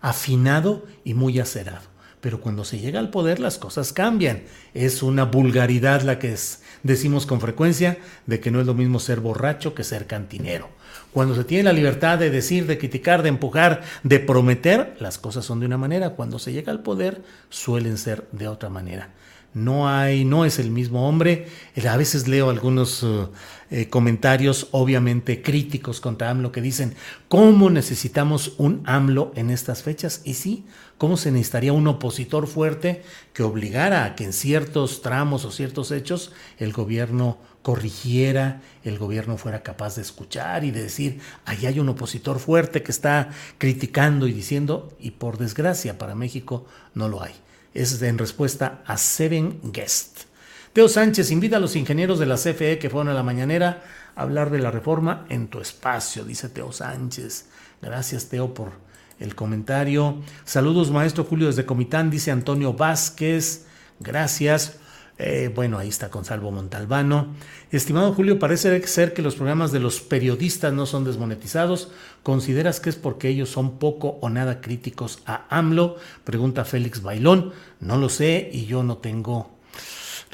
afinado 0.00 0.86
y 1.04 1.12
muy 1.12 1.38
acerado. 1.38 1.84
Pero 2.22 2.40
cuando 2.40 2.64
se 2.64 2.78
llega 2.78 2.98
al 2.98 3.10
poder 3.10 3.38
las 3.38 3.58
cosas 3.58 3.92
cambian. 3.92 4.44
Es 4.72 5.02
una 5.02 5.24
vulgaridad 5.24 6.00
la 6.00 6.18
que 6.18 6.34
decimos 6.82 7.26
con 7.26 7.42
frecuencia 7.42 7.98
de 8.24 8.40
que 8.40 8.50
no 8.50 8.58
es 8.58 8.66
lo 8.66 8.72
mismo 8.72 9.00
ser 9.00 9.20
borracho 9.20 9.74
que 9.74 9.84
ser 9.84 10.06
cantinero. 10.06 10.70
Cuando 11.16 11.34
se 11.34 11.44
tiene 11.44 11.64
la 11.64 11.72
libertad 11.72 12.18
de 12.18 12.28
decir, 12.28 12.66
de 12.66 12.76
criticar, 12.76 13.22
de 13.22 13.30
empujar, 13.30 13.80
de 14.02 14.20
prometer, 14.20 14.98
las 15.00 15.16
cosas 15.16 15.46
son 15.46 15.60
de 15.60 15.64
una 15.64 15.78
manera. 15.78 16.10
Cuando 16.10 16.38
se 16.38 16.52
llega 16.52 16.70
al 16.70 16.82
poder, 16.82 17.22
suelen 17.48 17.96
ser 17.96 18.28
de 18.32 18.48
otra 18.48 18.68
manera. 18.68 19.14
No 19.54 19.88
hay, 19.88 20.26
no 20.26 20.44
es 20.44 20.58
el 20.58 20.70
mismo 20.70 21.08
hombre. 21.08 21.48
A 21.88 21.96
veces 21.96 22.28
leo 22.28 22.50
algunos 22.50 23.02
eh, 23.02 23.28
eh, 23.70 23.88
comentarios, 23.88 24.68
obviamente 24.72 25.40
críticos 25.40 26.02
contra 26.02 26.28
AMLO, 26.28 26.52
que 26.52 26.60
dicen, 26.60 26.94
¿cómo 27.28 27.70
necesitamos 27.70 28.52
un 28.58 28.82
AMLO 28.84 29.32
en 29.36 29.48
estas 29.48 29.82
fechas? 29.82 30.20
Y 30.22 30.34
sí, 30.34 30.66
¿cómo 30.98 31.16
se 31.16 31.30
necesitaría 31.30 31.72
un 31.72 31.88
opositor 31.88 32.46
fuerte 32.46 33.00
que 33.32 33.42
obligara 33.42 34.04
a 34.04 34.14
que 34.16 34.24
en 34.24 34.34
ciertos 34.34 35.00
tramos 35.00 35.46
o 35.46 35.50
ciertos 35.50 35.92
hechos 35.92 36.32
el 36.58 36.74
gobierno 36.74 37.38
corrigiera, 37.66 38.60
el 38.84 38.96
gobierno 38.96 39.36
fuera 39.38 39.64
capaz 39.64 39.96
de 39.96 40.02
escuchar 40.02 40.62
y 40.62 40.70
de 40.70 40.84
decir, 40.84 41.18
ahí 41.46 41.66
hay 41.66 41.80
un 41.80 41.88
opositor 41.88 42.38
fuerte 42.38 42.84
que 42.84 42.92
está 42.92 43.30
criticando 43.58 44.28
y 44.28 44.32
diciendo, 44.32 44.96
y 45.00 45.10
por 45.10 45.36
desgracia 45.36 45.98
para 45.98 46.14
México 46.14 46.64
no 46.94 47.08
lo 47.08 47.24
hay. 47.24 47.32
Es 47.74 48.00
en 48.02 48.18
respuesta 48.18 48.84
a 48.86 48.96
Seven 48.96 49.58
Guest. 49.64 50.26
Teo 50.74 50.86
Sánchez 50.88 51.32
invita 51.32 51.56
a 51.56 51.58
los 51.58 51.74
ingenieros 51.74 52.20
de 52.20 52.26
la 52.26 52.36
CFE 52.36 52.78
que 52.78 52.88
fueron 52.88 53.08
a 53.08 53.14
la 53.14 53.24
mañanera 53.24 53.82
a 54.14 54.22
hablar 54.22 54.50
de 54.50 54.60
la 54.60 54.70
reforma 54.70 55.26
en 55.28 55.48
tu 55.48 55.58
espacio, 55.60 56.24
dice 56.24 56.48
Teo 56.48 56.70
Sánchez. 56.70 57.46
Gracias 57.82 58.28
Teo 58.28 58.54
por 58.54 58.74
el 59.18 59.34
comentario. 59.34 60.22
Saludos 60.44 60.92
maestro 60.92 61.24
Julio 61.24 61.48
desde 61.48 61.66
Comitán, 61.66 62.10
dice 62.10 62.30
Antonio 62.30 62.74
Vázquez. 62.74 63.66
Gracias. 63.98 64.78
Eh, 65.18 65.50
bueno, 65.54 65.78
ahí 65.78 65.88
está 65.88 66.10
Consalvo 66.10 66.50
Montalbano. 66.50 67.28
Estimado 67.70 68.12
Julio, 68.12 68.38
parece 68.38 68.86
ser 68.86 69.14
que 69.14 69.22
los 69.22 69.34
programas 69.36 69.72
de 69.72 69.80
los 69.80 70.00
periodistas 70.00 70.72
no 70.74 70.84
son 70.84 71.04
desmonetizados. 71.04 71.90
¿Consideras 72.22 72.80
que 72.80 72.90
es 72.90 72.96
porque 72.96 73.28
ellos 73.28 73.48
son 73.48 73.78
poco 73.78 74.18
o 74.20 74.28
nada 74.28 74.60
críticos 74.60 75.20
a 75.24 75.46
AMLO? 75.48 75.96
Pregunta 76.24 76.64
Félix 76.66 77.02
Bailón. 77.02 77.52
No 77.80 77.96
lo 77.96 78.10
sé 78.10 78.50
y 78.52 78.66
yo 78.66 78.82
no 78.82 78.98
tengo, 78.98 79.52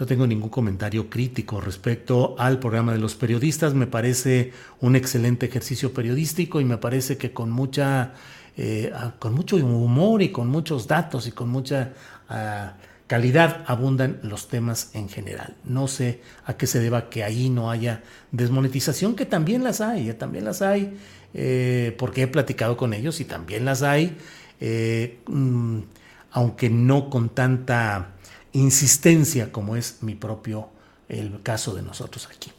no 0.01 0.07
tengo 0.07 0.27
ningún 0.27 0.51
comentario 0.51 1.09
crítico 1.09 1.61
respecto 1.61 2.35
al 2.39 2.59
programa 2.59 2.93
de 2.93 2.99
los 2.99 3.15
periodistas. 3.15 3.75
Me 3.75 3.87
parece 3.87 4.53
un 4.81 4.97
excelente 4.97 5.47
ejercicio 5.47 5.95
periodístico 5.95 6.61
y 6.61 6.65
me 6.65 6.79
parece 6.79 7.17
que 7.17 7.33
con 7.33 7.53
mucha, 7.53 8.15
eh, 8.57 8.93
con 9.21 9.33
mucho 9.33 9.57
humor 9.57 10.23
y 10.23 10.33
con 10.33 10.49
muchos 10.49 10.89
datos 10.89 11.29
y 11.29 11.31
con 11.31 11.51
mucha 11.51 11.93
ah, 12.29 12.75
calidad 13.13 13.63
abundan 13.67 14.21
los 14.23 14.49
temas 14.49 14.89
en 14.95 15.07
general. 15.11 15.55
No 15.65 15.87
sé 15.87 16.23
a 16.47 16.57
qué 16.57 16.67
se 16.67 16.81
deba 16.81 17.11
que 17.11 17.23
ahí 17.23 17.51
no 17.51 17.71
haya 17.71 18.03
desmonetización, 18.31 19.17
que 19.17 19.27
también 19.27 19.63
las 19.63 19.83
hay, 19.83 20.09
eh, 20.09 20.15
también 20.15 20.47
las 20.47 20.63
hay, 20.63 20.97
eh, 21.35 21.95
porque 21.99 22.23
he 22.23 22.27
platicado 22.27 22.79
con 22.79 22.95
ellos 22.95 23.21
y 23.21 23.27
también 23.27 23.67
las 23.67 23.83
hay, 23.83 24.17
eh, 24.63 25.19
mm, 25.27 25.81
aunque 26.31 26.71
no 26.71 27.11
con 27.11 27.29
tanta 27.29 28.13
insistencia 28.55 29.53
como 29.53 29.77
es 29.77 29.99
mi 30.01 30.15
propio, 30.15 30.71
el 31.11 31.43
caso 31.43 31.75
de 31.75 31.83
nosotros 31.83 32.31
aquí. 32.35 32.51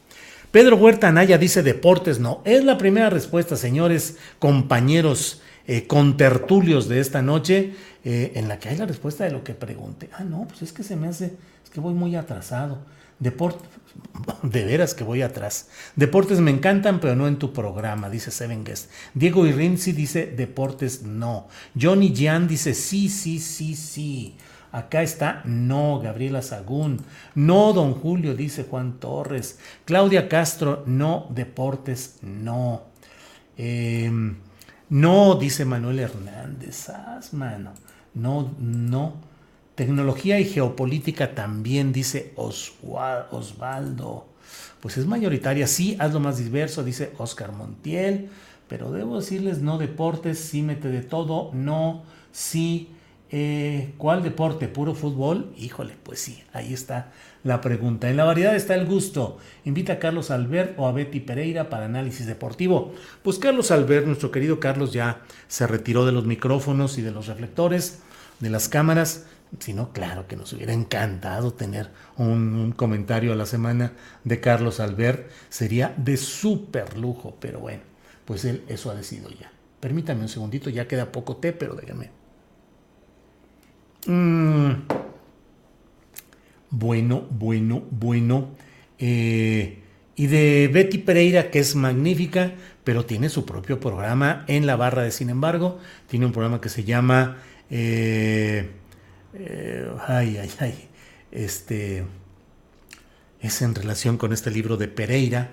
Pedro 0.52 0.76
Huerta 0.76 1.08
Anaya 1.08 1.36
dice 1.36 1.64
deportes, 1.64 2.20
no. 2.20 2.42
Es 2.44 2.62
la 2.62 2.78
primera 2.78 3.10
respuesta, 3.10 3.56
señores, 3.56 4.18
compañeros, 4.38 5.42
con 5.88 6.18
tertulios 6.18 6.88
de 6.88 7.00
esta 7.00 7.22
noche. 7.22 7.72
Eh, 8.04 8.32
en 8.34 8.48
la 8.48 8.58
que 8.58 8.68
hay 8.68 8.76
la 8.76 8.84
respuesta 8.84 9.24
de 9.24 9.30
lo 9.30 9.42
que 9.42 9.54
pregunte. 9.54 10.10
Ah, 10.12 10.24
no, 10.24 10.46
pues 10.46 10.60
es 10.60 10.72
que 10.72 10.82
se 10.82 10.94
me 10.94 11.08
hace, 11.08 11.36
es 11.64 11.70
que 11.70 11.80
voy 11.80 11.94
muy 11.94 12.16
atrasado. 12.16 12.78
Deportes, 13.18 13.66
de 14.42 14.64
veras 14.64 14.92
que 14.94 15.04
voy 15.04 15.22
atrás. 15.22 15.68
Deportes 15.96 16.40
me 16.40 16.50
encantan, 16.50 17.00
pero 17.00 17.16
no 17.16 17.26
en 17.26 17.38
tu 17.38 17.52
programa, 17.52 18.10
dice 18.10 18.30
Seven 18.30 18.62
Guest. 18.62 18.90
Diego 19.14 19.46
Irrinzi 19.46 19.92
dice 19.92 20.26
deportes 20.26 21.02
no. 21.02 21.48
Johnny 21.80 22.14
Jan 22.14 22.46
dice 22.46 22.74
sí, 22.74 23.08
sí, 23.08 23.38
sí, 23.38 23.74
sí. 23.74 24.36
Acá 24.70 25.02
está 25.02 25.40
no, 25.44 26.00
Gabriela 26.00 26.42
Sagún. 26.42 27.04
No, 27.34 27.72
don 27.72 27.94
Julio, 27.94 28.34
dice 28.34 28.64
Juan 28.64 28.98
Torres. 28.98 29.58
Claudia 29.84 30.28
Castro, 30.28 30.82
no, 30.86 31.28
deportes, 31.30 32.18
no. 32.22 32.82
Em, 33.56 34.36
no, 34.90 35.36
dice 35.36 35.64
Manuel 35.64 36.00
Hernández. 36.00 36.90
mano. 37.32 37.72
No, 38.14 38.54
no. 38.58 39.14
Tecnología 39.74 40.38
y 40.38 40.44
geopolítica 40.44 41.34
también, 41.34 41.92
dice 41.92 42.32
Osvaldo. 42.36 44.26
Pues 44.80 44.96
es 44.98 45.06
mayoritaria, 45.06 45.66
sí, 45.66 45.96
hazlo 45.98 46.20
más 46.20 46.38
diverso, 46.38 46.84
dice 46.84 47.12
Oscar 47.18 47.52
Montiel. 47.52 48.30
Pero 48.68 48.92
debo 48.92 49.20
decirles, 49.20 49.60
no 49.60 49.78
deportes, 49.78 50.38
sí 50.38 50.62
mete 50.62 50.88
de 50.88 51.02
todo, 51.02 51.50
no, 51.52 52.02
sí 52.32 52.88
eh, 53.30 53.94
¿Cuál 53.98 54.22
deporte? 54.22 54.68
¿Puro 54.68 54.94
fútbol? 54.94 55.52
Híjole, 55.56 55.94
pues 56.02 56.20
sí, 56.20 56.42
ahí 56.52 56.72
está 56.72 57.10
la 57.42 57.60
pregunta. 57.60 58.08
En 58.08 58.16
la 58.16 58.24
variedad 58.24 58.54
está 58.54 58.74
el 58.74 58.86
gusto. 58.86 59.38
Invita 59.64 59.94
a 59.94 59.98
Carlos 59.98 60.30
Albert 60.30 60.78
o 60.78 60.86
a 60.86 60.92
Betty 60.92 61.20
Pereira 61.20 61.68
para 61.68 61.86
análisis 61.86 62.26
deportivo. 62.26 62.94
Pues 63.22 63.38
Carlos 63.38 63.70
Albert, 63.70 64.06
nuestro 64.06 64.30
querido 64.30 64.60
Carlos, 64.60 64.92
ya 64.92 65.22
se 65.48 65.66
retiró 65.66 66.06
de 66.06 66.12
los 66.12 66.26
micrófonos 66.26 66.98
y 66.98 67.02
de 67.02 67.10
los 67.10 67.26
reflectores, 67.26 68.00
de 68.40 68.50
las 68.50 68.68
cámaras. 68.68 69.26
Si 69.58 69.72
no, 69.72 69.92
claro 69.92 70.26
que 70.26 70.36
nos 70.36 70.52
hubiera 70.52 70.72
encantado 70.72 71.52
tener 71.52 71.90
un, 72.16 72.72
comentario 72.76 73.32
a 73.32 73.36
la 73.36 73.46
semana 73.46 73.92
de 74.24 74.40
Carlos 74.40 74.80
Albert. 74.80 75.30
Sería 75.48 75.94
de 75.96 76.16
súper 76.16 76.98
lujo, 76.98 77.36
pero 77.40 77.60
bueno, 77.60 77.82
pues 78.26 78.44
él 78.44 78.64
eso 78.68 78.90
ha 78.90 78.94
decidido 78.94 79.30
ya. 79.30 79.50
Permítame 79.80 80.22
un 80.22 80.28
segundito, 80.28 80.70
ya 80.70 80.88
queda 80.88 81.12
poco 81.12 81.36
té, 81.36 81.52
pero 81.52 81.74
déjame 81.74 82.23
Mm. 84.06 84.72
Bueno, 86.70 87.26
bueno, 87.30 87.84
bueno. 87.90 88.50
Eh, 88.98 89.78
y 90.16 90.26
de 90.26 90.68
Betty 90.72 90.98
Pereira, 90.98 91.50
que 91.50 91.60
es 91.60 91.74
magnífica, 91.76 92.52
pero 92.84 93.04
tiene 93.04 93.28
su 93.28 93.44
propio 93.46 93.80
programa 93.80 94.44
en 94.48 94.66
la 94.66 94.76
barra 94.76 95.02
de 95.02 95.10
Sin 95.10 95.30
embargo. 95.30 95.78
Tiene 96.08 96.26
un 96.26 96.32
programa 96.32 96.60
que 96.60 96.68
se 96.68 96.84
llama... 96.84 97.38
Eh, 97.70 98.70
eh, 99.34 99.88
ay, 100.06 100.36
ay, 100.38 100.50
ay. 100.60 100.88
Este... 101.30 102.04
Es 103.40 103.60
en 103.62 103.74
relación 103.74 104.16
con 104.16 104.32
este 104.32 104.50
libro 104.50 104.76
de 104.76 104.88
Pereira. 104.88 105.52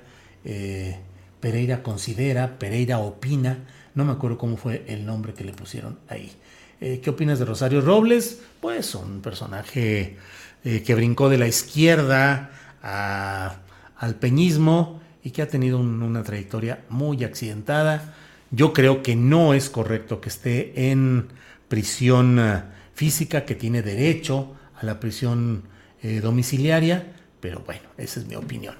Pereira 1.41 1.83
considera, 1.83 2.57
Pereira 2.57 2.99
opina. 2.99 3.65
No 3.95 4.05
me 4.05 4.13
acuerdo 4.13 4.37
cómo 4.37 4.55
fue 4.55 4.85
el 4.87 5.05
nombre 5.05 5.33
que 5.33 5.43
le 5.43 5.51
pusieron 5.51 5.99
ahí. 6.07 6.31
Eh, 6.83 6.99
¿Qué 6.99 7.11
opinas 7.11 7.37
de 7.37 7.45
Rosario 7.45 7.79
Robles? 7.79 8.39
Pues 8.59 8.95
un 8.95 9.21
personaje 9.21 10.17
eh, 10.63 10.81
que 10.81 10.95
brincó 10.95 11.29
de 11.29 11.37
la 11.37 11.47
izquierda 11.47 12.49
al 12.81 14.15
peñismo 14.15 14.99
y 15.23 15.29
que 15.29 15.43
ha 15.43 15.47
tenido 15.47 15.77
una 15.77 16.23
trayectoria 16.23 16.83
muy 16.89 17.23
accidentada. 17.23 18.15
Yo 18.49 18.73
creo 18.73 19.03
que 19.03 19.15
no 19.15 19.53
es 19.53 19.69
correcto 19.69 20.19
que 20.21 20.29
esté 20.29 20.89
en 20.89 21.27
prisión 21.67 22.39
eh, 22.39 22.63
física, 22.95 23.45
que 23.45 23.53
tiene 23.53 23.83
derecho 23.83 24.55
a 24.75 24.83
la 24.83 24.99
prisión 24.99 25.69
domiciliaria, 26.23 27.13
pero 27.39 27.59
bueno, 27.59 27.83
esa 27.95 28.19
es 28.19 28.25
mi 28.25 28.33
opinión. 28.33 28.73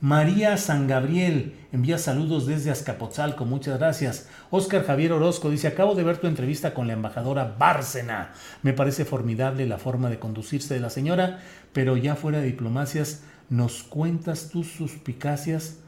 María 0.00 0.56
San 0.58 0.86
Gabriel 0.86 1.56
envía 1.72 1.98
saludos 1.98 2.46
desde 2.46 2.70
Azcapotzalco, 2.70 3.44
muchas 3.44 3.78
gracias. 3.78 4.28
Oscar 4.50 4.86
Javier 4.86 5.12
Orozco 5.12 5.50
dice, 5.50 5.66
acabo 5.66 5.96
de 5.96 6.04
ver 6.04 6.18
tu 6.18 6.28
entrevista 6.28 6.72
con 6.72 6.86
la 6.86 6.92
embajadora 6.92 7.56
Bárcena. 7.58 8.32
Me 8.62 8.72
parece 8.72 9.04
formidable 9.04 9.66
la 9.66 9.78
forma 9.78 10.08
de 10.08 10.20
conducirse 10.20 10.74
de 10.74 10.80
la 10.80 10.90
señora, 10.90 11.40
pero 11.72 11.96
ya 11.96 12.14
fuera 12.14 12.38
de 12.38 12.46
diplomacias, 12.46 13.22
¿nos 13.50 13.82
cuentas 13.82 14.50
tus 14.50 14.68
suspicacias? 14.68 15.78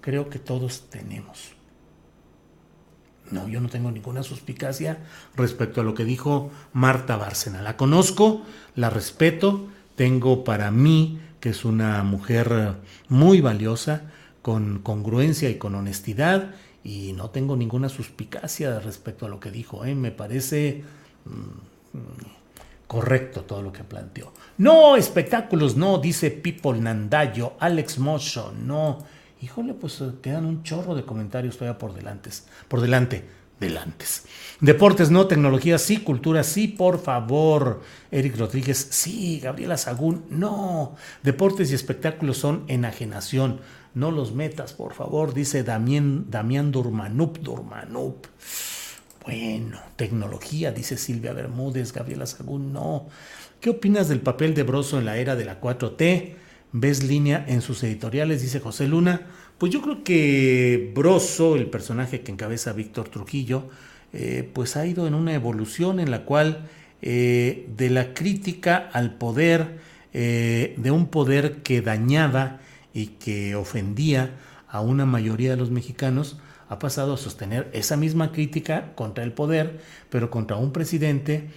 Creo 0.00 0.30
que 0.30 0.38
todos 0.38 0.88
tenemos. 0.88 1.52
No, 3.30 3.46
yo 3.46 3.60
no 3.60 3.68
tengo 3.68 3.92
ninguna 3.92 4.22
suspicacia 4.22 4.98
respecto 5.36 5.82
a 5.82 5.84
lo 5.84 5.92
que 5.92 6.04
dijo 6.06 6.50
Marta 6.72 7.16
Bárcena. 7.16 7.60
La 7.60 7.76
conozco, 7.76 8.42
la 8.74 8.88
respeto, 8.88 9.68
tengo 9.96 10.44
para 10.44 10.70
mí 10.70 11.20
que 11.40 11.50
es 11.50 11.64
una 11.64 12.02
mujer 12.02 12.76
muy 13.08 13.40
valiosa, 13.40 14.02
con 14.42 14.78
congruencia 14.80 15.50
y 15.50 15.56
con 15.56 15.74
honestidad, 15.74 16.54
y 16.84 17.12
no 17.12 17.30
tengo 17.30 17.56
ninguna 17.56 17.88
suspicacia 17.88 18.78
respecto 18.80 19.26
a 19.26 19.28
lo 19.28 19.40
que 19.40 19.50
dijo. 19.50 19.84
¿eh? 19.84 19.94
Me 19.94 20.10
parece 20.10 20.82
mm, 21.24 22.86
correcto 22.86 23.42
todo 23.42 23.62
lo 23.62 23.72
que 23.72 23.84
planteó. 23.84 24.32
No, 24.58 24.96
espectáculos, 24.96 25.76
no, 25.76 25.98
dice 25.98 26.30
People 26.30 26.80
Nandayo, 26.80 27.54
Alex 27.58 27.98
Mocho, 27.98 28.52
no. 28.58 28.98
Híjole, 29.42 29.74
pues 29.74 30.00
eh, 30.00 30.10
quedan 30.22 30.44
un 30.44 30.62
chorro 30.62 30.94
de 30.94 31.04
comentarios 31.04 31.56
todavía 31.56 31.78
por 31.78 31.94
delante. 31.94 32.30
Por 32.68 32.80
delante 32.80 33.39
delantes. 33.60 34.24
Deportes 34.60 35.10
no, 35.10 35.26
tecnología 35.26 35.78
sí, 35.78 35.98
cultura 35.98 36.42
sí, 36.42 36.68
por 36.68 37.00
favor. 37.00 37.82
Eric 38.10 38.36
Rodríguez 38.36 38.88
sí, 38.90 39.40
Gabriela 39.40 39.76
Sagún 39.76 40.24
no. 40.30 40.96
Deportes 41.22 41.70
y 41.70 41.74
espectáculos 41.74 42.38
son 42.38 42.64
enajenación. 42.68 43.60
No 43.94 44.10
los 44.10 44.32
metas, 44.32 44.72
por 44.72 44.94
favor, 44.94 45.34
dice 45.34 45.64
Damián, 45.64 46.26
Damián 46.30 46.72
Durmanup, 46.72 47.38
Durmanup. 47.38 48.26
Bueno, 49.24 49.78
tecnología, 49.96 50.72
dice 50.72 50.96
Silvia 50.96 51.32
Bermúdez, 51.32 51.92
Gabriela 51.92 52.26
Sagún 52.26 52.72
no. 52.72 53.08
¿Qué 53.60 53.70
opinas 53.70 54.08
del 54.08 54.20
papel 54.20 54.54
de 54.54 54.62
Broso 54.62 54.98
en 54.98 55.04
la 55.04 55.18
era 55.18 55.36
de 55.36 55.44
la 55.44 55.60
4T? 55.60 56.34
¿Ves 56.72 57.02
línea 57.02 57.44
en 57.48 57.62
sus 57.62 57.82
editoriales? 57.82 58.42
Dice 58.42 58.60
José 58.60 58.86
Luna. 58.86 59.26
Pues 59.60 59.70
yo 59.70 59.82
creo 59.82 60.02
que 60.02 60.90
Broso, 60.94 61.54
el 61.54 61.66
personaje 61.66 62.22
que 62.22 62.32
encabeza 62.32 62.72
Víctor 62.72 63.10
Trujillo, 63.10 63.68
eh, 64.14 64.48
pues 64.54 64.74
ha 64.78 64.86
ido 64.86 65.06
en 65.06 65.12
una 65.12 65.34
evolución 65.34 66.00
en 66.00 66.10
la 66.10 66.24
cual 66.24 66.66
eh, 67.02 67.68
de 67.76 67.90
la 67.90 68.14
crítica 68.14 68.88
al 68.90 69.18
poder, 69.18 69.80
eh, 70.14 70.74
de 70.78 70.90
un 70.90 71.08
poder 71.08 71.56
que 71.56 71.82
dañaba 71.82 72.60
y 72.94 73.08
que 73.08 73.54
ofendía 73.54 74.30
a 74.66 74.80
una 74.80 75.04
mayoría 75.04 75.50
de 75.50 75.58
los 75.58 75.70
mexicanos, 75.70 76.38
ha 76.70 76.78
pasado 76.78 77.12
a 77.12 77.18
sostener 77.18 77.68
esa 77.74 77.98
misma 77.98 78.32
crítica 78.32 78.94
contra 78.94 79.24
el 79.24 79.32
poder, 79.32 79.80
pero 80.08 80.30
contra 80.30 80.56
un 80.56 80.72
presidente 80.72 81.50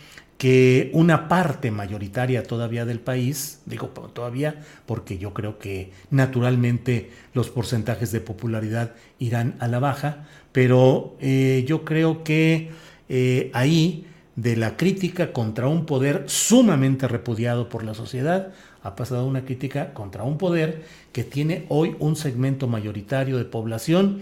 que 0.44 0.90
una 0.92 1.30
parte 1.30 1.72
mayoritaria 1.72 2.44
todavía 2.44 2.84
del 2.84 3.00
país, 3.00 3.62
digo 3.66 3.88
todavía 3.88 4.62
porque 4.86 5.18
yo 5.18 5.34
creo 5.34 5.58
que 5.58 5.92
naturalmente 6.10 7.12
los 7.34 7.50
porcentajes 7.50 8.12
de 8.12 8.20
popularidad 8.20 8.92
irán 9.20 9.56
a 9.60 9.70
la 9.70 9.80
baja, 9.80 10.26
pero 10.52 11.16
eh, 11.22 11.64
yo 11.66 11.86
creo 11.86 12.26
que 12.26 12.72
eh, 13.08 13.52
ahí 13.54 14.06
de 14.36 14.58
la 14.58 14.76
crítica 14.76 15.32
contra 15.32 15.70
un 15.70 15.86
poder 15.86 16.26
sumamente 16.28 17.08
repudiado 17.08 17.70
por 17.70 17.86
la 17.86 17.94
sociedad, 17.94 18.52
ha 18.82 18.98
pasado 18.98 19.26
una 19.26 19.46
crítica 19.46 19.94
contra 19.94 20.24
un 20.24 20.38
poder 20.38 20.84
que 21.14 21.24
tiene 21.24 21.66
hoy 21.70 21.96
un 22.00 22.18
segmento 22.18 22.68
mayoritario 22.68 23.38
de 23.38 23.46
población 23.46 24.20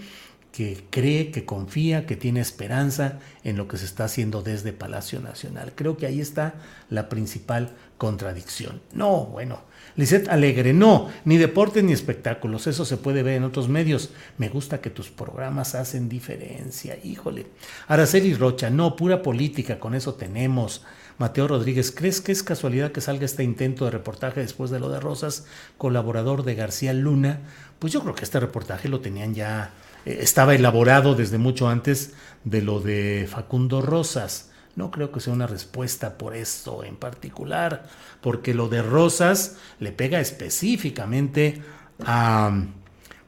que 0.51 0.83
cree, 0.89 1.31
que 1.31 1.45
confía, 1.45 2.05
que 2.05 2.15
tiene 2.15 2.41
esperanza 2.41 3.19
en 3.43 3.55
lo 3.55 3.67
que 3.67 3.77
se 3.77 3.85
está 3.85 4.03
haciendo 4.03 4.41
desde 4.41 4.73
Palacio 4.73 5.21
Nacional. 5.21 5.73
Creo 5.75 5.95
que 5.95 6.05
ahí 6.05 6.19
está 6.19 6.55
la 6.89 7.07
principal 7.07 7.71
contradicción. 7.97 8.81
No, 8.93 9.25
bueno, 9.25 9.61
Lisette 9.95 10.27
Alegre, 10.27 10.73
no, 10.73 11.09
ni 11.23 11.37
deportes 11.37 11.83
ni 11.83 11.93
espectáculos, 11.93 12.67
eso 12.67 12.83
se 12.83 12.97
puede 12.97 13.23
ver 13.23 13.35
en 13.35 13.43
otros 13.43 13.69
medios. 13.69 14.09
Me 14.37 14.49
gusta 14.49 14.81
que 14.81 14.89
tus 14.89 15.09
programas 15.09 15.75
hacen 15.75 16.09
diferencia, 16.09 16.97
híjole. 17.01 17.47
Araceli 17.87 18.33
Rocha, 18.33 18.69
no, 18.69 18.95
pura 18.95 19.21
política, 19.21 19.79
con 19.79 19.95
eso 19.95 20.15
tenemos. 20.15 20.83
Mateo 21.17 21.47
Rodríguez, 21.47 21.91
¿crees 21.91 22.19
que 22.19 22.31
es 22.31 22.41
casualidad 22.41 22.91
que 22.91 22.99
salga 22.99 23.25
este 23.25 23.43
intento 23.43 23.85
de 23.85 23.91
reportaje 23.91 24.39
después 24.39 24.71
de 24.71 24.79
lo 24.79 24.89
de 24.89 24.99
Rosas, 24.99 25.45
colaborador 25.77 26.43
de 26.43 26.55
García 26.55 26.93
Luna? 26.93 27.41
Pues 27.79 27.93
yo 27.93 28.01
creo 28.01 28.15
que 28.15 28.23
este 28.23 28.39
reportaje 28.39 28.89
lo 28.89 29.01
tenían 29.01 29.35
ya 29.35 29.71
estaba 30.05 30.55
elaborado 30.55 31.15
desde 31.15 31.37
mucho 31.37 31.69
antes 31.69 32.13
de 32.43 32.61
lo 32.61 32.79
de 32.79 33.27
Facundo 33.29 33.81
Rosas. 33.81 34.51
No 34.75 34.89
creo 34.89 35.11
que 35.11 35.19
sea 35.19 35.33
una 35.33 35.47
respuesta 35.47 36.17
por 36.17 36.35
esto 36.35 36.83
en 36.83 36.95
particular, 36.95 37.83
porque 38.21 38.53
lo 38.53 38.69
de 38.69 38.81
Rosas 38.81 39.57
le 39.79 39.91
pega 39.91 40.19
específicamente 40.19 41.61
a, 42.05 42.65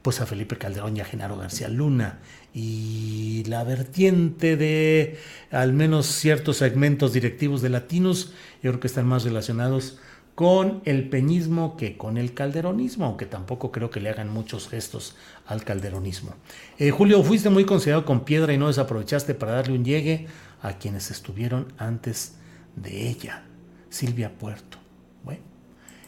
pues 0.02 0.22
a 0.22 0.26
Felipe 0.26 0.58
Calderón 0.58 0.96
y 0.98 1.02
a 1.02 1.06
Genaro 1.06 1.38
García 1.38 1.68
Luna. 1.68 2.20
Y 2.54 3.44
la 3.48 3.64
vertiente 3.64 4.56
de 4.56 5.18
al 5.52 5.74
menos 5.74 6.06
ciertos 6.06 6.58
segmentos 6.58 7.12
directivos 7.12 7.62
de 7.62 7.70
Latinos, 7.70 8.34
yo 8.62 8.72
creo 8.72 8.80
que 8.80 8.88
están 8.88 9.08
más 9.08 9.24
relacionados 9.24 9.98
con 10.36 10.82
el 10.86 11.10
peñismo 11.10 11.78
que 11.78 11.98
con 11.98 12.18
el 12.18 12.34
calderonismo, 12.34 13.06
aunque 13.06 13.26
tampoco 13.26 13.72
creo 13.72 13.90
que 13.90 14.00
le 14.00 14.10
hagan 14.10 14.30
muchos 14.30 14.68
gestos 14.68 15.16
al 15.46 15.64
calderonismo. 15.64 16.34
Eh, 16.78 16.92
Julio, 16.92 17.24
fuiste 17.24 17.50
muy 17.50 17.66
considerado 17.66 18.06
con 18.06 18.26
piedra 18.26 18.54
y 18.54 18.58
no 18.58 18.68
desaprovechaste 18.68 19.34
para 19.34 19.54
darle 19.54 19.76
un 19.76 19.86
llegue 19.86 20.28
a 20.62 20.78
quienes 20.78 21.12
estuvieron 21.12 21.74
antes 21.78 22.36
de 22.76 23.10
ella. 23.10 23.44
Silvia 23.90 24.32
Puerto. 24.34 24.78
Bueno. 25.24 25.42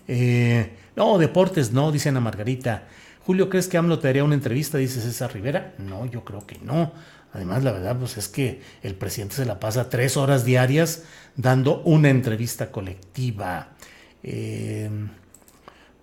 Eh, 0.08 0.72
no, 0.96 1.18
deportes 1.18 1.72
no, 1.72 1.92
dice 1.92 2.10
Ana 2.10 2.20
Margarita. 2.20 2.88
Julio, 3.26 3.50
¿crees 3.50 3.68
que 3.68 3.78
AMLO 3.78 4.00
te 4.00 4.08
haría 4.08 4.24
una 4.24 4.36
entrevista? 4.36 4.78
Dice 4.78 5.02
César 5.02 5.34
Rivera. 5.34 5.74
No, 5.80 6.06
yo 6.06 6.24
creo 6.24 6.46
que 6.46 6.60
no. 6.60 6.94
Además, 7.34 7.64
la 7.64 7.72
verdad, 7.72 7.98
pues 7.98 8.18
es 8.18 8.28
que 8.28 8.62
el 8.82 8.96
presidente 8.96 9.36
se 9.36 9.46
la 9.46 9.60
pasa 9.60 9.90
tres 9.90 10.16
horas 10.16 10.46
diarias 10.46 11.04
dando 11.36 11.82
una 11.82 12.10
entrevista 12.10 12.72
colectiva. 12.72 13.70
Eh, 14.24 14.90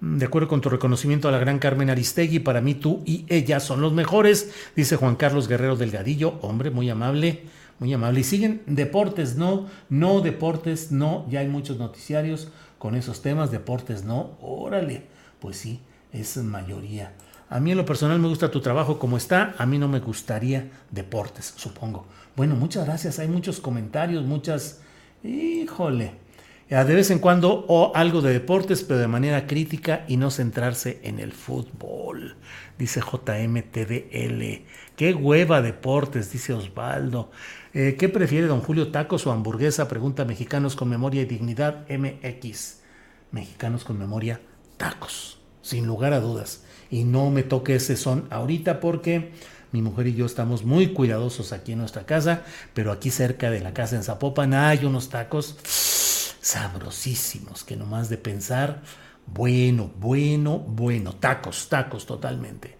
de 0.03 0.27
acuerdo 0.27 0.49
con 0.49 0.61
tu 0.61 0.69
reconocimiento 0.69 1.29
a 1.29 1.31
la 1.31 1.39
gran 1.39 1.61
Carmen 1.61 1.89
Aristegui, 1.89 2.41
para 2.41 2.61
mí 2.61 2.75
tú 2.75 3.03
y 3.07 3.25
ella 3.29 3.61
son 3.61 3.81
los 3.81 3.93
mejores, 3.93 4.53
dice 4.75 4.97
Juan 4.97 5.15
Carlos 5.15 5.47
Guerrero 5.47 5.77
Delgadillo, 5.77 6.41
hombre 6.43 6.71
muy 6.71 6.91
amable, 6.91 7.45
muy 7.79 7.95
amable. 7.95 8.19
Y 8.19 8.25
siguen 8.25 8.63
deportes, 8.67 9.37
no, 9.37 9.69
no 9.89 10.21
deportes, 10.21 10.91
no, 10.91 11.25
ya 11.31 11.39
hay 11.39 11.47
muchos 11.47 11.79
noticiarios 11.79 12.49
con 12.79 12.97
esos 12.97 13.23
temas, 13.23 13.53
deportes, 13.53 14.03
no, 14.03 14.33
órale, 14.41 15.05
pues 15.39 15.57
sí, 15.57 15.81
es 16.13 16.37
mayoría. 16.39 17.13
A 17.49 17.61
mí 17.61 17.71
en 17.71 17.77
lo 17.77 17.87
personal 17.87 18.19
me 18.19 18.27
gusta 18.27 18.51
tu 18.51 18.61
trabajo 18.61 18.99
como 18.99 19.17
está, 19.17 19.55
a 19.57 19.67
mí 19.67 19.79
no 19.79 19.87
me 19.87 20.01
gustaría 20.01 20.69
deportes, 20.91 21.55
supongo. 21.55 22.07
Bueno, 22.35 22.57
muchas 22.57 22.87
gracias, 22.87 23.21
hay 23.21 23.29
muchos 23.29 23.61
comentarios, 23.61 24.25
muchas... 24.25 24.81
Híjole, 25.23 26.15
de 26.73 26.95
vez 26.95 27.11
en 27.11 27.19
cuando 27.19 27.67
o 27.69 27.93
algo 27.95 28.23
de 28.23 28.33
deportes, 28.33 28.83
pero 28.83 28.99
de 28.99 29.07
manera 29.07 29.47
crítica 29.47 30.07
y 30.09 30.17
no 30.17 30.31
centrarse 30.31 31.01
en 31.03 31.19
el 31.19 31.33
fútbol, 31.33 32.37
dice 32.79 33.01
JMTDL. 33.01 34.65
Qué 34.97 35.13
hueva 35.13 35.61
deportes, 35.61 36.33
dice 36.33 36.55
Osvaldo. 36.55 37.31
Eh, 37.75 37.97
¿Qué 37.99 38.09
prefiere 38.09 38.47
don 38.47 38.63
Julio, 38.63 38.91
tacos 38.91 39.27
o 39.27 39.33
hamburguesa? 39.33 39.87
Pregunta 39.87 40.25
Mexicanos 40.25 40.75
con 40.75 40.89
Memoria 40.89 41.21
y 41.21 41.27
Dignidad 41.27 41.87
MX. 41.91 42.79
Mexicanos 43.33 43.85
con 43.85 43.99
Memoria, 43.99 44.41
tacos, 44.79 45.41
sin 45.61 45.87
lugar 45.87 46.15
a 46.15 46.21
dudas. 46.21 46.65
Y 46.91 47.05
no 47.05 47.31
me 47.31 47.43
toque 47.43 47.75
ese 47.75 47.99
son 47.99 48.27
ahorita 48.31 48.81
porque 48.81 49.33
mi 49.73 49.83
mujer 49.83 50.07
y 50.07 50.15
yo 50.15 50.25
estamos 50.25 50.65
muy 50.65 50.95
cuidadosos 50.95 51.53
aquí 51.53 51.73
en 51.73 51.81
nuestra 51.81 52.07
casa, 52.07 52.45
pero 52.73 52.93
aquí 52.93 53.11
cerca 53.11 53.51
de 53.51 53.61
la 53.61 53.75
casa 53.75 53.97
en 53.97 54.05
Zapopan 54.05 54.55
hay 54.55 54.87
unos 54.87 55.11
tacos 55.11 55.59
sabrosísimos, 56.43 57.65
que 57.65 57.77
nomás 57.77 58.11
de 58.11 58.19
pensar, 58.19 58.83
bueno, 59.27 59.91
bueno, 59.99 60.59
bueno, 60.59 61.15
tacos, 61.15 61.69
tacos 61.71 62.05
totalmente. 62.05 62.77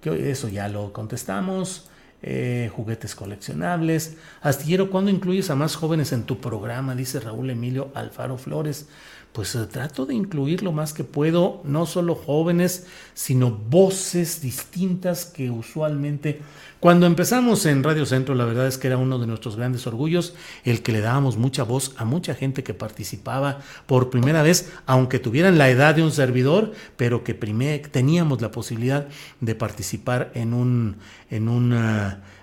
Que 0.00 0.30
eso 0.30 0.48
ya 0.48 0.68
lo 0.68 0.92
contestamos. 0.92 1.90
Eh, 2.20 2.68
juguetes 2.74 3.14
coleccionables. 3.14 4.16
Astillero, 4.40 4.90
¿cuándo 4.90 5.08
incluyes 5.10 5.50
a 5.50 5.54
más 5.54 5.76
jóvenes 5.76 6.12
en 6.12 6.24
tu 6.24 6.40
programa? 6.40 6.96
Dice 6.96 7.20
Raúl 7.20 7.50
Emilio 7.50 7.92
Alfaro 7.94 8.36
Flores 8.38 8.88
pues 9.32 9.54
eh, 9.54 9.66
trato 9.70 10.06
de 10.06 10.14
incluir 10.14 10.62
lo 10.62 10.72
más 10.72 10.92
que 10.92 11.04
puedo, 11.04 11.60
no 11.64 11.86
solo 11.86 12.14
jóvenes, 12.14 12.86
sino 13.14 13.50
voces 13.50 14.40
distintas 14.40 15.24
que 15.24 15.50
usualmente... 15.50 16.40
Cuando 16.80 17.06
empezamos 17.06 17.66
en 17.66 17.82
Radio 17.82 18.06
Centro, 18.06 18.36
la 18.36 18.44
verdad 18.44 18.68
es 18.68 18.78
que 18.78 18.86
era 18.86 18.98
uno 18.98 19.18
de 19.18 19.26
nuestros 19.26 19.56
grandes 19.56 19.88
orgullos 19.88 20.34
el 20.62 20.80
que 20.80 20.92
le 20.92 21.00
dábamos 21.00 21.36
mucha 21.36 21.64
voz 21.64 21.92
a 21.96 22.04
mucha 22.04 22.36
gente 22.36 22.62
que 22.62 22.72
participaba 22.72 23.58
por 23.86 24.10
primera 24.10 24.42
vez, 24.42 24.72
aunque 24.86 25.18
tuvieran 25.18 25.58
la 25.58 25.70
edad 25.70 25.96
de 25.96 26.04
un 26.04 26.12
servidor, 26.12 26.72
pero 26.96 27.24
que 27.24 27.34
teníamos 27.34 28.40
la 28.40 28.52
posibilidad 28.52 29.08
de 29.40 29.54
participar 29.56 30.30
en 30.34 30.54
un, 30.54 30.98
en 31.30 31.48
un 31.48 31.76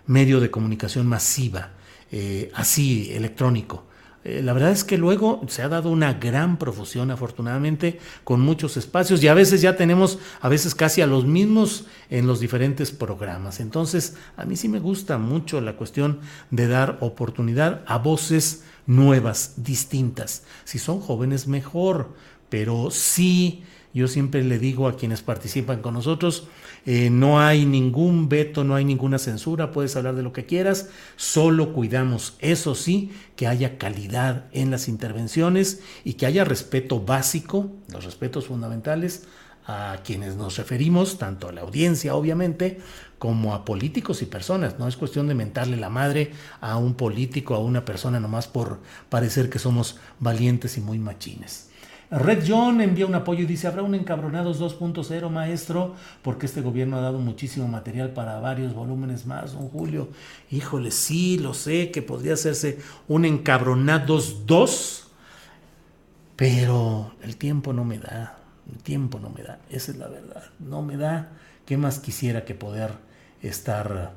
medio 0.05 0.41
de 0.41 0.51
comunicación 0.51 1.07
masiva, 1.07 1.71
eh, 2.11 2.51
así, 2.55 3.13
electrónico. 3.13 3.84
Eh, 4.25 4.41
la 4.41 4.53
verdad 4.53 4.71
es 4.71 4.83
que 4.83 4.97
luego 4.97 5.41
se 5.47 5.61
ha 5.61 5.69
dado 5.69 5.91
una 5.91 6.13
gran 6.15 6.57
profusión, 6.57 7.11
afortunadamente, 7.11 7.99
con 8.23 8.41
muchos 8.41 8.75
espacios 8.75 9.23
y 9.23 9.27
a 9.27 9.35
veces 9.35 9.61
ya 9.61 9.77
tenemos, 9.77 10.17
a 10.41 10.49
veces 10.49 10.73
casi 10.73 11.01
a 11.01 11.07
los 11.07 11.25
mismos 11.25 11.85
en 12.09 12.25
los 12.25 12.39
diferentes 12.39 12.91
programas. 12.91 13.59
Entonces, 13.59 14.17
a 14.35 14.45
mí 14.45 14.55
sí 14.55 14.67
me 14.67 14.79
gusta 14.79 15.19
mucho 15.19 15.61
la 15.61 15.77
cuestión 15.77 16.21
de 16.49 16.67
dar 16.67 16.97
oportunidad 17.01 17.83
a 17.85 17.99
voces 17.99 18.63
nuevas, 18.87 19.53
distintas. 19.57 20.41
Si 20.63 20.79
son 20.79 21.01
jóvenes, 21.01 21.47
mejor, 21.47 22.09
pero 22.49 22.89
sí, 22.89 23.63
yo 23.99 24.09
siempre 24.09 24.43
le 24.43 24.59
digo 24.59 24.87
a 24.87 24.97
quienes 24.97 25.21
participan 25.21 25.81
con 25.81 25.93
nosotros, 25.93 26.47
eh, 26.85 27.09
no 27.09 27.39
hay 27.39 27.65
ningún 27.65 28.27
veto, 28.27 28.65
no 28.65 28.75
hay 28.75 28.83
ninguna 28.83 29.17
censura, 29.19 29.71
puedes 29.71 29.95
hablar 29.95 30.15
de 30.15 30.23
lo 30.23 30.33
que 30.33 30.45
quieras, 30.45 30.89
solo 31.15 31.71
cuidamos, 31.71 32.35
eso 32.39 32.75
sí, 32.75 33.11
que 33.37 33.47
haya 33.47 33.77
calidad 33.77 34.47
en 34.51 34.69
las 34.69 34.89
intervenciones 34.89 35.81
y 36.03 36.13
que 36.13 36.25
haya 36.25 36.43
respeto 36.43 36.99
básico, 36.99 37.71
los 37.91 38.03
respetos 38.03 38.47
fundamentales 38.47 39.23
a 39.65 39.99
quienes 40.03 40.35
nos 40.35 40.57
referimos, 40.57 41.17
tanto 41.17 41.47
a 41.47 41.51
la 41.51 41.61
audiencia 41.61 42.15
obviamente, 42.15 42.79
como 43.17 43.55
a 43.55 43.65
políticos 43.65 44.21
y 44.21 44.25
personas. 44.25 44.77
No 44.77 44.87
es 44.87 44.97
cuestión 44.97 45.27
de 45.27 45.35
mentarle 45.35 45.77
la 45.77 45.89
madre 45.89 46.31
a 46.61 46.77
un 46.77 46.95
político, 46.95 47.55
a 47.55 47.59
una 47.59 47.85
persona, 47.85 48.19
nomás 48.19 48.47
por 48.47 48.79
parecer 49.09 49.49
que 49.49 49.57
somos 49.57 49.97
valientes 50.19 50.77
y 50.77 50.81
muy 50.81 50.99
machines. 50.99 51.69
Red 52.11 52.43
John 52.47 52.81
envía 52.81 53.05
un 53.05 53.15
apoyo 53.15 53.43
y 53.43 53.45
dice, 53.45 53.67
habrá 53.67 53.81
un 53.81 53.95
encabronados 53.95 54.61
2.0, 54.61 55.29
maestro, 55.29 55.95
porque 56.21 56.45
este 56.45 56.61
gobierno 56.61 56.97
ha 56.97 57.01
dado 57.01 57.19
muchísimo 57.19 57.67
material 57.67 58.11
para 58.11 58.39
varios 58.39 58.73
volúmenes 58.73 59.25
más, 59.25 59.53
don 59.53 59.69
Julio. 59.69 60.09
Híjole, 60.51 60.91
sí, 60.91 61.39
lo 61.39 61.53
sé, 61.53 61.91
que 61.91 62.01
podría 62.01 62.33
hacerse 62.33 62.79
un 63.07 63.25
encabronados 63.25 64.45
2, 64.45 65.07
pero 66.35 67.13
el 67.23 67.37
tiempo 67.37 67.73
no 67.73 67.83
me 67.83 67.97
da, 67.97 68.37
el 68.71 68.81
tiempo 68.83 69.19
no 69.19 69.29
me 69.29 69.43
da, 69.43 69.59
esa 69.69 69.91
es 69.91 69.97
la 69.97 70.07
verdad, 70.07 70.43
no 70.59 70.81
me 70.81 70.97
da. 70.97 71.31
¿Qué 71.65 71.77
más 71.77 71.97
quisiera 71.97 72.45
que 72.45 72.53
poder 72.53 72.91
estar 73.41 74.13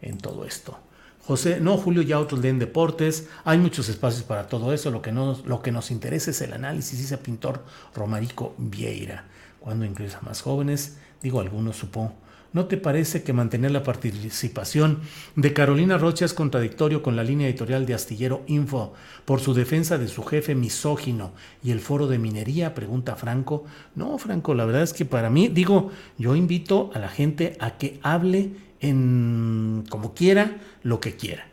en 0.00 0.18
todo 0.18 0.44
esto? 0.44 0.78
José, 1.26 1.58
no, 1.60 1.76
Julio, 1.76 2.02
ya 2.02 2.20
otros 2.20 2.40
leen 2.40 2.60
deportes, 2.60 3.28
hay 3.44 3.58
muchos 3.58 3.88
espacios 3.88 4.22
para 4.22 4.46
todo 4.46 4.72
eso, 4.72 4.92
lo 4.92 5.02
que, 5.02 5.10
no, 5.10 5.36
lo 5.44 5.60
que 5.60 5.72
nos 5.72 5.90
interesa 5.90 6.30
es 6.30 6.40
el 6.40 6.52
análisis, 6.52 7.00
dice 7.00 7.18
pintor 7.18 7.64
Romarico 7.96 8.54
Vieira. 8.58 9.24
Cuando 9.58 9.84
incluyes 9.84 10.14
a 10.14 10.20
más 10.20 10.40
jóvenes, 10.40 10.98
digo 11.20 11.40
algunos 11.40 11.78
supongo. 11.78 12.14
¿No 12.52 12.66
te 12.66 12.76
parece 12.76 13.24
que 13.24 13.32
mantener 13.32 13.72
la 13.72 13.82
participación 13.82 15.00
de 15.34 15.52
Carolina 15.52 15.98
Rocha 15.98 16.24
es 16.24 16.32
contradictorio 16.32 17.02
con 17.02 17.16
la 17.16 17.24
línea 17.24 17.48
editorial 17.48 17.86
de 17.86 17.94
Astillero 17.94 18.44
Info 18.46 18.94
por 19.24 19.40
su 19.40 19.52
defensa 19.52 19.98
de 19.98 20.06
su 20.06 20.22
jefe 20.22 20.54
misógino 20.54 21.32
y 21.62 21.72
el 21.72 21.80
foro 21.80 22.06
de 22.06 22.18
minería? 22.18 22.72
Pregunta 22.72 23.16
Franco. 23.16 23.64
No, 23.96 24.16
Franco, 24.16 24.54
la 24.54 24.64
verdad 24.64 24.84
es 24.84 24.94
que 24.94 25.04
para 25.04 25.28
mí, 25.28 25.48
digo, 25.48 25.90
yo 26.18 26.36
invito 26.36 26.90
a 26.94 27.00
la 27.00 27.08
gente 27.08 27.56
a 27.58 27.76
que 27.78 27.98
hable 28.02 28.52
en 28.80 29.84
como 29.88 30.14
quiera, 30.14 30.58
lo 30.82 31.00
que 31.00 31.16
quiera. 31.16 31.46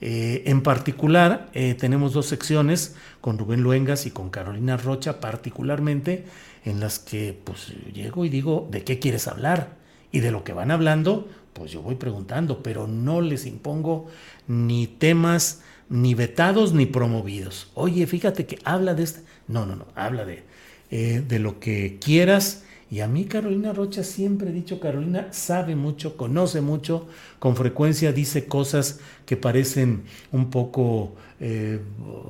Eh, 0.00 0.44
en 0.46 0.62
particular, 0.62 1.50
eh, 1.52 1.74
tenemos 1.74 2.14
dos 2.14 2.26
secciones 2.26 2.96
con 3.20 3.38
Rubén 3.38 3.62
Luengas 3.62 4.06
y 4.06 4.10
con 4.10 4.30
Carolina 4.30 4.76
Rocha, 4.76 5.20
particularmente, 5.20 6.24
en 6.64 6.80
las 6.80 6.98
que 6.98 7.38
pues 7.44 7.72
llego 7.92 8.24
y 8.24 8.30
digo, 8.30 8.68
¿de 8.70 8.82
qué 8.82 8.98
quieres 8.98 9.28
hablar? 9.28 9.76
Y 10.10 10.20
de 10.20 10.30
lo 10.30 10.42
que 10.42 10.54
van 10.54 10.70
hablando, 10.70 11.28
pues 11.52 11.70
yo 11.70 11.82
voy 11.82 11.96
preguntando, 11.96 12.62
pero 12.62 12.86
no 12.86 13.20
les 13.20 13.44
impongo 13.44 14.08
ni 14.48 14.86
temas 14.86 15.62
ni 15.90 16.14
vetados 16.14 16.72
ni 16.72 16.86
promovidos. 16.86 17.70
Oye, 17.74 18.06
fíjate 18.06 18.46
que 18.46 18.58
habla 18.64 18.94
de 18.94 19.02
este. 19.02 19.20
No, 19.48 19.66
no, 19.66 19.76
no, 19.76 19.86
habla 19.94 20.24
de, 20.24 20.44
eh, 20.90 21.22
de 21.26 21.38
lo 21.38 21.60
que 21.60 21.98
quieras 22.00 22.64
y 22.90 23.00
a 23.00 23.06
mí 23.06 23.24
Carolina 23.26 23.72
Rocha 23.72 24.02
siempre 24.02 24.50
he 24.50 24.52
dicho, 24.52 24.80
Carolina 24.80 25.28
sabe 25.30 25.76
mucho, 25.76 26.16
conoce 26.16 26.60
mucho, 26.60 27.06
con 27.38 27.54
frecuencia 27.54 28.12
dice 28.12 28.46
cosas 28.46 28.98
que 29.26 29.36
parecen 29.36 30.02
un 30.32 30.50
poco 30.50 31.14
eh, 31.42 31.80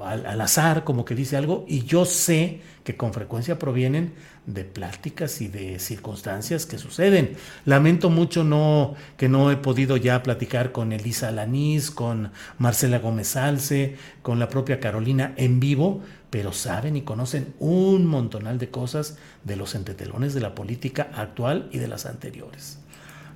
al, 0.05 0.41
azar, 0.41 0.85
como 0.85 1.05
que 1.05 1.17
dice 1.17 1.37
algo, 1.37 1.65
y 1.67 1.83
yo 1.83 2.05
sé 2.05 2.61
que 2.85 2.97
con 2.97 3.13
frecuencia 3.13 3.59
provienen 3.59 4.13
de 4.47 4.65
pláticas 4.65 5.41
y 5.41 5.49
de 5.49 5.81
circunstancias 5.81 6.65
que 6.65 6.79
suceden. 6.79 7.33
Lamento 7.65 8.09
mucho 8.09 8.45
no, 8.45 8.95
que 9.17 9.29
no 9.29 9.51
he 9.51 9.57
podido 9.57 9.97
ya 9.97 10.23
platicar 10.23 10.71
con 10.71 10.93
Elisa 10.93 11.27
Alanís, 11.27 11.91
con 11.91 12.31
Marcela 12.59 13.01
Gómez 13.01 13.35
Alce, 13.35 13.97
con 14.23 14.39
la 14.39 14.49
propia 14.49 14.79
Carolina 14.79 15.35
en 15.37 15.59
vivo, 15.59 16.03
pero 16.31 16.53
saben 16.53 16.97
y 16.97 17.03
conocen 17.03 17.53
un 17.59 18.07
montonal 18.07 18.59
de 18.59 18.71
cosas 18.71 19.19
de 19.43 19.57
los 19.57 19.75
entretelones 19.75 20.35
de 20.35 20.41
la 20.41 20.55
política 20.55 21.11
actual 21.17 21.69
y 21.73 21.79
de 21.79 21.89
las 21.89 22.07
anteriores. 22.07 22.79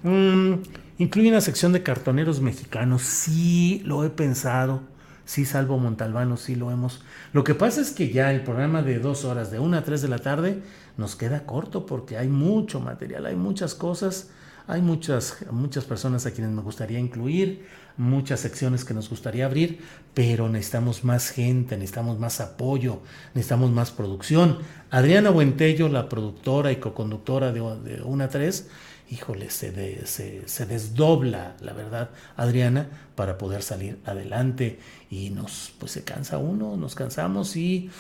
Mm, 0.05 0.55
incluye 0.99 1.31
una 1.31 1.41
sección 1.41 1.73
de 1.73 1.83
cartoneros 1.83 2.41
mexicanos, 2.41 3.03
sí 3.03 3.83
lo 3.85 4.05
he 4.05 4.11
pensado, 4.11 4.94
sí 5.25 5.45
Salvo 5.45 5.79
Montalbano, 5.79 6.37
sí 6.37 6.55
lo 6.55 6.71
hemos. 6.71 7.03
Lo 7.33 7.45
que 7.45 7.55
pasa 7.55 7.81
es 7.81 7.91
que 7.91 8.11
ya 8.11 8.33
el 8.33 8.43
programa 8.43 8.83
de 8.83 8.99
dos 8.99 9.25
horas, 9.25 9.51
de 9.51 9.59
una 9.59 9.79
a 9.79 9.85
tres 9.85 10.03
de 10.03 10.09
la 10.09 10.19
tarde, 10.19 10.63
nos 10.97 11.17
queda 11.17 11.47
corto 11.47 11.87
porque 11.87 12.17
hay 12.17 12.29
mucho 12.29 12.81
material, 12.81 13.27
hay 13.27 13.37
muchas 13.37 13.75
cosas 13.75 14.31
hay 14.67 14.81
muchas, 14.81 15.45
muchas 15.51 15.85
personas 15.85 16.25
a 16.25 16.31
quienes 16.31 16.53
me 16.53 16.63
gustaría 16.63 16.99
incluir, 16.99 17.67
muchas 17.99 18.41
secciones 18.41 18.85
que 18.85 18.95
nos 18.95 19.11
gustaría 19.11 19.45
abrir, 19.45 19.81
pero 20.15 20.49
necesitamos 20.49 21.05
más 21.05 21.31
gente, 21.31 21.77
necesitamos 21.77 22.19
más 22.19 22.41
apoyo, 22.41 23.01
necesitamos 23.35 23.71
más 23.73 23.91
producción. 23.91 24.59
Adriana 24.91 25.31
Buentello, 25.31 25.89
la 25.89 26.09
productora 26.09 26.73
y 26.73 26.77
coconductora 26.77 27.53
de, 27.53 27.61
de 27.61 28.03
Una 28.03 28.29
3, 28.29 28.69
híjole, 29.11 29.51
se, 29.51 30.07
se, 30.07 30.67
desdobla, 30.67 31.57
la 31.61 31.73
verdad, 31.73 32.11
Adriana, 32.37 32.89
para 33.15 33.39
poder 33.39 33.63
salir 33.63 33.99
adelante 34.05 34.79
y 35.11 35.31
nos, 35.31 35.73
pues 35.79 35.93
se 35.93 36.05
cansa 36.05 36.39
uno, 36.39 36.77
nos 36.77 36.95
cansamos 36.95 37.57
y 37.57 37.91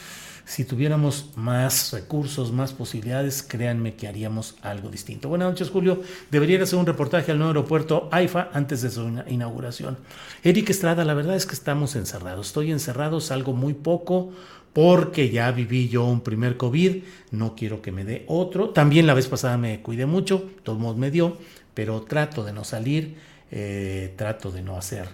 si 0.46 0.64
tuviéramos 0.64 1.30
más 1.36 1.92
recursos, 1.92 2.52
más 2.52 2.74
posibilidades, 2.74 3.42
créanme 3.42 3.94
que 3.94 4.06
haríamos 4.06 4.56
algo 4.60 4.90
distinto. 4.90 5.30
Buenas 5.30 5.48
noches, 5.48 5.70
Julio. 5.70 6.02
Debería 6.30 6.62
hacer 6.62 6.78
un 6.78 6.84
reportaje 6.84 7.32
al 7.32 7.38
nuevo 7.38 7.50
aeropuerto 7.50 8.08
AIFA 8.12 8.50
antes 8.52 8.82
de 8.82 8.90
su 8.90 9.08
inauguración. 9.26 9.96
Eric 10.42 10.68
Estrada, 10.68 11.06
la 11.06 11.14
verdad 11.14 11.36
es 11.36 11.46
que 11.46 11.54
estamos 11.54 11.96
encerrados. 11.96 12.48
Estoy 12.48 12.72
encerrado, 12.72 13.20
salgo 13.20 13.54
muy 13.54 13.72
poco 13.72 14.32
porque 14.74 15.30
ya 15.30 15.50
viví 15.52 15.88
yo 15.88 16.04
un 16.04 16.20
primer 16.20 16.56
COVID, 16.56 17.04
no 17.30 17.54
quiero 17.54 17.80
que 17.80 17.92
me 17.92 18.04
dé 18.04 18.24
otro. 18.26 18.70
También 18.70 19.06
la 19.06 19.14
vez 19.14 19.28
pasada 19.28 19.56
me 19.56 19.80
cuidé 19.80 20.04
mucho, 20.04 20.50
todos 20.64 20.96
me 20.96 21.10
dio, 21.10 21.38
pero 21.74 22.02
trato 22.02 22.44
de 22.44 22.52
no 22.52 22.64
salir, 22.64 23.16
eh, 23.52 24.12
trato 24.16 24.50
de 24.50 24.62
no 24.62 24.76
hacer 24.76 25.08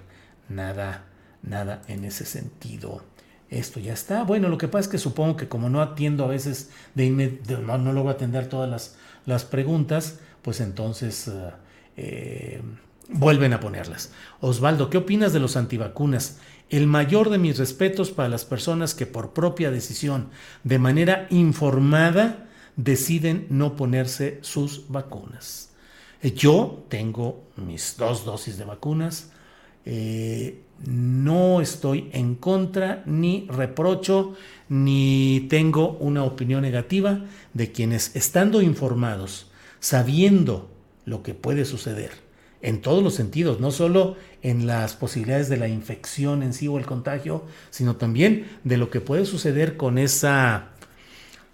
nada, 0.49 1.05
nada 1.43 1.83
en 1.89 2.05
ese 2.05 2.25
sentido. 2.25 3.03
Esto 3.51 3.81
ya 3.81 3.93
está. 3.93 4.23
Bueno, 4.25 4.49
lo 4.49 4.57
que 4.57 4.69
pasa 4.69 4.87
es 4.87 4.89
que 4.89 4.99
supongo 4.99 5.37
que 5.37 5.49
como 5.49 5.69
no 5.69 5.83
atiendo 5.83 6.25
a 6.25 6.29
veces, 6.29 6.71
de, 6.95 7.11
no, 7.11 7.77
no 7.77 7.93
logro 7.93 8.11
atender 8.11 8.49
todas 8.49 8.71
las, 8.71 8.97
las 9.27 9.45
preguntas, 9.45 10.21
pues 10.41 10.61
entonces 10.61 11.29
eh, 11.29 11.51
eh, 11.99 12.63
vuelven 13.11 13.53
a 13.53 13.61
ponerlas. 13.61 14.13
Osvaldo, 14.41 14.89
¿qué 14.89 14.97
opinas 14.97 15.33
de 15.33 15.41
los 15.41 15.57
antivacunas? 15.57 16.39
El 16.71 16.87
mayor 16.87 17.31
de 17.31 17.39
mis 17.39 17.59
respetos 17.59 18.11
para 18.11 18.29
las 18.29 18.45
personas 18.45 18.95
que 18.95 19.07
por 19.07 19.33
propia 19.33 19.71
decisión, 19.71 20.31
de 20.65 20.79
manera 20.79 21.27
informada, 21.31 22.49
deciden 22.77 23.47
no 23.51 23.77
ponerse 23.77 24.39
sus 24.43 24.89
vacunas. 24.89 25.71
Eh, 26.23 26.33
yo 26.33 26.85
tengo 26.89 27.45
mis 27.57 27.97
dos 27.99 28.25
dosis 28.25 28.57
de 28.57 28.65
vacunas. 28.65 29.33
Eh, 29.85 30.63
no 30.87 31.61
estoy 31.61 32.09
en 32.13 32.37
contra, 32.37 33.03
ni 33.05 33.47
reprocho, 33.51 34.35
ni 34.69 35.47
tengo 35.51 35.99
una 35.99 36.25
opinión 36.25 36.63
negativa 36.63 37.25
de 37.53 37.73
quienes, 37.73 38.17
estando 38.17 38.63
informados, 38.63 39.51
sabiendo 39.79 40.71
lo 41.05 41.23
que 41.23 41.35
puede 41.35 41.65
suceder, 41.65 42.13
en 42.63 42.81
todos 42.81 43.03
los 43.03 43.15
sentidos, 43.15 43.61
no 43.61 43.71
solo 43.71 44.17
en 44.43 44.67
las 44.67 44.95
posibilidades 44.95 45.49
de 45.49 45.57
la 45.57 45.69
infección 45.69 46.43
en 46.43 46.53
sí 46.53 46.69
o 46.69 46.79
el 46.79 46.87
contagio, 46.87 47.45
sino 47.71 47.97
también 47.97 48.47
de 48.65 48.77
lo 48.77 48.91
que 48.91 49.01
puede 49.01 49.25
suceder 49.25 49.77
con 49.77 49.99
esa 49.99 50.71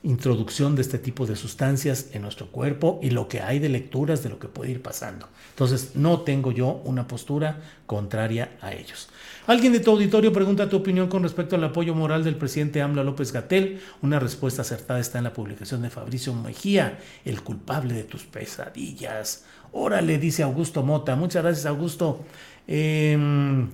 introducción 0.06 0.76
de 0.76 0.82
este 0.82 0.98
tipo 0.98 1.26
de 1.26 1.34
sustancias 1.34 2.10
en 2.12 2.22
nuestro 2.22 2.46
cuerpo 2.46 3.00
y 3.02 3.10
lo 3.10 3.26
que 3.26 3.40
hay 3.40 3.58
de 3.58 3.68
lecturas 3.68 4.22
de 4.22 4.28
lo 4.28 4.38
que 4.38 4.46
puede 4.46 4.70
ir 4.70 4.80
pasando. 4.80 5.28
Entonces, 5.50 5.92
no 5.94 6.20
tengo 6.20 6.52
yo 6.52 6.80
una 6.84 7.08
postura 7.08 7.60
contraria 7.86 8.56
a 8.60 8.72
ellos. 8.72 9.08
Alguien 9.48 9.72
de 9.72 9.80
tu 9.80 9.90
auditorio 9.90 10.32
pregunta 10.32 10.68
tu 10.68 10.76
opinión 10.76 11.08
con 11.08 11.24
respecto 11.24 11.56
al 11.56 11.64
apoyo 11.64 11.94
moral 11.94 12.22
del 12.22 12.36
presidente 12.36 12.82
AMLO 12.82 13.02
López 13.02 13.32
Gatel. 13.32 13.80
Una 14.00 14.20
respuesta 14.20 14.62
acertada 14.62 15.00
está 15.00 15.18
en 15.18 15.24
la 15.24 15.32
publicación 15.32 15.82
de 15.82 15.90
Fabricio 15.90 16.32
Mejía, 16.34 16.98
el 17.24 17.42
culpable 17.42 17.94
de 17.94 18.04
tus 18.04 18.24
pesadillas. 18.24 19.44
Órale, 19.72 20.18
dice 20.18 20.42
Augusto 20.42 20.82
Mota. 20.82 21.16
Muchas 21.16 21.42
gracias, 21.42 21.66
Augusto. 21.66 22.24
Em, 22.66 23.68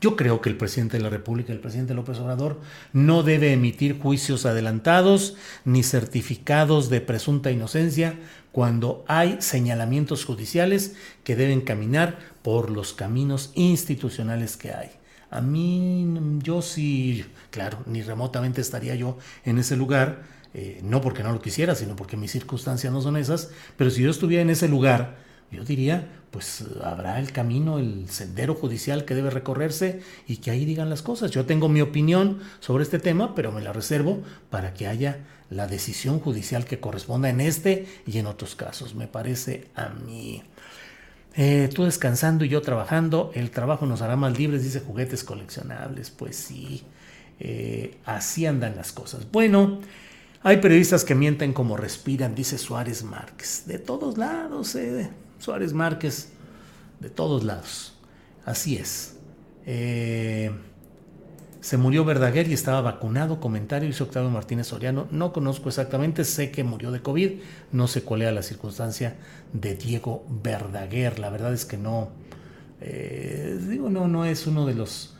yo 0.00 0.16
creo 0.16 0.40
que 0.40 0.48
el 0.48 0.56
presidente 0.56 0.96
de 0.96 1.02
la 1.02 1.10
República, 1.10 1.52
el 1.52 1.60
presidente 1.60 1.92
López 1.92 2.18
Obrador, 2.18 2.60
no 2.92 3.22
debe 3.22 3.52
emitir 3.52 3.98
juicios 3.98 4.46
adelantados 4.46 5.36
ni 5.64 5.82
certificados 5.82 6.88
de 6.88 7.02
presunta 7.02 7.50
inocencia 7.50 8.18
cuando 8.50 9.04
hay 9.06 9.36
señalamientos 9.40 10.24
judiciales 10.24 10.96
que 11.22 11.36
deben 11.36 11.60
caminar 11.60 12.18
por 12.42 12.70
los 12.70 12.94
caminos 12.94 13.52
institucionales 13.54 14.56
que 14.56 14.72
hay. 14.72 14.90
A 15.30 15.40
mí, 15.40 16.38
yo 16.42 16.62
sí, 16.62 17.24
claro, 17.50 17.78
ni 17.86 18.02
remotamente 18.02 18.60
estaría 18.60 18.94
yo 18.96 19.18
en 19.44 19.58
ese 19.58 19.76
lugar, 19.76 20.22
eh, 20.54 20.80
no 20.82 21.00
porque 21.00 21.22
no 21.22 21.32
lo 21.32 21.40
quisiera, 21.40 21.74
sino 21.74 21.96
porque 21.96 22.16
mis 22.16 22.32
circunstancias 22.32 22.92
no 22.92 23.00
son 23.00 23.16
esas, 23.16 23.50
pero 23.76 23.90
si 23.90 24.02
yo 24.02 24.10
estuviera 24.10 24.42
en 24.42 24.50
ese 24.50 24.68
lugar, 24.68 25.16
yo 25.50 25.64
diría, 25.64 26.08
pues 26.30 26.64
habrá 26.82 27.18
el 27.18 27.32
camino, 27.32 27.78
el 27.78 28.08
sendero 28.08 28.54
judicial 28.54 29.04
que 29.04 29.14
debe 29.14 29.30
recorrerse 29.30 30.00
y 30.28 30.36
que 30.36 30.50
ahí 30.50 30.64
digan 30.64 30.88
las 30.88 31.02
cosas. 31.02 31.30
Yo 31.32 31.44
tengo 31.44 31.68
mi 31.68 31.80
opinión 31.80 32.38
sobre 32.60 32.84
este 32.84 33.00
tema, 33.00 33.34
pero 33.34 33.50
me 33.50 33.60
la 33.60 33.72
reservo 33.72 34.22
para 34.48 34.74
que 34.74 34.86
haya 34.86 35.18
la 35.50 35.66
decisión 35.66 36.20
judicial 36.20 36.64
que 36.64 36.78
corresponda 36.78 37.28
en 37.28 37.40
este 37.40 37.86
y 38.06 38.18
en 38.18 38.26
otros 38.26 38.54
casos. 38.54 38.94
Me 38.94 39.08
parece 39.08 39.66
a 39.74 39.88
mí. 39.88 40.42
Eh, 41.34 41.68
tú 41.74 41.84
descansando 41.84 42.44
y 42.44 42.48
yo 42.48 42.62
trabajando, 42.62 43.32
el 43.34 43.50
trabajo 43.50 43.86
nos 43.86 44.02
hará 44.02 44.14
más 44.14 44.38
libres, 44.38 44.62
dice 44.62 44.80
juguetes 44.80 45.24
coleccionables. 45.24 46.10
Pues 46.10 46.36
sí, 46.36 46.84
eh, 47.40 47.96
así 48.04 48.46
andan 48.46 48.76
las 48.76 48.92
cosas. 48.92 49.28
Bueno, 49.32 49.80
hay 50.42 50.56
periodistas 50.58 51.04
que 51.04 51.14
mienten 51.14 51.52
como 51.52 51.76
respiran, 51.76 52.34
dice 52.34 52.56
Suárez 52.56 53.04
Márquez. 53.04 53.64
De 53.66 53.78
todos 53.78 54.16
lados, 54.16 54.74
eh, 54.74 55.10
Suárez 55.38 55.74
Márquez, 55.74 56.30
de 56.98 57.10
todos 57.10 57.44
lados. 57.44 57.94
Así 58.46 58.76
es. 58.76 59.16
Eh, 59.66 60.50
se 61.60 61.76
murió 61.76 62.06
Verdaguer 62.06 62.48
y 62.48 62.54
estaba 62.54 62.80
vacunado. 62.80 63.38
Comentario 63.38 63.88
hizo 63.88 64.04
Octavio 64.04 64.30
Martínez 64.30 64.68
Soriano. 64.68 65.08
No 65.10 65.32
conozco 65.34 65.68
exactamente, 65.68 66.24
sé 66.24 66.50
que 66.50 66.64
murió 66.64 66.90
de 66.90 67.02
COVID. 67.02 67.32
No 67.72 67.86
sé 67.86 68.02
cuál 68.02 68.22
era 68.22 68.32
la 68.32 68.42
circunstancia 68.42 69.16
de 69.52 69.74
Diego 69.74 70.24
Verdaguer. 70.42 71.18
La 71.18 71.28
verdad 71.28 71.52
es 71.52 71.66
que 71.66 71.76
no. 71.76 72.08
Eh, 72.80 73.58
digo, 73.68 73.90
no, 73.90 74.08
no 74.08 74.24
es 74.24 74.46
uno 74.46 74.64
de 74.64 74.74
los 74.74 75.14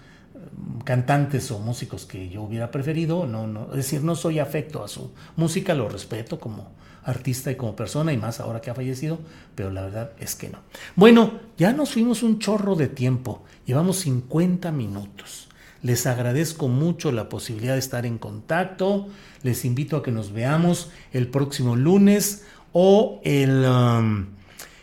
cantantes 0.85 1.51
o 1.51 1.59
músicos 1.59 2.07
que 2.07 2.29
yo 2.29 2.43
hubiera 2.43 2.71
preferido, 2.71 3.27
no, 3.27 3.47
no, 3.47 3.69
es 3.71 3.77
decir, 3.77 4.03
no 4.03 4.15
soy 4.15 4.39
afecto 4.39 4.83
a 4.83 4.89
su 4.89 5.13
música, 5.37 5.75
lo 5.75 5.89
respeto 5.89 6.41
como 6.41 6.69
artista 7.05 7.51
y 7.51 7.57
como 7.57 7.77
persona 7.77 8.13
y 8.13 8.17
más 8.17 8.41
ahora 8.41 8.61
que 8.61 8.71
ha 8.71 8.75
fallecido, 8.75 9.19
pero 9.55 9.71
la 9.71 9.83
verdad 9.83 10.13
es 10.19 10.35
que 10.35 10.49
no. 10.49 10.59
Bueno, 10.97 11.41
ya 11.57 11.73
nos 11.73 11.93
fuimos 11.93 12.23
un 12.23 12.39
chorro 12.39 12.77
de 12.77 12.89
tiempo, 12.89 13.43
llevamos 13.67 13.99
50 13.99 14.71
minutos. 14.73 15.49
Les 15.83 16.07
agradezco 16.07 16.69
mucho 16.69 17.11
la 17.11 17.31
posibilidad 17.31 17.73
de 17.73 17.79
estar 17.79 18.05
en 18.05 18.19
contacto, 18.19 19.09
les 19.43 19.65
invito 19.65 19.97
a 19.97 20.03
que 20.03 20.13
nos 20.13 20.33
veamos 20.33 20.91
el 21.13 21.29
próximo 21.29 21.75
lunes 21.75 22.45
o 22.73 23.21
el, 23.25 23.65
um, 23.65 24.27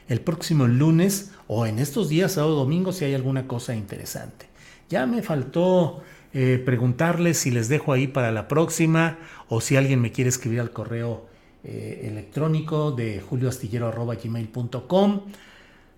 el 0.07 0.21
próximo 0.21 0.67
lunes 0.67 1.31
o 1.47 1.67
en 1.67 1.77
estos 1.77 2.09
días, 2.09 2.33
sábado 2.33 2.55
domingo, 2.55 2.91
si 2.91 3.05
hay 3.05 3.13
alguna 3.13 3.47
cosa 3.47 3.75
interesante. 3.75 4.47
Ya 4.89 5.05
me 5.05 5.21
faltó 5.21 6.01
eh, 6.33 6.61
preguntarles 6.63 7.39
si 7.39 7.51
les 7.51 7.67
dejo 7.67 7.93
ahí 7.93 8.07
para 8.07 8.31
la 8.31 8.47
próxima 8.47 9.17
o 9.49 9.61
si 9.61 9.75
alguien 9.75 10.01
me 10.01 10.11
quiere 10.11 10.29
escribir 10.29 10.59
al 10.59 10.71
correo 10.71 11.25
eh, 11.63 12.07
electrónico 12.09 12.91
de 12.91 13.21
julioastillero.gmail.com. 13.21 15.21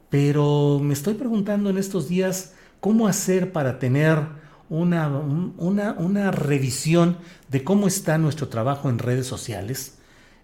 Pero 0.10 0.80
me 0.82 0.94
estoy 0.94 1.14
preguntando 1.14 1.70
en 1.70 1.78
estos 1.78 2.10
días 2.10 2.54
cómo 2.80 3.08
hacer 3.08 3.52
para 3.52 3.80
tener 3.80 4.20
una, 4.70 5.08
una, 5.10 5.94
una 5.94 6.32
revisión 6.32 7.18
de 7.50 7.64
cómo 7.64 7.88
está 7.88 8.18
nuestro 8.18 8.48
trabajo 8.48 8.90
en 8.90 9.00
redes 9.00 9.28
sociales. 9.28 9.98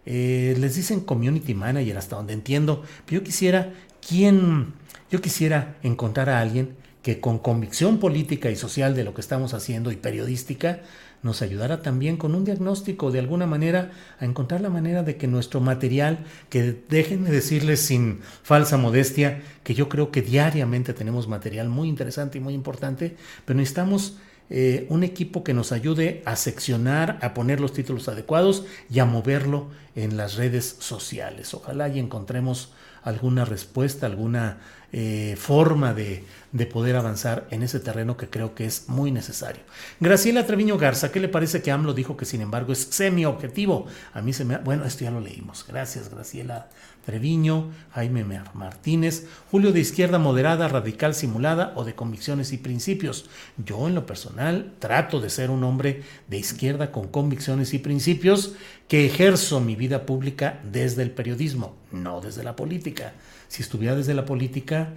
Eh, 0.06 0.56
les 0.60 0.76
dicen 0.76 1.00
community 1.00 1.56
manager 1.56 1.98
hasta 1.98 2.16
donde 2.16 2.34
entiendo, 2.34 2.84
pero 3.06 3.22
yo 3.22 3.24
quisiera, 3.24 3.74
¿quién? 4.08 4.74
Yo 5.10 5.22
quisiera 5.22 5.78
encontrar 5.82 6.30
a 6.30 6.39
alguien 6.39 6.76
que 7.06 7.20
con 7.20 7.38
convicción 7.38 7.99
política 7.99 8.49
y 8.49 8.56
social 8.56 8.95
de 8.95 9.03
lo 9.03 9.14
que 9.14 9.22
estamos 9.22 9.53
haciendo 9.53 9.91
y 9.91 9.95
periodística 9.95 10.80
nos 11.22 11.43
ayudará 11.43 11.84
también 11.84 12.18
con 12.18 12.34
un 12.34 12.45
diagnóstico 12.45 13.12
de 13.12 13.20
alguna 13.20 13.45
manera 13.45 13.91
a 14.20 14.26
encontrar 14.26 14.62
la 14.62 14.72
manera 14.72 15.03
de 15.03 15.16
que 15.16 15.28
nuestro 15.28 15.62
material, 15.62 16.26
que 16.49 16.76
déjenme 16.89 17.30
decirles 17.30 17.82
sin 17.82 18.22
falsa 18.41 18.78
modestia, 18.78 19.43
que 19.64 19.76
yo 19.76 19.88
creo 19.88 20.10
que 20.10 20.24
diariamente 20.24 20.95
tenemos 20.95 21.28
material 21.28 21.70
muy 21.70 21.89
interesante 21.89 22.39
y 22.39 22.41
muy 22.41 22.56
importante, 22.56 23.16
pero 23.45 23.58
necesitamos 23.58 24.18
eh, 24.49 24.88
un 24.89 25.03
equipo 25.03 25.43
que 25.43 25.53
nos 25.53 25.72
ayude 25.72 26.24
a 26.26 26.36
seccionar, 26.36 27.20
a 27.22 27.36
poner 27.36 27.62
los 27.62 27.74
títulos 27.74 28.10
adecuados 28.10 28.66
y 28.89 28.97
a 28.97 29.06
moverlo 29.06 29.68
en 29.95 30.18
las 30.18 30.38
redes 30.38 30.76
sociales. 30.80 31.53
Ojalá 31.53 31.88
y 31.88 31.99
encontremos 31.99 32.74
alguna 33.03 33.45
respuesta, 33.45 34.08
alguna 34.08 34.58
eh, 34.98 35.36
forma 35.38 35.93
de, 35.93 36.24
de, 36.54 36.66
poder 36.66 36.96
avanzar 36.96 37.48
en 37.52 37.64
ese 37.64 37.82
terreno 37.82 38.16
que 38.16 38.30
creo 38.30 38.56
que 38.56 38.66
es 38.66 38.88
muy 38.88 39.12
necesario. 39.12 39.62
Graciela 40.00 40.46
Treviño 40.48 40.78
Garza, 40.78 41.12
¿qué 41.12 41.20
le 41.20 41.28
parece 41.28 41.62
que 41.62 41.70
AMLO 41.70 41.93
dijo 41.93 42.16
que 42.16 42.24
sin 42.24 42.39
embargo 42.39 42.72
es 42.72 42.80
semi-objetivo? 42.91 43.88
A 44.14 44.22
mí 44.22 44.32
se 44.32 44.46
me... 44.46 44.56
Bueno, 44.60 44.86
esto 44.86 45.04
ya 45.04 45.12
lo 45.12 45.20
leímos. 45.20 45.66
Gracias, 45.68 46.10
Graciela 46.10 46.70
Treviño, 47.06 47.72
Jaime 47.91 48.24
Martínez, 48.54 49.28
Julio 49.52 49.74
de 49.74 49.82
izquierda 49.82 50.18
moderada, 50.18 50.70
radical 50.70 51.14
simulada 51.14 51.74
o 51.76 51.84
de 51.84 51.93
convicciones 51.93 52.54
y 52.54 52.58
principios. 52.58 53.26
Yo 53.58 53.89
en 53.89 53.96
lo 53.96 54.06
personal 54.06 54.76
trato 54.80 55.20
de 55.20 55.30
ser 55.30 55.50
un 55.52 55.66
hombre 55.66 56.04
de 56.30 56.38
izquierda 56.38 56.93
con 56.93 57.10
convicciones 57.10 57.74
y 57.74 57.80
principios 57.80 58.54
que 58.88 59.06
ejerzo 59.06 59.60
mi 59.60 59.76
vida 59.76 60.06
pública 60.06 60.62
desde 60.72 61.04
el 61.04 61.12
periodismo, 61.12 61.76
no 61.91 62.22
desde 62.22 62.46
la 62.46 62.56
política. 62.56 63.12
Si 63.48 63.62
estuviera 63.62 63.96
desde 63.96 64.14
la 64.14 64.26
política, 64.26 64.93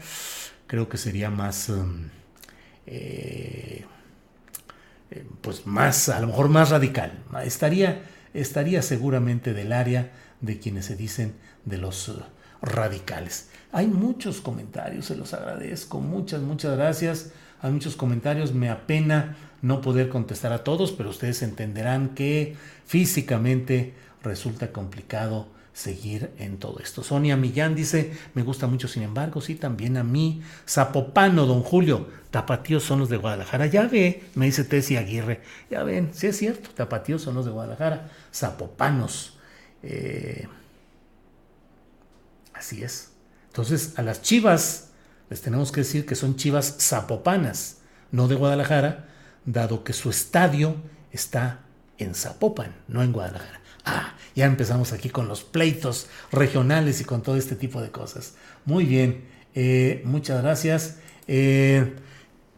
creo 0.66 0.88
que 0.88 0.98
sería 0.98 1.30
más... 1.30 1.68
Um, 1.68 2.08
eh, 2.86 3.84
eh, 5.10 5.26
pues 5.40 5.66
más, 5.66 6.08
a 6.08 6.20
lo 6.20 6.28
mejor 6.28 6.48
más 6.48 6.70
radical. 6.70 7.12
Estaría, 7.42 8.02
estaría 8.34 8.82
seguramente 8.82 9.54
del 9.54 9.72
área 9.72 10.12
de 10.40 10.58
quienes 10.58 10.86
se 10.86 10.96
dicen 10.96 11.34
de 11.64 11.78
los 11.78 12.08
uh, 12.08 12.22
radicales. 12.60 13.48
Hay 13.72 13.86
muchos 13.86 14.40
comentarios, 14.40 15.06
se 15.06 15.16
los 15.16 15.34
agradezco, 15.34 16.00
muchas, 16.00 16.40
muchas 16.42 16.76
gracias. 16.76 17.30
Hay 17.60 17.72
muchos 17.72 17.96
comentarios, 17.96 18.52
me 18.52 18.70
apena 18.70 19.36
no 19.62 19.80
poder 19.80 20.08
contestar 20.08 20.52
a 20.52 20.62
todos, 20.62 20.92
pero 20.92 21.10
ustedes 21.10 21.42
entenderán 21.42 22.10
que 22.14 22.56
físicamente 22.86 23.94
resulta 24.22 24.72
complicado 24.72 25.48
seguir 25.78 26.32
en 26.38 26.58
todo 26.58 26.80
esto. 26.80 27.02
Sonia 27.04 27.36
Millán 27.36 27.74
dice, 27.74 28.12
me 28.34 28.42
gusta 28.42 28.66
mucho, 28.66 28.88
sin 28.88 29.04
embargo, 29.04 29.40
sí, 29.40 29.54
también 29.54 29.96
a 29.96 30.02
mí. 30.02 30.42
Zapopano, 30.66 31.46
don 31.46 31.62
Julio, 31.62 32.08
tapatíos 32.30 32.82
son 32.82 32.98
los 32.98 33.08
de 33.08 33.16
Guadalajara. 33.16 33.66
Ya 33.66 33.86
ve, 33.86 34.24
me 34.34 34.46
dice 34.46 34.64
Tessy 34.64 34.96
Aguirre. 34.96 35.40
Ya 35.70 35.84
ven, 35.84 36.10
sí 36.12 36.26
es 36.26 36.36
cierto, 36.36 36.70
tapatíos 36.70 37.22
son 37.22 37.34
los 37.34 37.44
de 37.44 37.52
Guadalajara. 37.52 38.10
Zapopanos. 38.32 39.38
Eh, 39.82 40.48
Así 42.58 42.82
es. 42.82 43.10
Entonces, 43.46 43.94
a 43.96 44.02
las 44.02 44.20
chivas 44.20 44.88
les 45.30 45.40
tenemos 45.40 45.70
que 45.70 45.82
decir 45.82 46.04
que 46.06 46.16
son 46.16 46.36
chivas 46.36 46.76
zapopanas, 46.80 47.78
no 48.10 48.26
de 48.26 48.34
Guadalajara, 48.34 49.08
dado 49.44 49.84
que 49.84 49.92
su 49.92 50.10
estadio 50.10 50.74
está 51.12 51.60
en 51.98 52.14
Zapopan, 52.14 52.74
no 52.88 53.02
en 53.02 53.12
Guadalajara. 53.12 53.57
Ah, 53.90 54.14
ya 54.34 54.44
empezamos 54.44 54.92
aquí 54.92 55.08
con 55.08 55.28
los 55.28 55.44
pleitos 55.44 56.08
regionales 56.30 57.00
y 57.00 57.04
con 57.04 57.22
todo 57.22 57.36
este 57.36 57.56
tipo 57.56 57.80
de 57.80 57.90
cosas. 57.90 58.34
Muy 58.66 58.84
bien, 58.84 59.24
eh, 59.54 60.02
muchas 60.04 60.42
gracias. 60.42 60.98
Eh, 61.26 61.96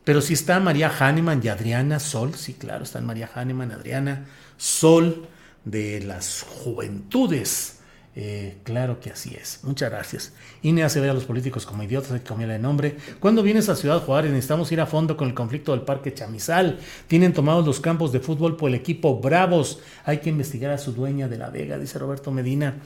pero 0.02 0.20
si 0.20 0.34
está 0.34 0.58
María 0.58 0.90
Hahnemann 0.90 1.40
y 1.44 1.48
Adriana 1.48 2.00
Sol, 2.00 2.34
sí, 2.34 2.54
claro, 2.54 2.82
están 2.82 3.06
María 3.06 3.30
Hahnemann, 3.32 3.70
Adriana 3.70 4.26
Sol 4.56 5.28
de 5.64 6.00
las 6.00 6.42
Juventudes 6.42 7.79
eh, 8.16 8.58
claro 8.64 8.98
que 8.98 9.10
así 9.10 9.36
es. 9.40 9.60
Muchas 9.62 9.90
gracias. 9.90 10.32
INE 10.62 10.82
hace 10.82 11.00
ver 11.00 11.10
a 11.10 11.14
los 11.14 11.24
políticos 11.24 11.64
como 11.64 11.82
idiotas, 11.84 12.10
hay 12.10 12.20
que 12.20 12.34
de 12.34 12.58
nombre. 12.58 12.96
¿Cuándo 13.20 13.42
vienes 13.42 13.68
a 13.68 13.76
Ciudad 13.76 14.02
Juárez? 14.02 14.32
Necesitamos 14.32 14.70
ir 14.72 14.80
a 14.80 14.86
fondo 14.86 15.16
con 15.16 15.28
el 15.28 15.34
conflicto 15.34 15.72
del 15.72 15.82
Parque 15.82 16.12
Chamizal. 16.12 16.80
Tienen 17.06 17.32
tomados 17.32 17.64
los 17.64 17.78
campos 17.78 18.10
de 18.10 18.20
fútbol 18.20 18.56
por 18.56 18.68
el 18.68 18.74
equipo 18.74 19.20
Bravos. 19.20 19.80
Hay 20.04 20.18
que 20.18 20.30
investigar 20.30 20.72
a 20.72 20.78
su 20.78 20.92
dueña 20.92 21.28
de 21.28 21.38
la 21.38 21.50
Vega, 21.50 21.78
dice 21.78 21.98
Roberto 21.98 22.32
Medina. 22.32 22.80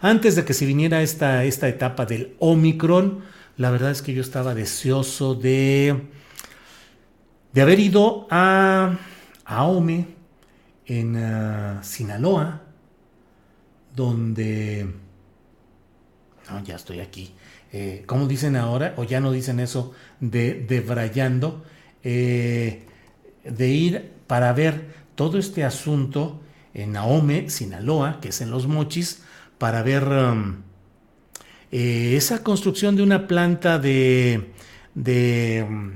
Antes 0.00 0.36
de 0.36 0.44
que 0.44 0.54
se 0.54 0.66
viniera 0.66 1.02
esta, 1.02 1.44
esta 1.44 1.68
etapa 1.68 2.06
del 2.06 2.36
Omicron, 2.38 3.22
la 3.56 3.70
verdad 3.70 3.90
es 3.90 4.02
que 4.02 4.14
yo 4.14 4.22
estaba 4.22 4.54
deseoso 4.54 5.34
de, 5.34 6.00
de 7.52 7.60
haber 7.60 7.80
ido 7.80 8.28
a, 8.30 8.98
a 9.44 9.64
Ome 9.64 10.06
en 10.86 11.16
ah, 11.16 11.80
Sinaloa 11.82 12.69
donde... 13.94 14.86
No, 16.50 16.64
ya 16.64 16.76
estoy 16.76 17.00
aquí. 17.00 17.32
Eh, 17.72 18.02
¿Cómo 18.06 18.26
dicen 18.26 18.56
ahora? 18.56 18.94
O 18.96 19.04
ya 19.04 19.20
no 19.20 19.30
dicen 19.30 19.60
eso 19.60 19.92
de, 20.18 20.54
de 20.54 20.84
eh, 22.02 22.82
de 23.44 23.68
ir 23.68 24.10
para 24.26 24.52
ver 24.52 24.94
todo 25.14 25.38
este 25.38 25.64
asunto 25.64 26.40
en 26.74 26.92
Naome, 26.92 27.50
Sinaloa, 27.50 28.20
que 28.20 28.28
es 28.28 28.40
en 28.40 28.50
Los 28.50 28.66
Mochis, 28.66 29.22
para 29.58 29.82
ver 29.82 30.04
um, 30.04 30.62
eh, 31.70 32.14
esa 32.16 32.42
construcción 32.42 32.96
de 32.96 33.02
una 33.02 33.26
planta 33.28 33.78
de, 33.78 34.52
de 34.94 35.66
um, 35.68 35.92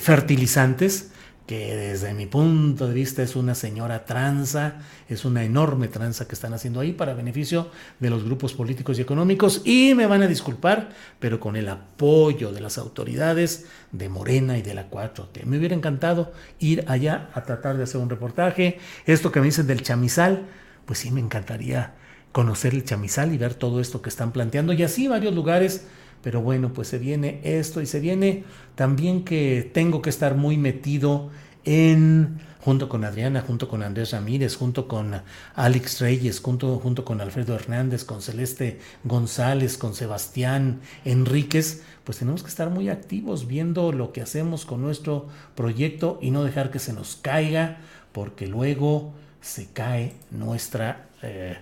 fertilizantes 0.00 1.09
que 1.50 1.74
desde 1.74 2.14
mi 2.14 2.26
punto 2.26 2.86
de 2.86 2.94
vista 2.94 3.24
es 3.24 3.34
una 3.34 3.56
señora 3.56 4.04
tranza, 4.04 4.74
es 5.08 5.24
una 5.24 5.42
enorme 5.42 5.88
tranza 5.88 6.28
que 6.28 6.36
están 6.36 6.54
haciendo 6.54 6.78
ahí 6.78 6.92
para 6.92 7.12
beneficio 7.12 7.72
de 7.98 8.08
los 8.08 8.22
grupos 8.22 8.54
políticos 8.54 8.96
y 8.96 9.02
económicos 9.02 9.62
y 9.64 9.94
me 9.96 10.06
van 10.06 10.22
a 10.22 10.28
disculpar, 10.28 10.90
pero 11.18 11.40
con 11.40 11.56
el 11.56 11.68
apoyo 11.68 12.52
de 12.52 12.60
las 12.60 12.78
autoridades 12.78 13.66
de 13.90 14.08
Morena 14.08 14.58
y 14.58 14.62
de 14.62 14.74
la 14.74 14.88
4T. 14.88 15.42
Me 15.42 15.58
hubiera 15.58 15.74
encantado 15.74 16.32
ir 16.60 16.84
allá 16.86 17.30
a 17.34 17.42
tratar 17.42 17.76
de 17.76 17.82
hacer 17.82 18.00
un 18.00 18.10
reportaje. 18.10 18.78
Esto 19.04 19.32
que 19.32 19.40
me 19.40 19.46
dicen 19.46 19.66
del 19.66 19.82
chamizal, 19.82 20.44
pues 20.86 21.00
sí 21.00 21.10
me 21.10 21.18
encantaría 21.18 21.94
conocer 22.30 22.74
el 22.74 22.84
chamizal 22.84 23.34
y 23.34 23.38
ver 23.38 23.54
todo 23.54 23.80
esto 23.80 24.02
que 24.02 24.08
están 24.08 24.30
planteando 24.30 24.72
y 24.72 24.84
así 24.84 25.08
varios 25.08 25.34
lugares 25.34 25.88
pero 26.22 26.40
bueno, 26.42 26.72
pues 26.72 26.88
se 26.88 26.98
viene 26.98 27.40
esto 27.44 27.80
y 27.80 27.86
se 27.86 28.00
viene 28.00 28.44
también 28.74 29.24
que 29.24 29.70
tengo 29.72 30.02
que 30.02 30.10
estar 30.10 30.34
muy 30.34 30.56
metido 30.56 31.30
en, 31.64 32.40
junto 32.60 32.88
con 32.88 33.04
Adriana, 33.04 33.42
junto 33.46 33.68
con 33.68 33.82
Andrés 33.82 34.12
Ramírez, 34.12 34.56
junto 34.56 34.88
con 34.88 35.22
Alex 35.54 36.00
Reyes, 36.00 36.40
junto, 36.40 36.78
junto 36.78 37.04
con 37.04 37.20
Alfredo 37.20 37.54
Hernández, 37.54 38.04
con 38.04 38.22
Celeste 38.22 38.80
González, 39.04 39.78
con 39.78 39.94
Sebastián 39.94 40.80
Enríquez, 41.04 41.82
pues 42.04 42.18
tenemos 42.18 42.42
que 42.42 42.48
estar 42.48 42.70
muy 42.70 42.88
activos 42.88 43.46
viendo 43.46 43.92
lo 43.92 44.12
que 44.12 44.22
hacemos 44.22 44.64
con 44.64 44.82
nuestro 44.82 45.28
proyecto 45.54 46.18
y 46.20 46.30
no 46.30 46.44
dejar 46.44 46.70
que 46.70 46.78
se 46.78 46.92
nos 46.92 47.16
caiga, 47.16 47.78
porque 48.12 48.46
luego 48.46 49.12
se 49.40 49.66
cae 49.66 50.14
nuestra... 50.30 51.08
Eh, 51.22 51.56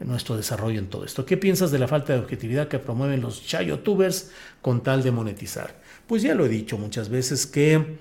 nuestro 0.00 0.36
desarrollo 0.36 0.78
en 0.78 0.88
todo 0.88 1.04
esto. 1.04 1.24
¿Qué 1.24 1.36
piensas 1.36 1.70
de 1.70 1.78
la 1.78 1.88
falta 1.88 2.12
de 2.12 2.18
objetividad 2.18 2.68
que 2.68 2.78
promueven 2.78 3.20
los 3.20 3.44
chayotubers 3.46 4.30
con 4.60 4.82
tal 4.82 5.02
de 5.02 5.12
monetizar? 5.12 5.80
Pues 6.06 6.22
ya 6.22 6.34
lo 6.34 6.46
he 6.46 6.48
dicho 6.48 6.78
muchas 6.78 7.08
veces 7.08 7.46
que 7.46 7.96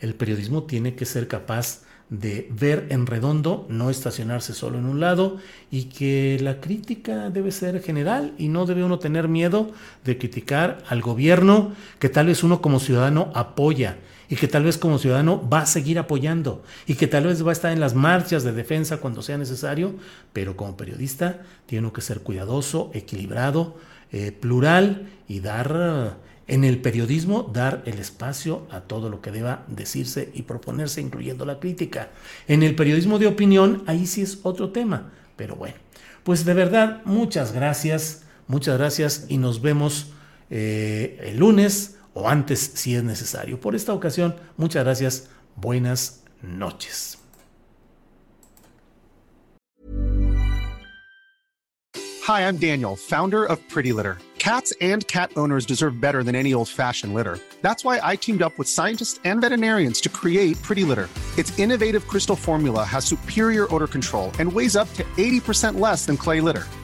el 0.00 0.14
periodismo 0.14 0.64
tiene 0.64 0.94
que 0.94 1.04
ser 1.04 1.28
capaz 1.28 1.82
de 2.10 2.48
ver 2.50 2.86
en 2.90 3.06
redondo, 3.06 3.66
no 3.68 3.90
estacionarse 3.90 4.52
solo 4.52 4.78
en 4.78 4.84
un 4.84 5.00
lado 5.00 5.38
y 5.70 5.84
que 5.84 6.38
la 6.40 6.60
crítica 6.60 7.30
debe 7.30 7.50
ser 7.50 7.82
general 7.82 8.34
y 8.38 8.48
no 8.48 8.66
debe 8.66 8.84
uno 8.84 8.98
tener 8.98 9.26
miedo 9.26 9.72
de 10.04 10.18
criticar 10.18 10.78
al 10.88 11.00
gobierno 11.00 11.72
que 11.98 12.10
tal 12.10 12.26
vez 12.26 12.44
uno 12.44 12.60
como 12.60 12.78
ciudadano 12.78 13.32
apoya 13.34 13.96
y 14.28 14.36
que 14.36 14.48
tal 14.48 14.64
vez 14.64 14.78
como 14.78 14.98
ciudadano 14.98 15.48
va 15.48 15.60
a 15.60 15.66
seguir 15.66 15.98
apoyando 15.98 16.62
y 16.86 16.94
que 16.94 17.06
tal 17.06 17.24
vez 17.24 17.44
va 17.44 17.50
a 17.50 17.52
estar 17.52 17.72
en 17.72 17.80
las 17.80 17.94
marchas 17.94 18.44
de 18.44 18.52
defensa 18.52 18.98
cuando 18.98 19.22
sea 19.22 19.38
necesario, 19.38 19.94
pero 20.32 20.56
como 20.56 20.76
periodista 20.76 21.42
tiene 21.66 21.92
que 21.92 22.00
ser 22.00 22.20
cuidadoso, 22.20 22.90
equilibrado, 22.94 23.76
eh, 24.12 24.32
plural 24.32 25.08
y 25.28 25.40
dar 25.40 26.18
en 26.46 26.64
el 26.64 26.78
periodismo 26.78 27.50
dar 27.52 27.82
el 27.86 27.98
espacio 27.98 28.66
a 28.70 28.80
todo 28.82 29.08
lo 29.08 29.20
que 29.20 29.30
deba 29.30 29.64
decirse 29.68 30.30
y 30.34 30.42
proponerse, 30.42 31.00
incluyendo 31.00 31.44
la 31.44 31.58
crítica. 31.58 32.10
En 32.46 32.62
el 32.62 32.74
periodismo 32.74 33.18
de 33.18 33.26
opinión, 33.26 33.82
ahí 33.86 34.06
sí 34.06 34.22
es 34.22 34.40
otro 34.42 34.70
tema, 34.70 35.12
pero 35.36 35.56
bueno, 35.56 35.76
pues 36.22 36.44
de 36.44 36.54
verdad, 36.54 37.02
muchas 37.04 37.52
gracias, 37.52 38.24
muchas 38.46 38.78
gracias 38.78 39.26
y 39.28 39.38
nos 39.38 39.62
vemos 39.62 40.12
eh, 40.50 41.18
el 41.24 41.38
lunes 41.38 41.93
o 42.14 42.28
antes 42.28 42.60
si 42.74 42.94
es 42.94 43.02
necesario. 43.02 43.60
Por 43.60 43.74
esta 43.74 43.92
ocasión, 43.92 44.34
muchas 44.56 44.84
gracias, 44.84 45.28
buenas 45.56 46.22
noches. 46.42 47.18
Hi, 52.26 52.48
I'm 52.48 52.56
Daniel, 52.56 52.96
founder 52.96 53.44
of 53.44 53.58
Pretty 53.68 53.92
Litter. 53.92 54.16
Cats 54.38 54.72
and 54.80 55.06
cat 55.08 55.30
owners 55.36 55.66
deserve 55.66 56.00
better 56.00 56.22
than 56.22 56.34
any 56.34 56.54
old-fashioned 56.54 57.14
litter. 57.14 57.38
That's 57.62 57.84
why 57.84 58.00
I 58.02 58.16
teamed 58.16 58.42
up 58.42 58.58
with 58.58 58.68
scientists 58.68 59.20
and 59.24 59.40
veterinarians 59.40 60.00
to 60.02 60.08
create 60.08 60.60
Pretty 60.62 60.84
Litter. 60.84 61.08
Its 61.38 61.58
innovative 61.58 62.06
crystal 62.06 62.36
formula 62.36 62.84
has 62.84 63.04
superior 63.04 63.66
odor 63.74 63.86
control 63.86 64.32
and 64.38 64.50
weighs 64.50 64.76
up 64.76 64.92
to 64.94 65.04
80% 65.16 65.80
less 65.80 66.06
than 66.06 66.16
clay 66.16 66.40
litter. 66.40 66.64